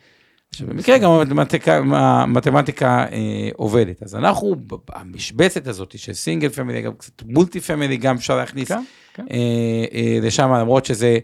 שקט. 0.55 0.61
עכשיו, 0.61 0.67
במקרה 0.67 0.97
גם 0.97 1.11
המתמטיקה, 1.11 1.77
המתמטיקה 1.77 3.05
אה, 3.11 3.49
עובדת. 3.53 4.03
אז 4.03 4.15
אנחנו, 4.15 4.55
המשבצת 4.89 5.67
הזאת 5.67 5.97
של 5.97 6.13
single 6.13 6.49
family, 6.49 6.82
גם 6.81 6.93
קצת 6.93 7.23
multi 7.25 7.59
family, 7.59 7.97
גם 7.97 8.15
אפשר 8.15 8.37
להכניס 8.37 8.67
כן, 8.67 8.83
כן. 9.13 9.25
אה, 9.31 9.85
אה, 9.93 10.19
לשם, 10.21 10.51
למרות 10.53 10.85
שזה, 10.85 11.19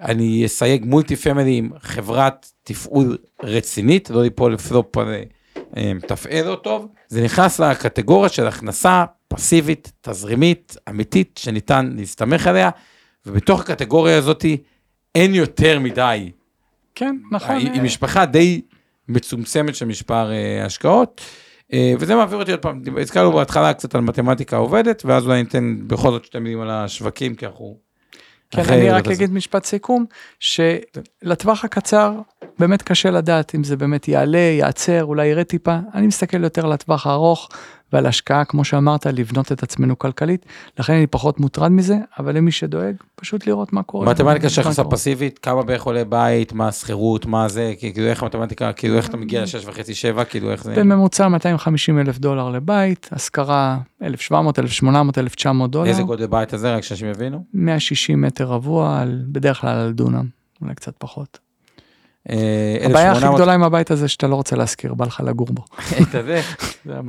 אני 0.00 0.46
אסייג 0.46 0.84
multi 0.84 1.16
family 1.16 1.56
עם 1.56 1.70
חברת 1.80 2.52
תפעול 2.62 3.18
רצינית, 3.42 4.10
לא 4.10 4.22
ליפול 4.22 4.54
לפלופ 4.54 4.98
על 4.98 5.14
אה, 5.76 5.94
מתפעל 5.94 6.44
לא 6.44 6.54
טוב, 6.54 6.88
זה 7.08 7.24
נכנס 7.24 7.60
לקטגוריה 7.60 8.28
של 8.28 8.46
הכנסה 8.46 9.04
פסיבית, 9.28 9.92
תזרימית, 10.00 10.76
אמיתית, 10.88 11.40
שניתן 11.42 11.92
להסתמך 11.96 12.46
עליה, 12.46 12.70
ובתוך 13.26 13.60
הקטגוריה 13.60 14.18
הזאת 14.18 14.44
אין 15.14 15.34
יותר 15.34 15.78
מדי 15.78 16.30
כן, 16.94 17.16
נכון. 17.30 17.56
היא, 17.56 17.70
אה, 17.70 17.82
משפחה 17.82 18.26
די 18.26 18.60
מצומצמת 19.08 19.74
של 19.74 19.86
מספר 19.86 20.32
אה, 20.32 20.64
השקעות, 20.64 21.20
אה, 21.72 21.94
וזה 21.98 22.14
מעביר 22.14 22.38
אותי 22.38 22.50
עוד 22.50 22.60
פעם, 22.60 22.82
הזכרנו 23.00 23.32
בהתחלה 23.32 23.74
קצת 23.74 23.94
על 23.94 24.00
מתמטיקה 24.00 24.56
עובדת, 24.56 25.02
ואז 25.04 25.26
אולי 25.26 25.42
ניתן 25.42 25.78
בכל 25.86 26.10
זאת 26.10 26.24
שתי 26.24 26.38
מילים 26.38 26.60
על 26.60 26.70
השווקים, 26.70 27.34
כי 27.34 27.46
אנחנו... 27.46 27.76
כן, 28.50 28.62
אני 28.68 28.90
רק 28.90 29.06
הזאת. 29.06 29.16
אגיד 29.16 29.32
משפט 29.32 29.64
סיכום, 29.64 30.04
שלטווח 30.40 31.64
הקצר 31.64 32.12
באמת 32.58 32.82
קשה 32.82 33.10
לדעת 33.10 33.54
אם 33.54 33.64
זה 33.64 33.76
באמת 33.76 34.08
יעלה, 34.08 34.38
יעצר, 34.38 35.04
אולי 35.04 35.26
ירד 35.26 35.42
טיפה. 35.42 35.76
אני 35.94 36.06
מסתכל 36.06 36.44
יותר 36.44 36.66
לטווח 36.66 37.06
הארוך 37.06 37.48
ועל 37.92 38.06
השקעה, 38.06 38.44
כמו 38.44 38.64
שאמרת, 38.64 39.06
לבנות 39.06 39.52
את 39.52 39.62
עצמנו 39.62 39.98
כלכלית. 39.98 40.46
לכן 40.78 40.92
אני 40.92 41.06
פחות 41.06 41.40
מוטרד 41.40 41.72
מזה, 41.72 41.96
אבל 42.18 42.36
למי 42.36 42.50
שדואג, 42.50 42.94
פשוט 43.14 43.46
לראות 43.46 43.72
מה 43.72 43.82
קורה. 43.82 44.10
מתמטיקה 44.10 44.48
של 44.48 44.60
הכנסה. 44.60 44.84
פסיבית, 44.84 45.38
כמה 45.38 45.62
בערך 45.62 45.82
עולה 45.82 46.04
בית, 46.04 46.52
מה 46.52 46.68
השכירות, 46.68 47.26
מה 47.26 47.48
זה, 47.48 47.74
כאילו 47.78 48.06
איך 48.06 48.22
המתמטיקה, 48.22 48.72
כאילו 48.72 48.96
איך 48.96 49.08
אתה 49.08 49.16
מגיע 49.16 49.44
וחצי, 49.66 49.94
שבע, 49.94 50.24
כאילו 50.24 50.52
איך 50.52 50.64
זה... 50.64 50.74
בממוצע 50.74 51.28
250 51.28 51.98
אלף 51.98 52.18
דולר 52.18 52.50
לבית, 52.50 53.08
השכרה 53.12 53.78
1,700, 54.02 54.58
1,800, 54.58 55.18
1,900 55.18 55.70
דולר. 55.70 55.88
איזה 55.90 56.02
גודל 56.02 56.26
בית 56.26 56.52
הזה, 56.52 56.74
רק 56.74 56.82
שאנשים 56.82 57.08
יבינו? 57.08 57.44
160 57.54 58.20
מטר 58.20 58.44
רבוע, 58.44 59.00
על, 59.00 59.22
בדרך 59.26 59.60
כלל 59.60 59.76
על 59.76 59.92
דונם, 59.92 60.26
אולי 60.62 60.74
קצת 60.74 60.94
פחות. 60.98 61.38
אה, 62.30 62.36
הבעיה 62.80 63.10
הכי 63.12 63.18
1,800 63.18 63.34
גדולה 63.34 63.54
עם 63.54 63.62
הבית 63.62 63.90
הזה 63.90 64.08
שאתה 64.08 64.26
לא 64.26 64.34
רוצה 64.34 64.56
להשכיר, 64.56 64.94
בא 64.94 65.04
לך 65.04 65.20
לגור 65.24 65.46
בו. 65.50 65.62
זה 66.12 66.40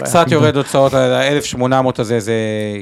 קצת. 0.03 0.25
יורד 0.31 0.55
הוצאות 0.57 0.93
על 0.93 1.13
ה-1,800 1.13 1.87
הזה, 1.97 2.19
זה 2.19 2.33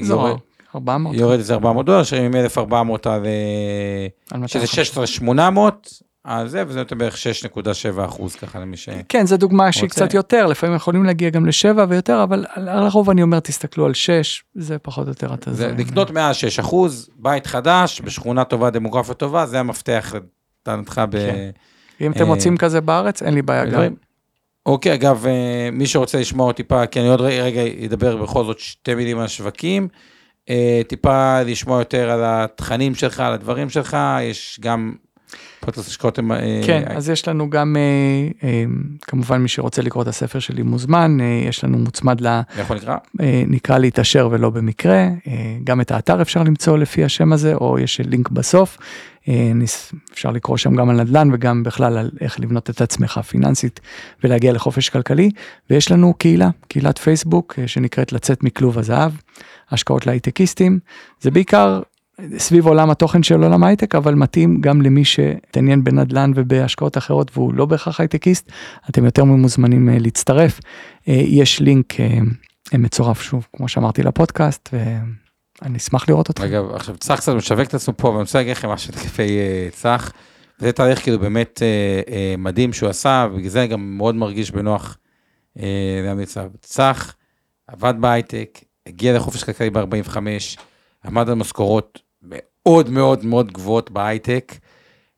יורד- 0.02 0.36
400. 0.74 1.16
יורד 1.16 1.38
איזה 1.38 1.54
400 1.54 1.86
דולר, 1.86 2.02
שרים 2.02 2.36
1,400 2.36 3.06
על... 3.06 3.26
אה, 3.26 4.48
שזה 4.48 4.58
250. 4.58 4.84
16,800 4.84 5.88
על 6.24 6.48
זה, 6.48 6.64
וזה 6.66 6.78
נותן 6.78 6.98
בערך 6.98 7.14
6.7 7.16 7.60
אחוז 8.04 8.34
ככה 8.34 8.58
למי 8.58 8.76
ש... 8.76 8.88
כן, 9.08 9.26
זו 9.26 9.36
דוגמה 9.36 9.72
שהיא 9.72 9.90
קצת 9.90 10.14
יותר, 10.14 10.46
לפעמים 10.46 10.76
יכולים 10.76 11.04
להגיע 11.04 11.30
גם 11.30 11.46
לשבע 11.46 11.86
ויותר, 11.88 12.22
אבל 12.22 12.44
הרוב 12.56 13.10
אני 13.10 13.22
אומר, 13.22 13.40
תסתכלו 13.40 13.86
על 13.86 13.94
שש, 13.94 14.44
זה 14.54 14.78
פחות 14.78 15.04
או 15.06 15.10
יותר 15.10 15.28
זה 15.28 15.34
התזרים. 15.34 15.76
לקנות 15.76 16.10
מעל 16.10 16.32
6 16.32 16.58
אחוז, 16.58 17.10
בית 17.16 17.46
חדש, 17.46 18.00
בשכונה 18.00 18.44
טובה, 18.44 18.70
דמוגרפיה 18.70 19.14
טובה, 19.14 19.46
זה 19.46 19.60
המפתח 19.60 20.14
לטענתך 20.62 21.02
ב... 21.10 21.16
אם 22.02 22.12
אתם 22.12 22.20
אה, 22.20 22.26
מוצאים 22.26 22.56
כזה 22.56 22.80
בארץ, 22.80 23.22
אין 23.22 23.34
לי 23.34 23.42
בעיה 23.42 23.64
גם. 23.64 23.82
אוקיי, 24.66 24.94
אגב, 24.94 25.26
אה, 25.26 25.68
מי 25.72 25.86
שרוצה 25.86 26.20
לשמוע 26.20 26.46
עוד 26.46 26.54
טיפה, 26.54 26.86
כי 26.86 27.00
אני 27.00 27.08
עוד 27.08 27.20
רגע 27.20 27.42
רגע 27.42 27.62
אדבר 27.86 28.16
בכל 28.16 28.44
זאת 28.44 28.58
שתי 28.58 28.94
מילים 28.94 29.18
על 29.18 29.24
השווקים, 29.24 29.88
אה, 30.50 30.80
טיפה 30.88 31.42
לשמוע 31.42 31.78
יותר 31.78 32.10
על 32.10 32.20
התכנים 32.24 32.94
שלך, 32.94 33.20
על 33.20 33.32
הדברים 33.32 33.70
שלך, 33.70 33.96
יש 34.22 34.58
גם 34.62 34.94
פודקאסט 35.60 35.88
השקעות 35.88 36.18
הם... 36.18 36.32
אה, 36.32 36.60
כן, 36.66 36.82
אה, 36.90 36.96
אז 36.96 37.10
יש 37.10 37.28
לנו 37.28 37.50
גם, 37.50 37.76
אה, 38.42 38.64
כמובן 39.02 39.38
מי 39.38 39.48
שרוצה 39.48 39.82
לקרוא 39.82 40.02
את 40.02 40.08
הספר 40.08 40.38
שלי 40.38 40.62
מוזמן, 40.62 41.18
יש 41.48 41.64
לנו 41.64 41.78
מוצמד 41.78 42.20
ל... 42.20 42.40
איך 42.58 42.68
הוא 42.68 42.76
נקרא? 42.76 42.96
נקרא 43.46 43.78
להתעשר 43.78 44.28
ולא 44.30 44.50
במקרה, 44.50 45.08
גם 45.64 45.80
את 45.80 45.90
האתר 45.90 46.22
אפשר 46.22 46.42
למצוא 46.42 46.78
לפי 46.78 47.04
השם 47.04 47.32
הזה, 47.32 47.54
או 47.54 47.78
יש 47.78 48.00
לינק 48.00 48.28
בסוף. 48.28 48.78
אפשר 50.12 50.30
לקרוא 50.30 50.56
שם 50.56 50.74
גם 50.74 50.90
על 50.90 50.96
נדל"ן 51.02 51.28
וגם 51.32 51.62
בכלל 51.62 51.98
על 51.98 52.10
איך 52.20 52.40
לבנות 52.40 52.70
את 52.70 52.80
עצמך 52.80 53.20
פיננסית 53.28 53.80
ולהגיע 54.24 54.52
לחופש 54.52 54.88
כלכלי. 54.88 55.30
ויש 55.70 55.90
לנו 55.90 56.14
קהילה, 56.14 56.50
קהילת 56.68 56.98
פייסבוק 56.98 57.58
שנקראת 57.66 58.12
לצאת 58.12 58.42
מכלוב 58.44 58.78
הזהב, 58.78 59.12
השקעות 59.70 60.06
להייטקיסטים. 60.06 60.78
זה 61.20 61.30
בעיקר 61.30 61.80
סביב 62.38 62.66
עולם 62.66 62.90
התוכן 62.90 63.22
של 63.22 63.42
עולם 63.42 63.64
ההייטק, 63.64 63.94
אבל 63.94 64.14
מתאים 64.14 64.60
גם 64.60 64.82
למי 64.82 65.04
שהתעניין 65.04 65.84
בנדל"ן 65.84 66.32
ובהשקעות 66.34 66.98
אחרות 66.98 67.30
והוא 67.34 67.54
לא 67.54 67.66
בהכרח 67.66 68.00
הייטקיסט, 68.00 68.50
אתם 68.90 69.04
יותר 69.04 69.24
ממוזמנים 69.24 69.88
אה, 69.88 69.96
להצטרף. 69.98 70.60
אה, 71.08 71.14
יש 71.14 71.60
לינק 71.60 72.00
אה, 72.00 72.18
מצורף 72.78 73.22
שוב, 73.22 73.46
כמו 73.56 73.68
שאמרתי, 73.68 74.02
לפודקאסט, 74.02 74.68
ואני 75.62 75.78
אשמח 75.78 76.08
לראות 76.08 76.30
אתכם. 76.30 76.44
אגב, 76.44 76.70
עכשיו 76.74 76.96
צח 76.96 77.16
קצת 77.16 77.32
משווק 77.32 77.68
את 77.68 77.74
עצמו 77.74 77.94
פה, 77.96 78.08
ואני 78.08 78.20
רוצה 78.20 78.38
להגיד 78.38 78.56
לכם 78.56 78.68
משהו 78.68 78.92
לגבי 78.92 79.38
צח. 79.70 80.12
וזה 80.60 80.72
תהליך 80.72 81.02
כאילו 81.02 81.18
באמת 81.18 81.62
מדהים 82.38 82.72
שהוא 82.72 82.88
עשה, 82.88 83.26
ובגלל 83.32 83.48
זה 83.48 83.60
אני 83.60 83.68
גם 83.68 83.96
מאוד 83.96 84.14
מרגיש 84.14 84.50
בנוח 84.50 84.98
להמליץ 86.04 86.36
עליו. 86.36 86.50
צח 86.60 87.14
עבד 87.66 87.94
בהייטק, 88.00 88.58
הגיע 88.86 89.16
לחופש 89.16 89.44
כלכלי 89.44 89.70
ב-45, 89.70 90.16
עמד 91.04 91.28
על 91.28 91.34
משכורות 91.34 92.01
מאוד 92.22 92.90
מאוד 92.90 93.24
מאוד 93.24 93.52
גבוהות 93.52 93.90
בהייטק, 93.90 94.52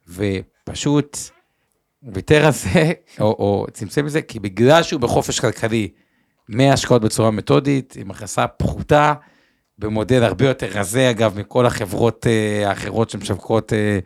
ופשוט 0.09 1.19
ויתר 2.13 2.47
על 2.47 2.53
זה, 2.53 2.93
או, 3.21 3.27
או 3.27 3.67
צמצם 3.73 4.07
את 4.07 4.11
זה, 4.11 4.23
כי 4.23 4.41
בגלל 4.41 4.83
שהוא 4.83 5.01
בחופש 5.01 5.41
כלכלי, 5.41 5.89
מהשקעות 6.49 7.03
בצורה 7.03 7.31
מתודית, 7.31 7.97
עם 8.01 8.11
הכנסה 8.11 8.47
פחותה, 8.47 9.15
במודל 9.79 10.23
הרבה 10.23 10.49
יותר 10.49 10.67
רזה, 10.67 11.11
אגב, 11.11 11.39
מכל 11.39 11.67
החברות 11.67 12.27
אה, 12.27 12.69
האחרות 12.69 13.11
שמשווקות 13.11 13.73
אה, 13.73 13.99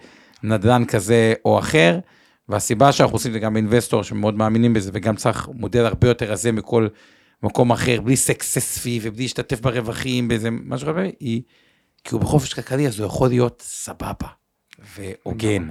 נדל"ן 0.43 0.85
כזה 0.85 1.35
או 1.45 1.59
אחר, 1.59 1.99
והסיבה 2.49 2.93
שאנחנו 2.93 3.15
עושים 3.15 3.33
זה 3.33 3.39
גם 3.39 3.57
אינבסטור 3.57 4.03
שמאוד 4.03 4.35
מאמינים 4.35 4.75
בזה, 4.75 4.91
וגם 4.95 5.17
צריך 5.17 5.49
מודל 5.55 5.85
הרבה 5.85 6.09
יותר 6.09 6.33
רזה 6.33 6.53
מכל 6.53 6.89
מקום 7.43 7.73
אחר, 7.73 8.01
בלי 8.01 8.17
סקסס 8.17 8.79
פי 8.79 9.01
ובלי 9.03 9.23
להשתתף 9.23 9.61
ברווחים, 9.61 10.29
באיזה 10.29 10.51
משהו 10.51 10.89
כזה, 10.89 11.11
היא, 11.21 11.43
כי 12.09 12.15
הוא 12.15 12.21
בחופש 12.21 12.55
כלכלי, 12.55 12.87
אז 12.87 12.99
הוא 12.99 13.07
יכול 13.07 13.29
להיות 13.29 13.63
סבבה 13.67 14.29
והוגן, 14.97 15.69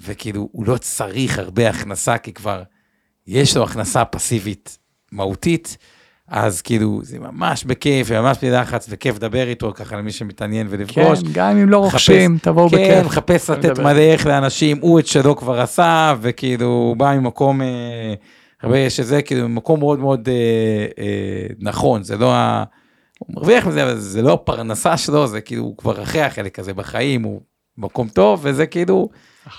וכאילו, 0.00 0.48
הוא 0.52 0.66
לא 0.66 0.76
צריך 0.76 1.38
הרבה 1.38 1.70
הכנסה, 1.70 2.18
כי 2.18 2.32
כבר 2.32 2.62
יש 3.26 3.56
לו 3.56 3.64
הכנסה 3.64 4.04
פסיבית 4.04 4.78
מהותית, 5.12 5.76
אז 6.28 6.62
כאילו, 6.62 7.00
זה 7.02 7.18
ממש 7.18 7.64
בכיף, 7.64 8.06
וממש 8.10 8.38
בלי 8.42 8.50
לחץ, 8.50 8.86
וכיף 8.90 9.16
לדבר 9.16 9.48
איתו, 9.48 9.72
ככה 9.74 9.96
למי 9.96 10.12
שמתעניין 10.12 10.68
כן, 10.68 10.74
ולפגוש. 10.74 11.18
גם 11.32 11.56
אם 11.56 11.68
לא 11.68 11.78
רוכשים, 11.78 12.38
תבואו 12.42 12.70
כן, 12.70 12.76
בכיף. 12.76 13.06
מחפש 13.06 13.50
לתת. 13.50 13.78
מלא 13.78 14.00
איך 14.00 14.26
לאנשים, 14.26 14.78
הוא 14.80 15.00
את 15.00 15.06
שלו 15.06 15.36
כבר 15.36 15.60
עשה, 15.60 16.14
וכאילו, 16.20 16.66
הוא 16.66 16.96
בא 16.96 17.16
ממקום, 17.16 17.62
אה, 17.62 18.14
הרבה 18.62 18.90
שזה 18.90 19.22
כאילו 19.22 19.48
מקום 19.48 19.80
מאוד 19.80 19.98
מאוד 19.98 20.28
אה, 20.28 21.04
אה, 21.04 21.46
נכון, 21.58 22.02
זה 22.02 22.16
לא 22.16 22.34
ה... 22.34 22.64
הוא 23.26 23.36
מרוויח 23.36 23.66
מזה, 23.66 23.82
אבל 23.82 23.98
זה 23.98 24.22
לא 24.22 24.32
הפרנסה 24.32 24.96
שלו, 24.96 25.26
זה 25.26 25.40
כאילו, 25.40 25.62
הוא 25.62 25.76
כבר 25.76 26.02
אחרי 26.02 26.22
החלק 26.22 26.58
הזה 26.58 26.74
בחיים, 26.74 27.22
הוא 27.22 27.40
מקום 27.78 28.08
טוב, 28.08 28.40
וזה 28.42 28.66
כאילו, 28.66 29.08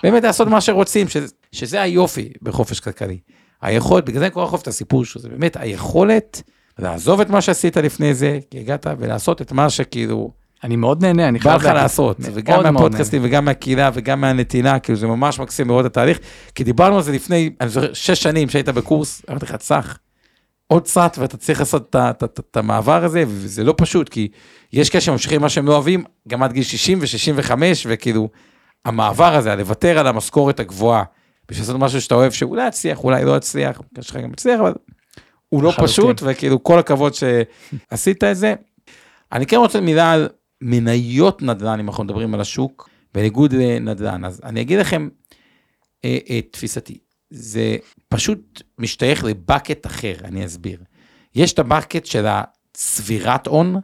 באמת 0.03 0.24
לעשות 0.24 0.47
מה 0.47 0.61
שרוצים, 0.61 1.07
שזה, 1.07 1.28
שזה 1.51 1.82
היופי 1.82 2.30
בחופש 2.41 2.80
כלכלי. 2.80 3.18
היכולת, 3.61 4.05
בגלל 4.05 4.20
זה 4.20 4.26
אני 4.26 4.32
כך 4.32 4.38
אוהב 4.38 4.53
את 4.61 4.68
הסיפור 4.68 5.05
שלו, 5.05 5.22
זה 5.22 5.30
באמת 5.30 5.57
היכולת 5.59 6.41
לעזוב 6.80 7.22
את 7.22 7.30
מה 7.30 7.41
שעשית 7.41 7.78
לפני 7.78 8.13
זה, 8.13 8.39
כי 8.51 8.59
הגעת, 8.59 8.88
ולעשות 8.99 9.41
את 9.41 9.51
מה 9.51 9.70
שכאילו, 9.70 10.32
אני 10.63 10.76
מאוד 10.76 11.05
נהנה, 11.05 11.28
אני 11.28 11.39
בא 11.39 11.43
חייב 11.43 11.55
לך 11.55 11.66
להגיד. 11.66 11.82
לעשות, 11.82 12.18
וגם 12.22 12.74
מהפודקאסטים 12.74 13.22
וגם 13.26 13.45
מהקהילה 13.45 13.89
וגם 13.93 14.22
מהנתינה, 14.22 14.80
כאילו 14.80 14.97
זה 14.97 15.07
ממש 15.07 15.39
מקסים 15.39 15.68
לראות 15.68 15.86
את 15.86 15.91
התהליך, 15.91 16.20
כי 16.55 16.63
דיברנו 16.63 16.95
על 16.95 17.01
זה 17.01 17.11
לפני, 17.11 17.49
אני 17.61 17.70
זוכר, 17.70 17.93
שש 17.93 18.24
שנים 18.24 18.49
שהיית 18.49 18.70
בקורס, 18.70 19.22
אמרתי 19.30 19.45
לך, 19.45 19.55
צח, 19.55 19.97
עוד 20.68 20.84
קצת 20.84 21.16
ואתה 21.20 21.38
צריך 21.38 21.59
לעשות 21.59 21.95
את 21.95 22.24
את 22.24 22.39
את 22.39 22.57
המעבר 22.57 23.03
הזה, 23.03 23.24
וזה 23.28 23.63
לא 23.63 23.74
פשוט, 23.78 24.09
כי 24.09 24.28
יש 24.74 24.89
כאלה 24.89 25.01
שממשיכים 25.01 25.41
מה 25.41 25.49
שהם 25.49 25.66
לא 25.66 25.74
אוהבים, 25.74 26.03
גם 26.28 26.43
עד 26.43 26.53
גיל 26.53 26.63
60 26.63 26.99
ו-65, 27.01 27.51
וכאילו, 27.88 28.30
המעבר 28.86 29.36
הזה, 29.36 29.55
לוותר 29.55 29.99
על 29.99 30.07
המשכורת 30.07 30.59
הגבוהה, 30.59 31.03
בשביל 31.49 31.63
לעשות 31.63 31.80
משהו 31.80 32.01
שאתה 32.01 32.16
אוהב, 32.16 32.32
שאולי 32.32 32.68
יצליח, 32.68 33.03
אולי 33.03 33.26
לא 33.26 33.38
יצליח, 33.38 33.82
יש 33.97 34.09
לך 34.09 34.16
גם 34.16 34.34
יצליח, 34.34 34.59
אבל 34.59 34.74
הוא 35.49 35.63
לא. 35.63 35.72
פשוט, 35.78 36.22
וכאילו, 36.26 36.63
כל 36.63 36.80
הכבוד 36.80 37.13
שעשית 37.13 38.24
את 38.24 38.38
זה. 38.38 38.53
אני 39.32 39.45
כן 39.45 39.57
רוצה 39.57 39.82
מילה 39.82 40.11
על 40.11 40.30
מניות 40.61 41.41
נדל"ן, 41.41 41.80
אם 41.80 41.88
אנחנו 41.88 42.03
מדברים 42.03 42.34
על 42.34 42.41
השוק, 42.41 42.89
בניגוד 43.13 43.53
לנדל"ן. 43.53 44.26
אז 44.26 44.41
אני 44.43 44.61
אגיד 44.61 44.80
לכם 44.80 45.09
אה, 46.05 46.18
אה, 46.30 46.41
תפיסתי, 46.41 46.97
זה 47.30 47.78
פשוט 48.10 48.62
משתייך 48.80 49.24
לבקט 49.24 49.86
אחר, 49.86 50.14
אני 50.24 50.46
אסביר. 50.46 50.80
יש 51.36 51.54
את 51.54 51.60
הבקט 51.60 52.06
של 52.06 52.26
הצבירת 52.28 53.48
הון, 53.48 53.80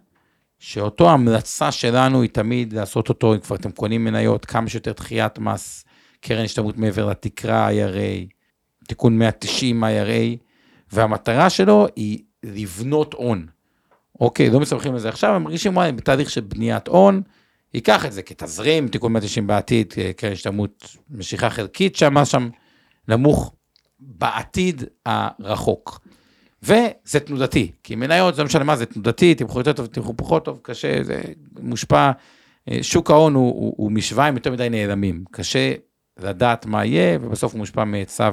שאותו 0.59 1.09
המלצה 1.09 1.71
שלנו 1.71 2.21
היא 2.21 2.29
תמיד 2.29 2.73
לעשות 2.73 3.09
אותו, 3.09 3.33
אם 3.33 3.39
כבר 3.39 3.55
אתם 3.55 3.71
קונים 3.71 4.03
מניות, 4.03 4.45
כמה 4.45 4.69
שיותר 4.69 4.91
דחיית 4.91 5.39
מס, 5.39 5.85
קרן 6.21 6.43
השתלמות 6.43 6.77
מעבר 6.77 7.05
לתקרה 7.05 7.69
IRA, 7.69 8.33
תיקון 8.87 9.17
190 9.17 9.83
IRA, 9.83 10.37
והמטרה 10.91 11.49
שלו 11.49 11.87
היא 11.95 12.19
לבנות 12.43 13.13
הון. 13.13 13.47
אוקיי, 14.19 14.49
לא 14.49 14.59
מסתמכים 14.59 14.93
על 14.93 14.99
זה 14.99 15.09
עכשיו, 15.09 15.35
הם 15.35 15.43
מרגישים 15.43 15.77
וואי, 15.77 15.91
בתהליך 15.91 16.29
של 16.29 16.41
בניית 16.41 16.87
הון, 16.87 17.21
ייקח 17.73 18.05
את 18.05 18.13
זה 18.13 18.21
כתזרים, 18.21 18.87
תיקון 18.87 19.13
190 19.13 19.47
בעתיד, 19.47 19.93
קרן 20.17 20.31
השתלמות 20.31 20.97
משיכה 21.09 21.49
חלקית, 21.49 21.95
שהמס 21.95 22.27
שם 22.27 22.49
נמוך 23.07 23.53
בעתיד 23.99 24.83
הרחוק. 25.05 26.01
וזה 26.63 27.19
תנודתי, 27.25 27.71
כי 27.83 27.95
מניות 27.95 28.37
לא 28.37 28.45
משנה 28.45 28.63
מה 28.63 28.75
זה 28.75 28.85
תנודתי, 28.85 29.35
תמכו 29.35 29.59
יותר 29.59 29.73
טוב, 29.73 29.85
תמכו 29.85 30.13
פחות 30.17 30.45
טוב, 30.45 30.59
קשה, 30.61 31.03
זה 31.03 31.21
מושפע, 31.59 32.11
אה, 32.69 32.79
שוק 32.81 33.11
ההון 33.11 33.33
הוא, 33.33 33.49
הוא, 33.49 33.73
הוא 33.77 33.91
משוואה 33.91 34.27
עם 34.27 34.35
יותר 34.35 34.51
מדי 34.51 34.69
נעלמים, 34.69 35.23
קשה 35.31 35.73
לדעת 36.19 36.65
מה 36.65 36.85
יהיה, 36.85 37.17
ובסוף 37.21 37.53
הוא 37.53 37.59
מושפע 37.59 37.83
מהיצע 37.83 38.29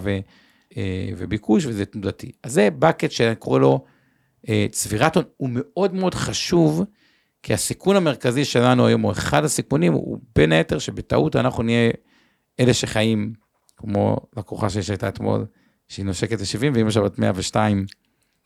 אה, 0.77 1.09
וביקוש, 1.17 1.67
וזה 1.67 1.85
תנודתי. 1.85 2.33
אז 2.43 2.53
זה 2.53 2.69
bucket 2.81 3.11
שאני 3.11 3.37
קורא 3.37 3.59
לו 3.59 3.85
אה, 4.49 4.67
צבירת 4.71 5.17
הון, 5.17 5.25
הוא 5.37 5.49
מאוד 5.53 5.95
מאוד 5.95 6.15
חשוב, 6.15 6.85
כי 7.43 7.55
הסיכון 7.55 7.97
המרכזי 7.97 8.45
שלנו 8.45 8.87
היום, 8.87 9.05
או 9.05 9.13
אחד 9.13 9.45
הסיכונים, 9.45 9.93
הוא 9.93 10.19
בין 10.37 10.53
היתר 10.53 10.79
שבטעות 10.79 11.37
אנחנו 11.37 11.63
נהיה 11.63 11.91
אלה 12.61 12.75
שחיים, 12.75 13.33
כמו 13.79 14.17
לקוחה 14.37 14.71
שיש 14.71 14.91
הייתה 14.91 15.09
אתמול, 15.09 15.45
שהיא 15.89 16.05
נושקת 16.07 16.41
ל-70, 16.41 16.71
ואמא 16.75 16.91
שלה 16.91 17.03
בת 17.03 17.19
102, 17.19 17.87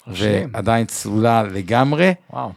מרשים. 0.07 0.51
ועדיין 0.53 0.87
צלולה 0.87 1.43
לגמרי, 1.43 2.15
וואו. 2.31 2.51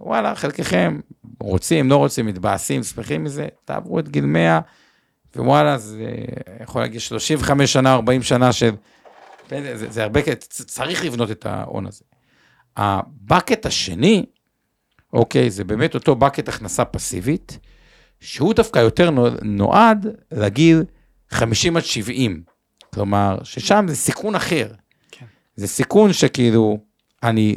ווואלה, 0.00 0.34
חלקכם 0.34 1.00
רוצים, 1.40 1.90
לא 1.90 1.96
רוצים, 1.96 2.26
מתבאסים, 2.26 2.82
שמחים 2.82 3.24
מזה, 3.24 3.48
תעברו 3.64 3.98
את 3.98 4.08
גיל 4.08 4.26
100, 4.26 4.60
ווואלה, 5.36 5.78
זה 5.78 6.10
יכול 6.62 6.82
להגיד 6.82 7.00
35 7.00 7.72
שנה, 7.72 7.94
40 7.94 8.22
שנה 8.22 8.52
של... 8.52 8.70
זה, 9.50 9.90
זה, 9.90 10.02
הרבה, 10.02 10.20
צ- 10.22 10.62
צריך 10.62 11.04
לבנות 11.04 11.30
את 11.30 11.46
ההון 11.46 11.86
הזה. 11.86 12.04
הבקט 12.76 13.66
השני, 13.66 14.26
אוקיי, 15.12 15.50
זה 15.50 15.64
באמת 15.64 15.94
אותו 15.94 16.14
בקט 16.14 16.48
הכנסה 16.48 16.84
פסיבית, 16.84 17.58
שהוא 18.20 18.54
דווקא 18.54 18.78
יותר 18.78 19.10
נו- 19.10 19.28
נועד 19.42 20.06
לגיל 20.32 20.84
50 21.34 21.76
עד 21.76 21.84
70. 21.84 22.42
כלומר, 22.94 23.38
ששם 23.44 23.84
זה 23.88 23.96
סיכון 23.96 24.34
אחר. 24.34 24.68
כן. 25.10 25.26
זה 25.56 25.66
סיכון 25.66 26.12
שכאילו, 26.12 26.78
אני 27.22 27.54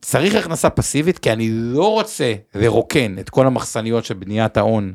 צריך 0.00 0.34
הכנסה 0.34 0.70
פסיבית, 0.70 1.18
כי 1.18 1.32
אני 1.32 1.48
לא 1.50 1.92
רוצה 1.92 2.34
לרוקן 2.54 3.18
את 3.18 3.30
כל 3.30 3.46
המחסניות 3.46 4.04
של 4.04 4.14
בניית 4.14 4.56
ההון 4.56 4.94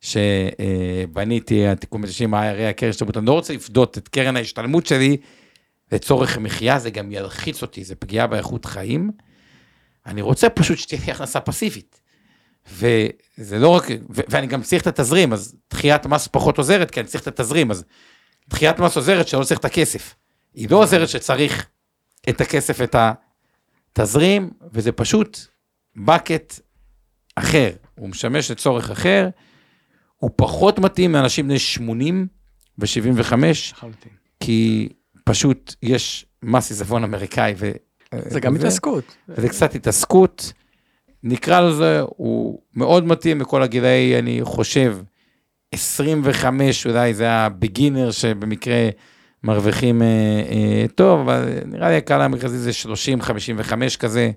שבניתי, 0.00 1.66
התיקון 1.66 2.02
ב-90, 2.02 2.36
ה-IRA, 2.36 2.70
הקרן 2.70 2.90
השתלמות, 2.90 3.16
אני 3.16 3.26
לא 3.26 3.32
רוצה 3.32 3.54
לפדות 3.54 3.98
את 3.98 4.08
קרן 4.08 4.36
ההשתלמות 4.36 4.86
שלי 4.86 5.16
לצורך 5.92 6.38
מחיה, 6.38 6.78
זה 6.78 6.90
גם 6.90 7.12
ילחיץ 7.12 7.62
אותי, 7.62 7.84
זה 7.84 7.94
פגיעה 7.94 8.26
באיכות 8.26 8.64
חיים. 8.64 9.10
אני 10.06 10.22
רוצה 10.22 10.48
פשוט 10.48 10.78
שתהיה 10.78 11.00
לי 11.06 11.12
הכנסה 11.12 11.40
פסיבית. 11.40 12.00
וזה 12.72 13.58
לא 13.58 13.68
רק, 13.68 13.84
ו- 13.90 14.22
ואני 14.28 14.46
גם 14.46 14.62
צריך 14.62 14.82
את 14.82 14.86
התזרים, 14.86 15.32
אז 15.32 15.54
דחיית 15.70 16.06
מס 16.06 16.26
פחות 16.26 16.58
עוזרת, 16.58 16.90
כי 16.90 17.00
אני 17.00 17.08
צריך 17.08 17.22
את 17.22 17.28
התזרים, 17.28 17.70
אז 17.70 17.84
דחיית 18.48 18.78
מס 18.78 18.96
עוזרת 18.96 19.28
שלא 19.28 19.44
צריך 19.44 19.60
את 19.60 19.64
הכסף. 19.64 20.14
היא 20.54 20.70
לא 20.70 20.76
עוזרת 20.76 21.08
שצריך 21.08 21.66
את 22.28 22.40
הכסף, 22.40 22.80
את 22.80 22.96
התזרים, 23.98 24.50
וזה 24.72 24.92
פשוט 24.92 25.38
bucket 25.98 26.60
אחר, 27.34 27.70
הוא 27.94 28.08
משמש 28.08 28.50
לצורך 28.50 28.90
אחר, 28.90 29.28
הוא 30.16 30.30
פחות 30.36 30.78
מתאים 30.78 31.12
לאנשים 31.12 31.48
בני 31.48 31.58
80 31.58 32.26
ו-75, 32.78 33.34
לחלוטין. 33.72 34.12
כי 34.40 34.88
פשוט 35.24 35.74
יש 35.82 36.26
מס 36.42 36.70
עיזבון 36.70 37.04
אמריקאי. 37.04 37.54
ו... 37.56 37.70
זה 38.14 38.40
גם 38.40 38.56
התעסקות. 38.56 39.16
זה 39.36 39.48
קצת 39.48 39.74
התעסקות. 39.74 40.52
נקרא 41.28 41.60
לזה, 41.60 42.00
הוא 42.16 42.60
מאוד 42.74 43.06
מתאים 43.06 43.40
לכל 43.40 43.62
הגילאי, 43.62 44.18
אני 44.18 44.40
חושב, 44.42 44.98
25 45.72 46.86
אולי 46.86 47.14
זה 47.14 47.30
הבגינר 47.30 48.10
שבמקרה 48.10 48.88
מרוויחים 49.42 50.02
אה, 50.02 50.06
אה, 50.50 50.84
טוב, 50.94 51.20
אבל 51.20 51.48
נראה 51.66 51.88
לי 51.88 51.96
הקהל 51.96 52.20
המרכזי 52.20 52.58
זה 52.58 52.70
30-55 53.20 53.96
כזה. 53.98 54.30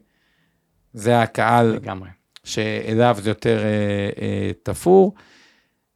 זה 0.94 1.22
הקהל 1.22 1.66
לגמרי. 1.66 2.10
שאליו 2.44 3.18
זה 3.22 3.30
יותר 3.30 3.60
אה, 3.64 4.10
אה, 4.22 4.52
תפור. 4.64 5.14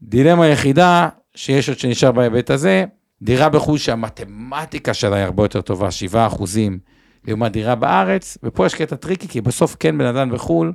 דילמה 0.02 0.48
יחידה 0.48 1.10
שיש 1.36 1.70
עוד 1.70 1.80
שנשאר 1.80 2.12
בהיבט 2.12 2.50
הזה, 2.50 2.86
דירה 3.22 3.50
בחו"ל 3.50 3.78
שהמתמטיקה 3.78 4.94
שלה 4.94 5.16
היא 5.16 5.24
הרבה 5.24 5.44
יותר 5.44 5.62
טובה, 5.62 5.92
7 5.92 6.28
אחוזים, 6.28 6.80
לעומת 7.28 7.52
דירה 7.52 7.76
בארץ, 7.76 8.38
ופה 8.44 8.66
יש 8.66 8.76
קטע 8.76 8.96
טריקי, 8.96 9.28
כי 9.28 9.42
בסוף 9.42 9.76
כן 9.80 9.98
בן 9.98 10.06
אדם 10.06 10.32
בחו"ל, 10.32 10.74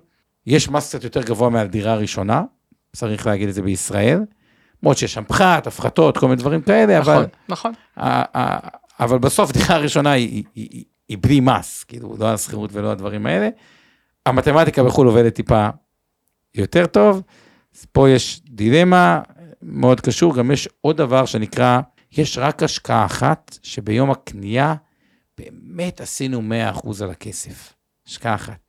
יש 0.49 0.69
מס 0.69 0.89
קצת 0.89 1.05
יותר 1.05 1.23
גבוה 1.23 1.51
מעל 1.51 1.67
דירה 1.67 1.97
ראשונה, 1.97 2.43
צריך 2.97 3.27
להגיד 3.27 3.49
את 3.49 3.55
זה 3.55 3.63
בישראל, 3.63 4.21
למרות 4.83 4.99
שיש 4.99 5.15
שם 5.15 5.25
פחת, 5.25 5.67
הפחתות, 5.67 6.19
כל 6.19 6.27
מיני 6.29 6.41
דברים 6.41 6.61
כאלה, 6.61 6.99
אבל, 6.99 7.27
נכון, 7.49 7.73
נכון. 7.97 8.53
אבל 9.01 9.19
בסוף 9.19 9.53
דירה 9.53 9.79
ראשונה 9.79 10.11
היא, 10.11 10.29
היא, 10.29 10.45
היא, 10.55 10.85
היא 11.09 11.19
בלי 11.21 11.41
מס, 11.41 11.85
כאילו, 11.85 12.17
לא 12.19 12.33
השכירות 12.33 12.71
ולא 12.73 12.91
הדברים 12.91 13.27
האלה. 13.27 13.49
המתמטיקה 14.27 14.85
בחו"ל 14.85 15.07
עובדת 15.07 15.35
טיפה 15.35 15.69
יותר 16.55 16.87
טוב, 16.87 17.23
אז 17.77 17.87
פה 17.93 18.11
יש 18.11 18.41
דילמה 18.45 19.21
מאוד 19.63 20.01
קשור, 20.01 20.37
גם 20.37 20.51
יש 20.51 20.69
עוד 20.81 20.97
דבר 20.97 21.27
שנקרא, 21.27 21.81
יש 22.13 22.39
רק 22.39 22.63
השקעה 22.63 23.05
אחת, 23.05 23.59
שביום 23.63 24.11
הקנייה 24.11 24.75
באמת 25.39 26.01
עשינו 26.01 26.43
100% 26.75 27.05
על 27.05 27.11
הכסף, 27.11 27.75
השקעה 28.07 28.35
אחת. 28.35 28.68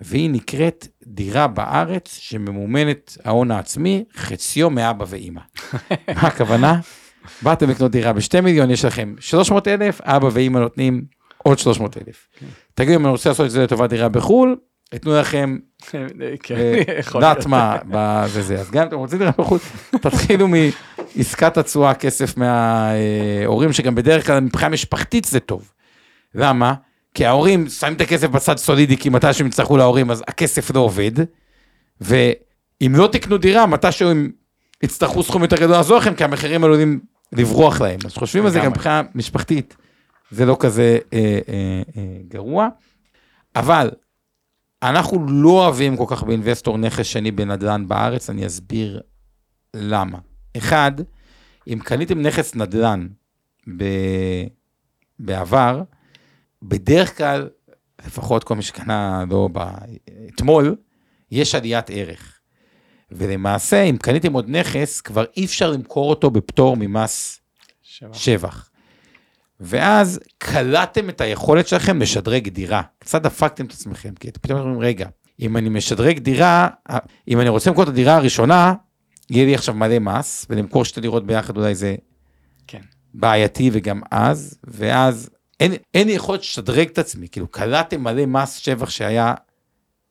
והיא 0.00 0.30
נקראת 0.30 0.88
דירה 1.06 1.46
בארץ 1.46 2.18
שממומנת 2.20 3.18
ההון 3.24 3.50
העצמי, 3.50 4.04
חציו 4.16 4.70
מאבא 4.70 5.04
ואימא. 5.08 5.40
מה 6.16 6.28
הכוונה? 6.28 6.80
באתם 7.42 7.70
לקנות 7.70 7.90
דירה 7.90 8.12
ב-2 8.12 8.40
מיליון, 8.42 8.70
יש 8.70 8.84
לכם 8.84 9.14
300 9.20 9.68
אלף, 9.68 10.00
אבא 10.00 10.28
ואימא 10.32 10.58
נותנים 10.58 11.04
עוד 11.38 11.58
300 11.58 11.96
אלף. 11.96 12.28
תגידו, 12.74 12.98
אם 12.98 13.04
אני 13.04 13.10
רוצה 13.10 13.28
לעשות 13.28 13.46
את 13.46 13.50
זה 13.50 13.62
לטובת 13.62 13.90
דירה 13.90 14.08
בחו"ל, 14.08 14.56
ייתנו 14.92 15.20
לכם 15.20 15.56
כן, 15.86 16.06
אה, 16.22 16.82
יכול 16.98 17.20
להיות. 17.20 17.36
דעת 17.36 17.46
מה 17.46 17.76
בזה 17.90 18.42
זה. 18.42 18.60
אז 18.60 18.70
גם 18.70 18.82
אם 18.82 18.88
אתם 18.88 18.96
רוצים 18.96 19.18
דירה 19.18 19.30
בחו"ל, 19.38 19.58
תתחילו 20.02 20.48
מעסקת 20.48 21.56
התשואה, 21.56 21.94
כסף 21.94 22.36
מההורים, 22.36 23.72
שגם 23.72 23.94
בדרך 23.94 24.26
כלל 24.26 24.40
מבחינה 24.40 24.68
משפחתית 24.68 25.24
זה 25.24 25.40
טוב. 25.40 25.72
למה? 26.34 26.74
כי 27.16 27.26
ההורים 27.26 27.68
שמים 27.68 27.92
את 27.92 28.00
הכסף 28.00 28.28
בצד 28.28 28.56
סולידי, 28.56 28.96
כי 28.96 29.08
מתי 29.08 29.32
שהם 29.32 29.46
יצטרכו 29.46 29.76
להורים, 29.76 30.10
אז 30.10 30.24
הכסף 30.28 30.74
לא 30.74 30.80
עובד. 30.80 31.12
ואם 32.00 32.92
לא 32.96 33.08
תקנו 33.12 33.38
דירה, 33.38 33.66
מתישהו 33.66 34.08
הם 34.10 34.30
יצטרכו 34.82 35.22
סכום 35.22 35.42
יותר 35.42 35.56
גדול 35.56 35.70
לעזור 35.70 35.98
לכם, 35.98 36.14
כי 36.14 36.24
המחירים 36.24 36.64
עלולים 36.64 37.00
לברוח 37.32 37.80
להם. 37.80 37.98
אז 38.04 38.14
חושבים 38.14 38.44
על 38.46 38.50
זה 38.50 38.58
גם. 38.58 38.70
מבחינה 38.70 39.02
משפחתית, 39.14 39.76
זה 40.30 40.46
לא 40.46 40.56
כזה 40.60 40.98
אה, 41.12 41.18
אה, 41.48 41.82
אה, 41.96 42.02
גרוע. 42.28 42.68
אבל 43.56 43.90
אנחנו 44.82 45.26
לא 45.28 45.50
אוהבים 45.50 45.96
כל 45.96 46.04
כך 46.08 46.22
באינבסטור 46.22 46.78
נכס 46.78 47.06
שני 47.06 47.30
בנדל"ן 47.30 47.88
בארץ, 47.88 48.30
אני 48.30 48.46
אסביר 48.46 49.00
למה. 49.74 50.18
אחד, 50.56 50.92
אם 51.68 51.78
קניתם 51.84 52.22
נכס 52.22 52.54
נדל"ן 52.54 53.06
ב... 53.76 53.84
בעבר, 55.18 55.82
בדרך 56.68 57.18
כלל, 57.18 57.48
לפחות 58.06 58.44
כל 58.44 58.54
מי 58.54 58.62
שקנה 58.62 59.24
לא 59.30 59.48
ב... 59.52 59.58
אתמול, 60.34 60.76
יש 61.30 61.54
עליית 61.54 61.90
ערך. 61.90 62.38
ולמעשה, 63.10 63.82
אם 63.82 63.96
קניתם 63.96 64.32
עוד 64.32 64.50
נכס, 64.50 65.00
כבר 65.00 65.24
אי 65.36 65.44
אפשר 65.44 65.70
למכור 65.70 66.10
אותו 66.10 66.30
בפטור 66.30 66.76
ממס 66.76 67.40
שבע. 67.82 68.14
שבח. 68.14 68.70
ואז 69.60 70.20
קלטתם 70.38 71.08
את 71.08 71.20
היכולת 71.20 71.68
שלכם 71.68 72.02
לשדרג 72.02 72.48
דירה. 72.48 72.82
קצת 72.98 73.22
דפקתם 73.22 73.66
את 73.66 73.72
עצמכם, 73.72 74.14
כי 74.20 74.28
אתם 74.28 74.40
פתאום 74.40 74.60
אומרים, 74.60 74.80
רגע, 74.80 75.08
אם 75.40 75.56
אני 75.56 75.68
משדרג 75.68 76.18
דירה, 76.18 76.68
אם 77.28 77.40
אני 77.40 77.48
רוצה 77.48 77.70
למכור 77.70 77.84
את 77.84 77.88
הדירה 77.88 78.16
הראשונה, 78.16 78.74
יהיה 79.30 79.46
לי 79.46 79.54
עכשיו 79.54 79.74
מלא 79.74 79.98
מס, 79.98 80.46
ולמכור 80.50 80.84
שתי 80.84 81.00
דירות 81.00 81.26
ביחד 81.26 81.56
אולי 81.56 81.74
זה 81.74 81.94
כן. 82.66 82.80
בעייתי 83.14 83.70
וגם 83.72 84.00
אז, 84.10 84.58
ואז 84.64 85.30
אין, 85.60 85.72
אין 85.94 86.08
יכולת 86.08 86.40
לשדרג 86.40 86.88
את 86.88 86.98
עצמי, 86.98 87.28
כאילו 87.28 87.48
קלטתם 87.48 88.04
מלא 88.04 88.26
מס 88.26 88.54
שבח 88.54 88.90
שהיה 88.90 89.34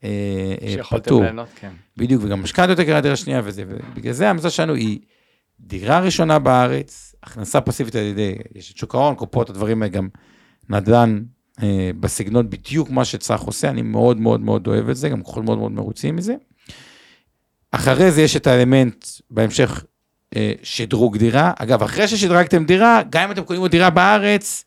אה, 0.04 0.56
אה, 0.62 0.84
פטור. 0.90 1.22
ליהנות, 1.22 1.48
כן. 1.56 1.72
בדיוק, 1.98 2.24
וגם 2.24 2.44
משכנתה 2.44 2.72
יותר 2.72 2.82
יקרה 2.82 3.02
דירה 3.02 3.16
שנייה 3.16 3.42
וזה, 3.44 3.64
ובגלל 3.68 4.14
זה 4.14 4.28
ההמלצה 4.28 4.50
שלנו 4.50 4.74
היא 4.74 5.00
דירה 5.60 6.00
ראשונה 6.00 6.40
בארץ, 6.40 7.16
הכנסה 7.24 7.62
פסיבית 7.62 7.96
על 7.96 8.04
ידי, 8.04 8.36
יש 8.56 8.72
את 8.72 8.78
שוק 8.78 8.96
ההון, 8.96 9.16
קופות, 9.16 9.50
הדברים 9.50 9.82
האלה, 9.82 9.94
גם 9.94 10.10
נדל"ן 10.70 11.24
אה, 11.64 11.92
בסגנון 12.00 12.50
בדיוק 12.50 12.90
מה 12.90 13.06
שצח 13.06 13.42
עושה, 13.42 13.70
אני 13.70 13.82
מאוד 13.82 14.20
מאוד 14.20 14.42
מאוד 14.42 14.68
אוהב 14.68 14.90
את 14.90 14.96
זה, 14.96 15.10
גם 15.10 15.24
כוחות 15.24 15.44
מאוד 15.44 15.58
מאוד 15.58 15.72
מרוצים 15.72 16.16
מזה. 16.16 16.36
אחרי 17.72 18.12
זה 18.12 18.22
יש 18.22 18.36
את 18.36 18.48
האלמנט, 18.48 19.06
בהמשך, 19.32 19.86
אה, 20.36 20.54
שדרוג 20.64 21.18
דירה. 21.18 21.52
אגב, 21.58 21.84
אחרי 21.84 22.08
ששדרגתם 22.08 22.66
דירה, 22.66 23.02
גם 23.10 23.24
אם 23.24 23.32
אתם 23.32 23.44
קונים 23.44 23.62
עוד 23.62 23.72
דירה 23.72 23.90
בארץ, 23.90 24.66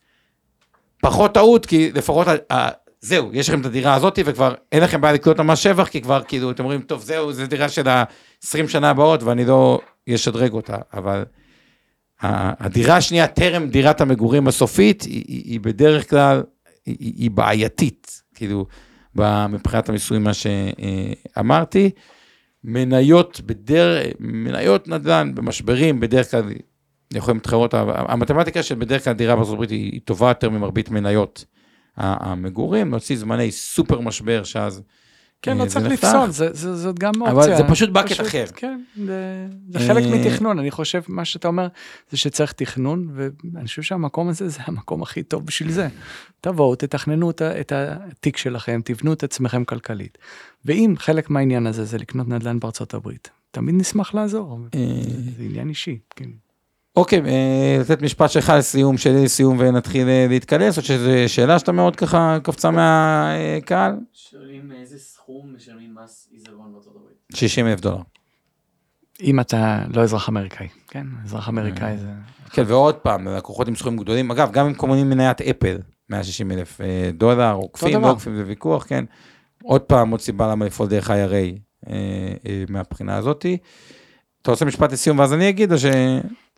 פחות 1.01 1.33
טעות, 1.33 1.65
כי 1.65 1.91
לפחות, 1.91 2.27
ה- 2.53 2.69
זהו, 3.01 3.29
יש 3.33 3.49
לכם 3.49 3.61
את 3.61 3.65
הדירה 3.65 3.93
הזאת, 3.93 4.19
וכבר 4.25 4.53
אין 4.71 4.83
לכם 4.83 5.01
בעיה 5.01 5.13
לקנות 5.13 5.39
מס 5.39 5.59
שבח, 5.59 5.87
כי 5.87 6.01
כבר 6.01 6.21
כאילו, 6.23 6.51
אתם 6.51 6.63
אומרים, 6.63 6.81
טוב, 6.81 7.01
זהו, 7.01 7.33
זו 7.33 7.47
דירה 7.47 7.69
של 7.69 7.87
ה-20 7.87 8.67
שנה 8.67 8.89
הבאות, 8.89 9.23
ואני 9.23 9.45
לא 9.45 9.79
אשדרג 10.15 10.53
אותה, 10.53 10.77
אבל 10.93 11.25
הדירה 12.21 12.97
השנייה, 12.97 13.27
טרם 13.27 13.67
דירת 13.67 14.01
המגורים 14.01 14.47
הסופית, 14.47 15.01
היא, 15.03 15.23
היא, 15.27 15.59
בדרך 15.59 16.09
כלל, 16.09 16.43
היא, 16.85 16.95
היא 16.99 17.31
בעייתית, 17.31 18.21
כאילו, 18.35 18.65
מבחינת 19.49 19.89
המיסוי, 19.89 20.19
מה 20.19 20.31
שאמרתי. 20.33 21.89
מניות 22.63 23.41
בדרך, 23.45 24.07
מניות 24.19 24.87
נדל"ן 24.87 25.35
במשברים, 25.35 25.99
בדרך 25.99 26.31
כלל 26.31 26.43
יכולים 27.13 27.37
להתחרות, 27.37 27.73
המתמטיקה 27.73 28.63
של 28.63 28.75
בדרך 28.75 29.03
כלל 29.03 29.13
דירה 29.13 29.35
בארצות 29.35 29.53
הברית 29.53 29.69
היא, 29.69 30.01
טובה 30.05 30.27
יותר 30.27 30.49
ממרבית 30.49 30.89
מניות 30.89 31.45
המגורים, 31.97 32.91
להוציא 32.91 33.17
זמני 33.17 33.51
סופר 33.51 33.99
משבר 33.99 34.43
שאז. 34.43 34.81
כן, 35.41 35.59
אה, 35.59 35.65
לא 35.65 35.69
צריך. 35.69 35.85
לפסול, 35.85 36.29
זאת 36.53 36.99
גם 36.99 37.11
אבל 37.23 37.35
אופציה. 37.35 37.57
זה 37.57 37.63
פשוט 37.69 37.89
bucket 37.89 38.21
אחר. 38.21 38.45
כן, 38.55 38.81
זה- 39.05 39.47
חלק 39.87 40.03
אה, 40.03 40.15
מתכנון, 40.19 40.59
אני 40.59 40.71
חושב, 40.71 41.01
מה 41.07 41.25
שאתה 41.25 41.47
אומר, 41.47 41.67
זה 42.11 42.17
שצריך 42.17 42.51
תכנון, 42.51 43.07
ואני 43.13 43.67
חושב 43.67 43.81
שהמקום 43.81 44.29
הזה 44.29 44.49
זה 44.49 44.59
המקום 44.65 45.01
הכי 45.01 45.23
טוב 45.23 45.45
בשביל 45.45 45.71
זה. 45.71 45.87
תבואו, 46.41 46.75
תתכננו 46.75 47.29
את 47.31 47.71
התיק 47.71 48.37
שלכם, 48.37 48.81
תבנו 48.85 49.13
את 49.13 49.23
עצמכם 49.23 49.63
כלכלית. 49.63 50.17
ואם 50.65 50.93
חלק 50.97 51.29
מהעניין 51.29 51.67
הזה 51.67 51.85
זה 51.85 51.97
לקנות 51.97 52.27
נדל"ן 52.27 52.59
בארצות 52.59 52.93
הברית, 52.93 53.29
תמיד 53.51 53.75
נשמח 53.75 54.13
לעזור, 54.13 54.59
אה, 54.75 54.79
זה 55.37 55.43
עניין 55.43 55.69
אישי, 55.69 55.97
כן. 56.15 56.29
אוקיי, 56.99 57.21
אה, 57.25 57.77
לתת 57.81 58.01
משפט 58.01 58.29
שלך 58.29 58.53
לסיום, 58.57 58.97
שלי 58.97 59.23
לסיום 59.23 59.57
ונתחיל 59.59 60.07
אה, 60.07 60.25
להתכנס, 60.29 60.77
או 60.77 60.83
שזו 60.83 61.09
שאלה 61.27 61.59
שאתה 61.59 61.71
מאוד 61.71 61.95
ככה 61.95 62.37
קפצה 62.43 62.71
מהקהל? 62.71 63.95
שואלים 64.13 64.67
מאיזה 64.67 64.99
סכום 64.99 65.53
משלמים 65.55 65.95
מס 66.03 66.27
עיזבון 66.31 66.73
בארצות 66.73 66.93
הברית. 66.95 67.15
60 67.33 67.67
אלף 67.67 67.79
דולר. 67.79 68.01
אם 69.23 69.39
אתה 69.39 69.79
לא 69.93 70.03
אזרח 70.03 70.29
אמריקאי, 70.29 70.67
כן, 70.87 71.07
אזרח 71.25 71.49
אמריקאי 71.49 71.97
זה... 71.97 72.07
כן, 72.51 72.63
ועוד 72.67 72.95
פעם, 72.95 73.27
לקוחות 73.27 73.67
עם 73.67 73.75
סכומים 73.75 73.99
גדולים, 73.99 74.31
אגב, 74.31 74.51
גם 74.51 74.65
אם 74.65 74.73
קונים 74.73 75.09
מניית 75.09 75.41
אפל, 75.41 75.77
160 76.09 76.51
אלף 76.51 76.81
אה, 76.81 77.09
דולר, 77.13 77.53
עוקפים. 77.53 78.01
לא 78.01 78.11
עוקפים, 78.11 78.35
זה 78.35 78.43
ויכוח, 78.47 78.85
כן. 78.87 79.05
עוד 79.63 79.81
פעם, 79.81 80.09
עוד 80.09 80.21
סיבה 80.21 80.51
למה 80.51 80.65
לפעול 80.65 80.89
דרך 80.89 81.09
IRA 81.09 81.13
אה, 81.13 81.93
אה, 82.47 82.63
מהבחינה 82.69 83.17
הזאתי. 83.17 83.57
אתה 84.41 84.51
רוצה 84.51 84.65
משפט 84.65 84.91
לסיום 84.91 85.19
ואז 85.19 85.33
אני 85.33 85.49
אגיד, 85.49 85.71
או 85.71 85.77
ש... 85.77 85.85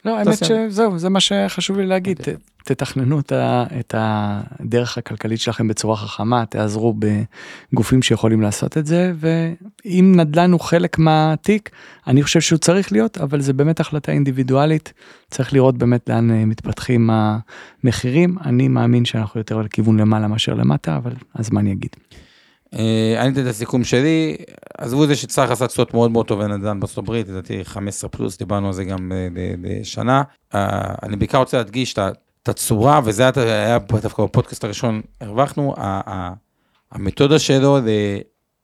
לא, 0.06 0.18
האמת. 0.18 0.38
שזהו, 0.46 1.00
זה 1.00 1.10
מה 1.10 1.20
שחשוב 1.20 1.78
לי 1.78 1.86
להגיד, 1.86 2.20
אוקיי. 2.20 2.36
תתכננו 2.64 3.20
את 3.80 3.96
הדרך 3.98 4.98
הכלכלית 4.98 5.40
שלכם 5.40 5.68
בצורה 5.68 5.96
חכמה, 5.96 6.46
תעזרו 6.46 6.96
בגופים 7.74 8.02
שיכולים 8.02 8.42
לעשות 8.42 8.78
את 8.78 8.86
זה, 8.86 9.14
ואם 9.16 10.14
נדל"ן 10.16 10.52
הוא 10.52 10.60
חלק 10.60 11.00
מהתיק, 11.00 11.70
אני 12.08 12.24
חושב 12.24 12.42
שהוא 12.42 12.60
צריך 12.60 12.92
להיות, 12.92 13.18
אבל 13.18 13.42
זה 13.42 13.54
באמת 13.54 13.80
החלטה 13.80 14.12
אינדיבידואלית, 14.12 14.94
צריך 15.30 15.54
לראות 15.54 15.78
באמת 15.78 16.10
לאן 16.10 16.32
אה, 16.32 16.46
מתפתחים 16.46 17.10
המחירים, 17.84 18.38
אני 18.46 18.68
מאמין 18.68 19.06
שאנחנו 19.06 19.40
יותר 19.40 19.58
לכיוון 19.62 20.00
למעלה 20.00 20.28
מאשר 20.28 20.54
למטה, 20.54 20.98
אבל 20.98 21.14
הזמן 21.36 21.68
יגיד. 21.68 21.96
אה, 22.76 23.16
אני 23.22 23.34
אתן 23.34 23.42
את 23.42 23.48
הסיכום 23.48 23.84
שלי, 23.84 24.36
עזבו 24.78 25.04
את 25.04 25.08
זה 25.08 25.16
שצריך 25.16 25.50
לעשות 25.50 25.70
תשואות 25.70 25.94
מאוד 25.94 26.12
מאוד 26.12 26.28
טוב 26.28 26.42
לנדל"ן 26.42 26.80
בארצות 26.80 26.98
הברית, 26.98 27.28
לדעתי 27.30 27.66
15 27.66 28.10
פלוס, 28.10 28.38
דיברנו 28.38 28.68
על 28.68 28.74
זה 28.74 28.84
גם 28.84 29.12
אה, 29.12 29.28
בשנה. 29.62 30.24
אה, 30.56 30.70
אני 31.04 31.16
בעיקר 31.16 31.38
רוצה 31.38 31.58
להדגיש 31.58 31.94
את 31.94 32.50
הצורה, 32.50 33.02
וזה 33.04 33.24
היה- 33.36 33.80
דווקא 34.02 34.24
בפודקאסט 34.24 34.64
הראשון, 34.64 35.02
הרווחנו, 35.22 35.74
המתודה 36.92 37.40
שלו 37.40 37.78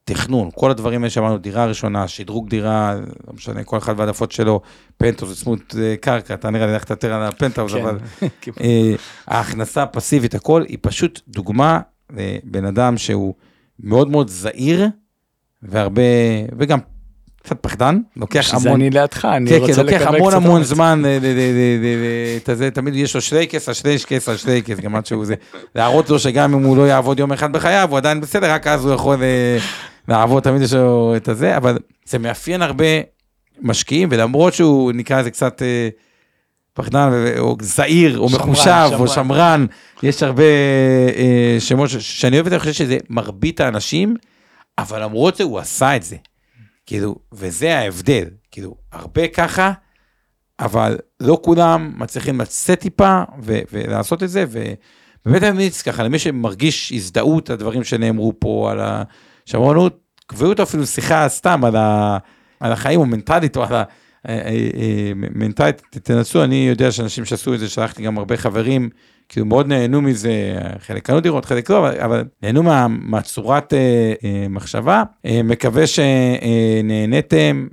לתכנון, 0.09 0.49
כל 0.55 0.71
הדברים 0.71 1.01
האלה 1.01 1.09
שאמרנו, 1.09 1.37
דירה 1.37 1.65
ראשונה, 1.65 2.07
שדרוג 2.07 2.49
דירה, 2.49 2.95
לא 3.27 3.33
משנה, 3.33 3.63
כל 3.63 3.77
אחד 3.77 3.93
והעדפות 3.97 4.31
שלו, 4.31 4.61
פנטהאוז, 4.97 5.41
צמוד 5.43 5.59
אה, 5.79 5.95
קרקע, 6.01 6.33
אתה 6.33 6.49
נראה 6.49 6.65
לי 6.65 6.73
הלכת 6.73 6.89
יותר 6.89 7.13
על 7.13 7.23
הפנטהאוז, 7.23 7.73
כן. 7.73 7.81
אבל 7.81 7.97
אה, 8.61 8.93
ההכנסה 9.27 9.83
הפסיבית, 9.83 10.35
הכל, 10.35 10.63
היא 10.67 10.77
פשוט 10.81 11.19
דוגמה 11.27 11.79
לבן 12.13 12.65
אדם 12.65 12.97
שהוא 12.97 13.33
מאוד 13.79 14.09
מאוד 14.09 14.27
זהיר, 14.29 14.87
והרבה, 15.63 16.01
וגם 16.57 16.79
קצת 17.43 17.57
פחדן, 17.61 17.99
לוקח 18.15 18.47
זה 18.59 18.69
המון, 18.69 18.81
אני 18.81 18.89
לידך, 18.89 19.25
אני 19.25 19.49
כן, 19.49 19.57
רוצה 19.57 19.73
כן, 19.73 19.83
לוקח 19.85 20.07
המון 20.07 20.33
המון. 20.33 20.63
זמן, 20.63 21.01
אה, 21.05 21.17
ל- 21.21 21.25
ל- 21.25 22.37
את 22.37 22.49
הזה, 22.49 22.71
תמיד 22.71 22.95
יש 22.95 23.15
לו 23.15 23.21
שלייקס, 23.21 23.69
השלייקס, 23.69 24.29
השלייקס, 24.29 24.79
גם 24.79 24.95
עד 24.95 25.05
שהוא 25.05 25.25
זה, 25.25 25.35
להראות 25.75 26.09
לו 26.09 26.19
שגם 26.19 26.53
אם 26.53 26.63
הוא 26.63 26.77
לא 26.77 26.87
יעבוד 26.87 27.19
יום 27.19 27.31
אחד 27.33 27.53
בחייו, 27.53 27.87
הוא 27.89 27.97
עדיין 27.97 28.21
בסדר, 28.21 28.51
רק 28.51 28.67
אז 28.67 28.85
הוא 28.85 28.93
יכול 28.93 29.23
אה, 29.23 29.57
לעבוד, 30.07 30.43
תמיד 30.43 30.61
יש 30.61 30.73
לו 30.73 31.13
את 31.17 31.27
הזה, 31.27 31.57
אבל 31.57 31.77
זה 32.05 32.19
מאפיין 32.19 32.61
הרבה 32.61 32.85
משקיעים, 33.61 34.09
ולמרות 34.11 34.53
שהוא 34.53 34.91
נקרא 34.91 35.19
לזה 35.21 35.31
קצת 35.31 35.61
אה, 35.61 35.89
פחדן, 36.77 37.09
או 37.39 37.57
זהיר, 37.61 38.19
או 38.19 38.29
שמרן, 38.29 38.49
מחושב, 38.49 38.89
או 38.99 39.07
שמרן. 39.07 39.65
יש 40.03 40.23
הרבה 40.23 40.43
אה, 41.15 41.55
שמות 41.59 41.89
שאני 41.99 42.35
אוהב 42.35 42.45
את 42.45 42.49
זה, 42.49 42.55
אני 42.55 42.59
חושב 42.59 42.73
שזה 42.73 42.97
מרבית 43.09 43.59
האנשים, 43.59 44.15
אבל 44.77 45.03
למרות 45.03 45.35
זה 45.35 45.43
הוא 45.43 45.59
עשה 45.59 45.95
את 45.95 46.03
זה. 46.03 46.15
כאילו, 46.85 47.15
וזה 47.33 47.77
ההבדל, 47.77 48.25
כאילו, 48.51 48.75
הרבה 48.91 49.27
ככה, 49.27 49.71
אבל 50.59 50.97
לא 51.19 51.39
כולם 51.43 51.93
מצליחים 51.97 52.41
לצאת 52.41 52.79
טיפה 52.79 53.21
ו- 53.43 53.59
ולעשות 53.71 54.23
את 54.23 54.29
זה, 54.29 54.45
ובאמת 54.49 55.43
אני 55.43 55.51
ממליץ 55.51 55.81
ככה, 55.81 56.03
למי 56.03 56.19
שמרגיש 56.19 56.91
הזדהות, 56.91 57.49
הדברים 57.49 57.83
שנאמרו 57.83 58.33
פה 58.39 58.69
על 58.71 58.79
השמרנות, 58.81 59.99
קבעו 60.27 60.49
אותו 60.49 60.63
אפילו 60.63 60.85
שיחה 60.85 61.29
סתם 61.29 61.65
על, 61.65 61.75
ה- 61.75 62.17
על 62.59 62.71
החיים, 62.71 62.99
או 62.99 63.05
מנטלית, 63.05 63.57
או 63.57 63.63
על 63.63 63.75
ה... 63.75 63.83
אה, 64.27 64.33
אה, 64.33 64.49
אה, 64.49 65.11
מנטלית, 65.15 65.81
תנסו, 66.03 66.43
אני 66.43 66.67
יודע 66.69 66.91
שאנשים 66.91 67.25
שעשו 67.25 67.53
את 67.53 67.59
זה, 67.59 67.69
שלחתי 67.69 68.03
גם 68.03 68.17
הרבה 68.17 68.37
חברים, 68.37 68.89
כאילו 69.29 69.45
מאוד 69.45 69.67
נהנו 69.67 70.01
מזה, 70.01 70.59
חלק 70.79 71.05
קנו 71.05 71.19
דירות, 71.19 71.45
חלק 71.45 71.69
לא, 71.69 71.89
אבל, 71.89 72.23
נהנו 72.43 72.63
מה, 72.63 72.87
מהצורת 72.87 73.73
מחשבה. 74.49 75.03
מקווה 75.43 75.83
שנהניתם, 75.87 77.67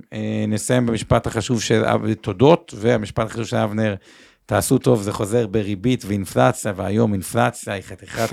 נסיים 0.47 0.85
במשפט 0.85 1.27
החשוב 1.27 1.61
של 1.61 1.83
תודות, 2.21 2.73
והמשפט 2.77 3.25
החשוב 3.25 3.45
של 3.45 3.57
אבנר, 3.57 3.95
תעשו 4.45 4.77
טוב, 4.77 5.01
זה 5.01 5.11
חוזר 5.11 5.47
בריבית 5.47 6.05
ואינפלציה, 6.07 6.73
והיום 6.75 7.13
אינפלציה 7.13 7.73
היא 7.73 7.83
חתיכת 7.83 8.29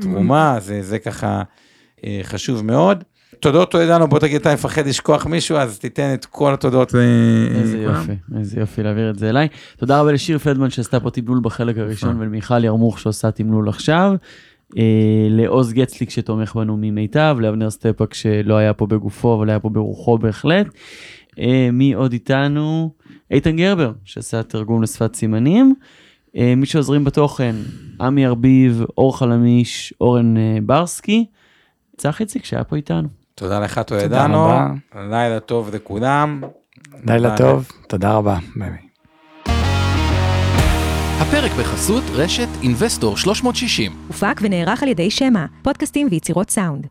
תרומה, 0.00 0.56
זה, 0.60 0.98
ככה 0.98 1.42
חשוב 2.22 2.64
מאוד. 2.64 3.04
תודות 3.40 3.70
טולדנו, 3.70 4.08
בוא 4.08 4.18
תגיד, 4.18 4.40
אתה 4.40 4.54
מפחד 4.54 4.86
לשכוח 4.86 5.26
מישהו, 5.26 5.56
אז 5.56 5.78
תיתן 5.78 6.14
את 6.14 6.24
כל 6.24 6.54
התודות. 6.54 6.94
איזה. 7.54 7.78
יופי, 7.78 8.12
איזה 8.38 8.60
יופי 8.60 8.82
להעביר 8.82 9.10
את 9.10 9.18
זה 9.18 9.28
אליי. 9.28 9.48
תודה 9.76 10.00
רבה 10.00 10.12
לשיר 10.12 10.38
פלדמן 10.38 10.70
שעשתה 10.70 11.00
פה 11.00 11.10
תמלול 11.10 11.40
בחלק 11.42 11.78
הראשון. 11.78 12.20
ולמיכל 12.20 12.64
ירמוך 12.64 12.98
שעושה 12.98 13.30
תמלול 13.30 13.68
עכשיו. 13.68 14.14
אה, 14.76 15.26
לעוז 15.30 15.72
גצליק 15.72 16.10
שתומך 16.10 16.54
בנו 16.54 16.76
ממיטב, 16.76 17.36
לאבנר 17.40 17.70
סטפק 17.70 18.14
שלא 18.14 18.54
היה 18.54 18.72
פה 18.72 18.86
בגופו 18.86 19.34
אבל 19.34 19.50
היה 19.50 19.60
פה 19.60 19.68
ברוחו 19.68 20.18
בהחלט. 20.18 20.66
אה, 21.38 21.68
מי 21.72 21.92
עוד 21.92 22.12
איתנו? 22.12 22.90
איתן 23.30 23.56
גרבר 23.56 23.92
שעשה 24.04 24.42
תרגום 24.42 24.82
לשפת 24.82 25.14
סימנים. 25.14 25.74
אה, 26.36 26.54
מי 26.56 26.66
שעוזרים 26.66 27.04
בתוכן, 27.04 27.54
עמי 28.00 28.26
ארביב, 28.26 28.84
אור 28.98 29.18
חלמיש, 29.18 29.94
אורן 30.00 30.34
ברסקי. 30.66 31.26
צח 31.96 32.20
איציק 32.20 32.44
שהיה 32.44 32.64
פה 32.64 32.76
איתנו. 32.76 33.17
תודה 33.38 33.60
לך, 33.60 33.78
תודה 33.78 34.00
טולדנו. 34.00 34.48
לילה 34.94 35.40
טוב 35.40 35.74
לכולם. 35.74 36.40
לילה. 37.06 37.36
טוב, 37.36 37.68
תודה 37.88 38.12
רבה. 38.14 38.38
ביי 38.56 38.70
ביי. 38.70 38.78
הפרק 41.20 41.50
בחסות 41.58 42.04
רשת 42.14 42.48
אינבסטור 42.62 43.16
360. 43.16 43.92
הופק 44.08 44.40
ונערך 44.42 44.82
על 44.82 44.88
ידי 44.88 45.10
שמע, 45.10 45.46
פודקאסטים 45.62 46.08
ויצירות 46.10 46.50
סאונד. 46.50 46.86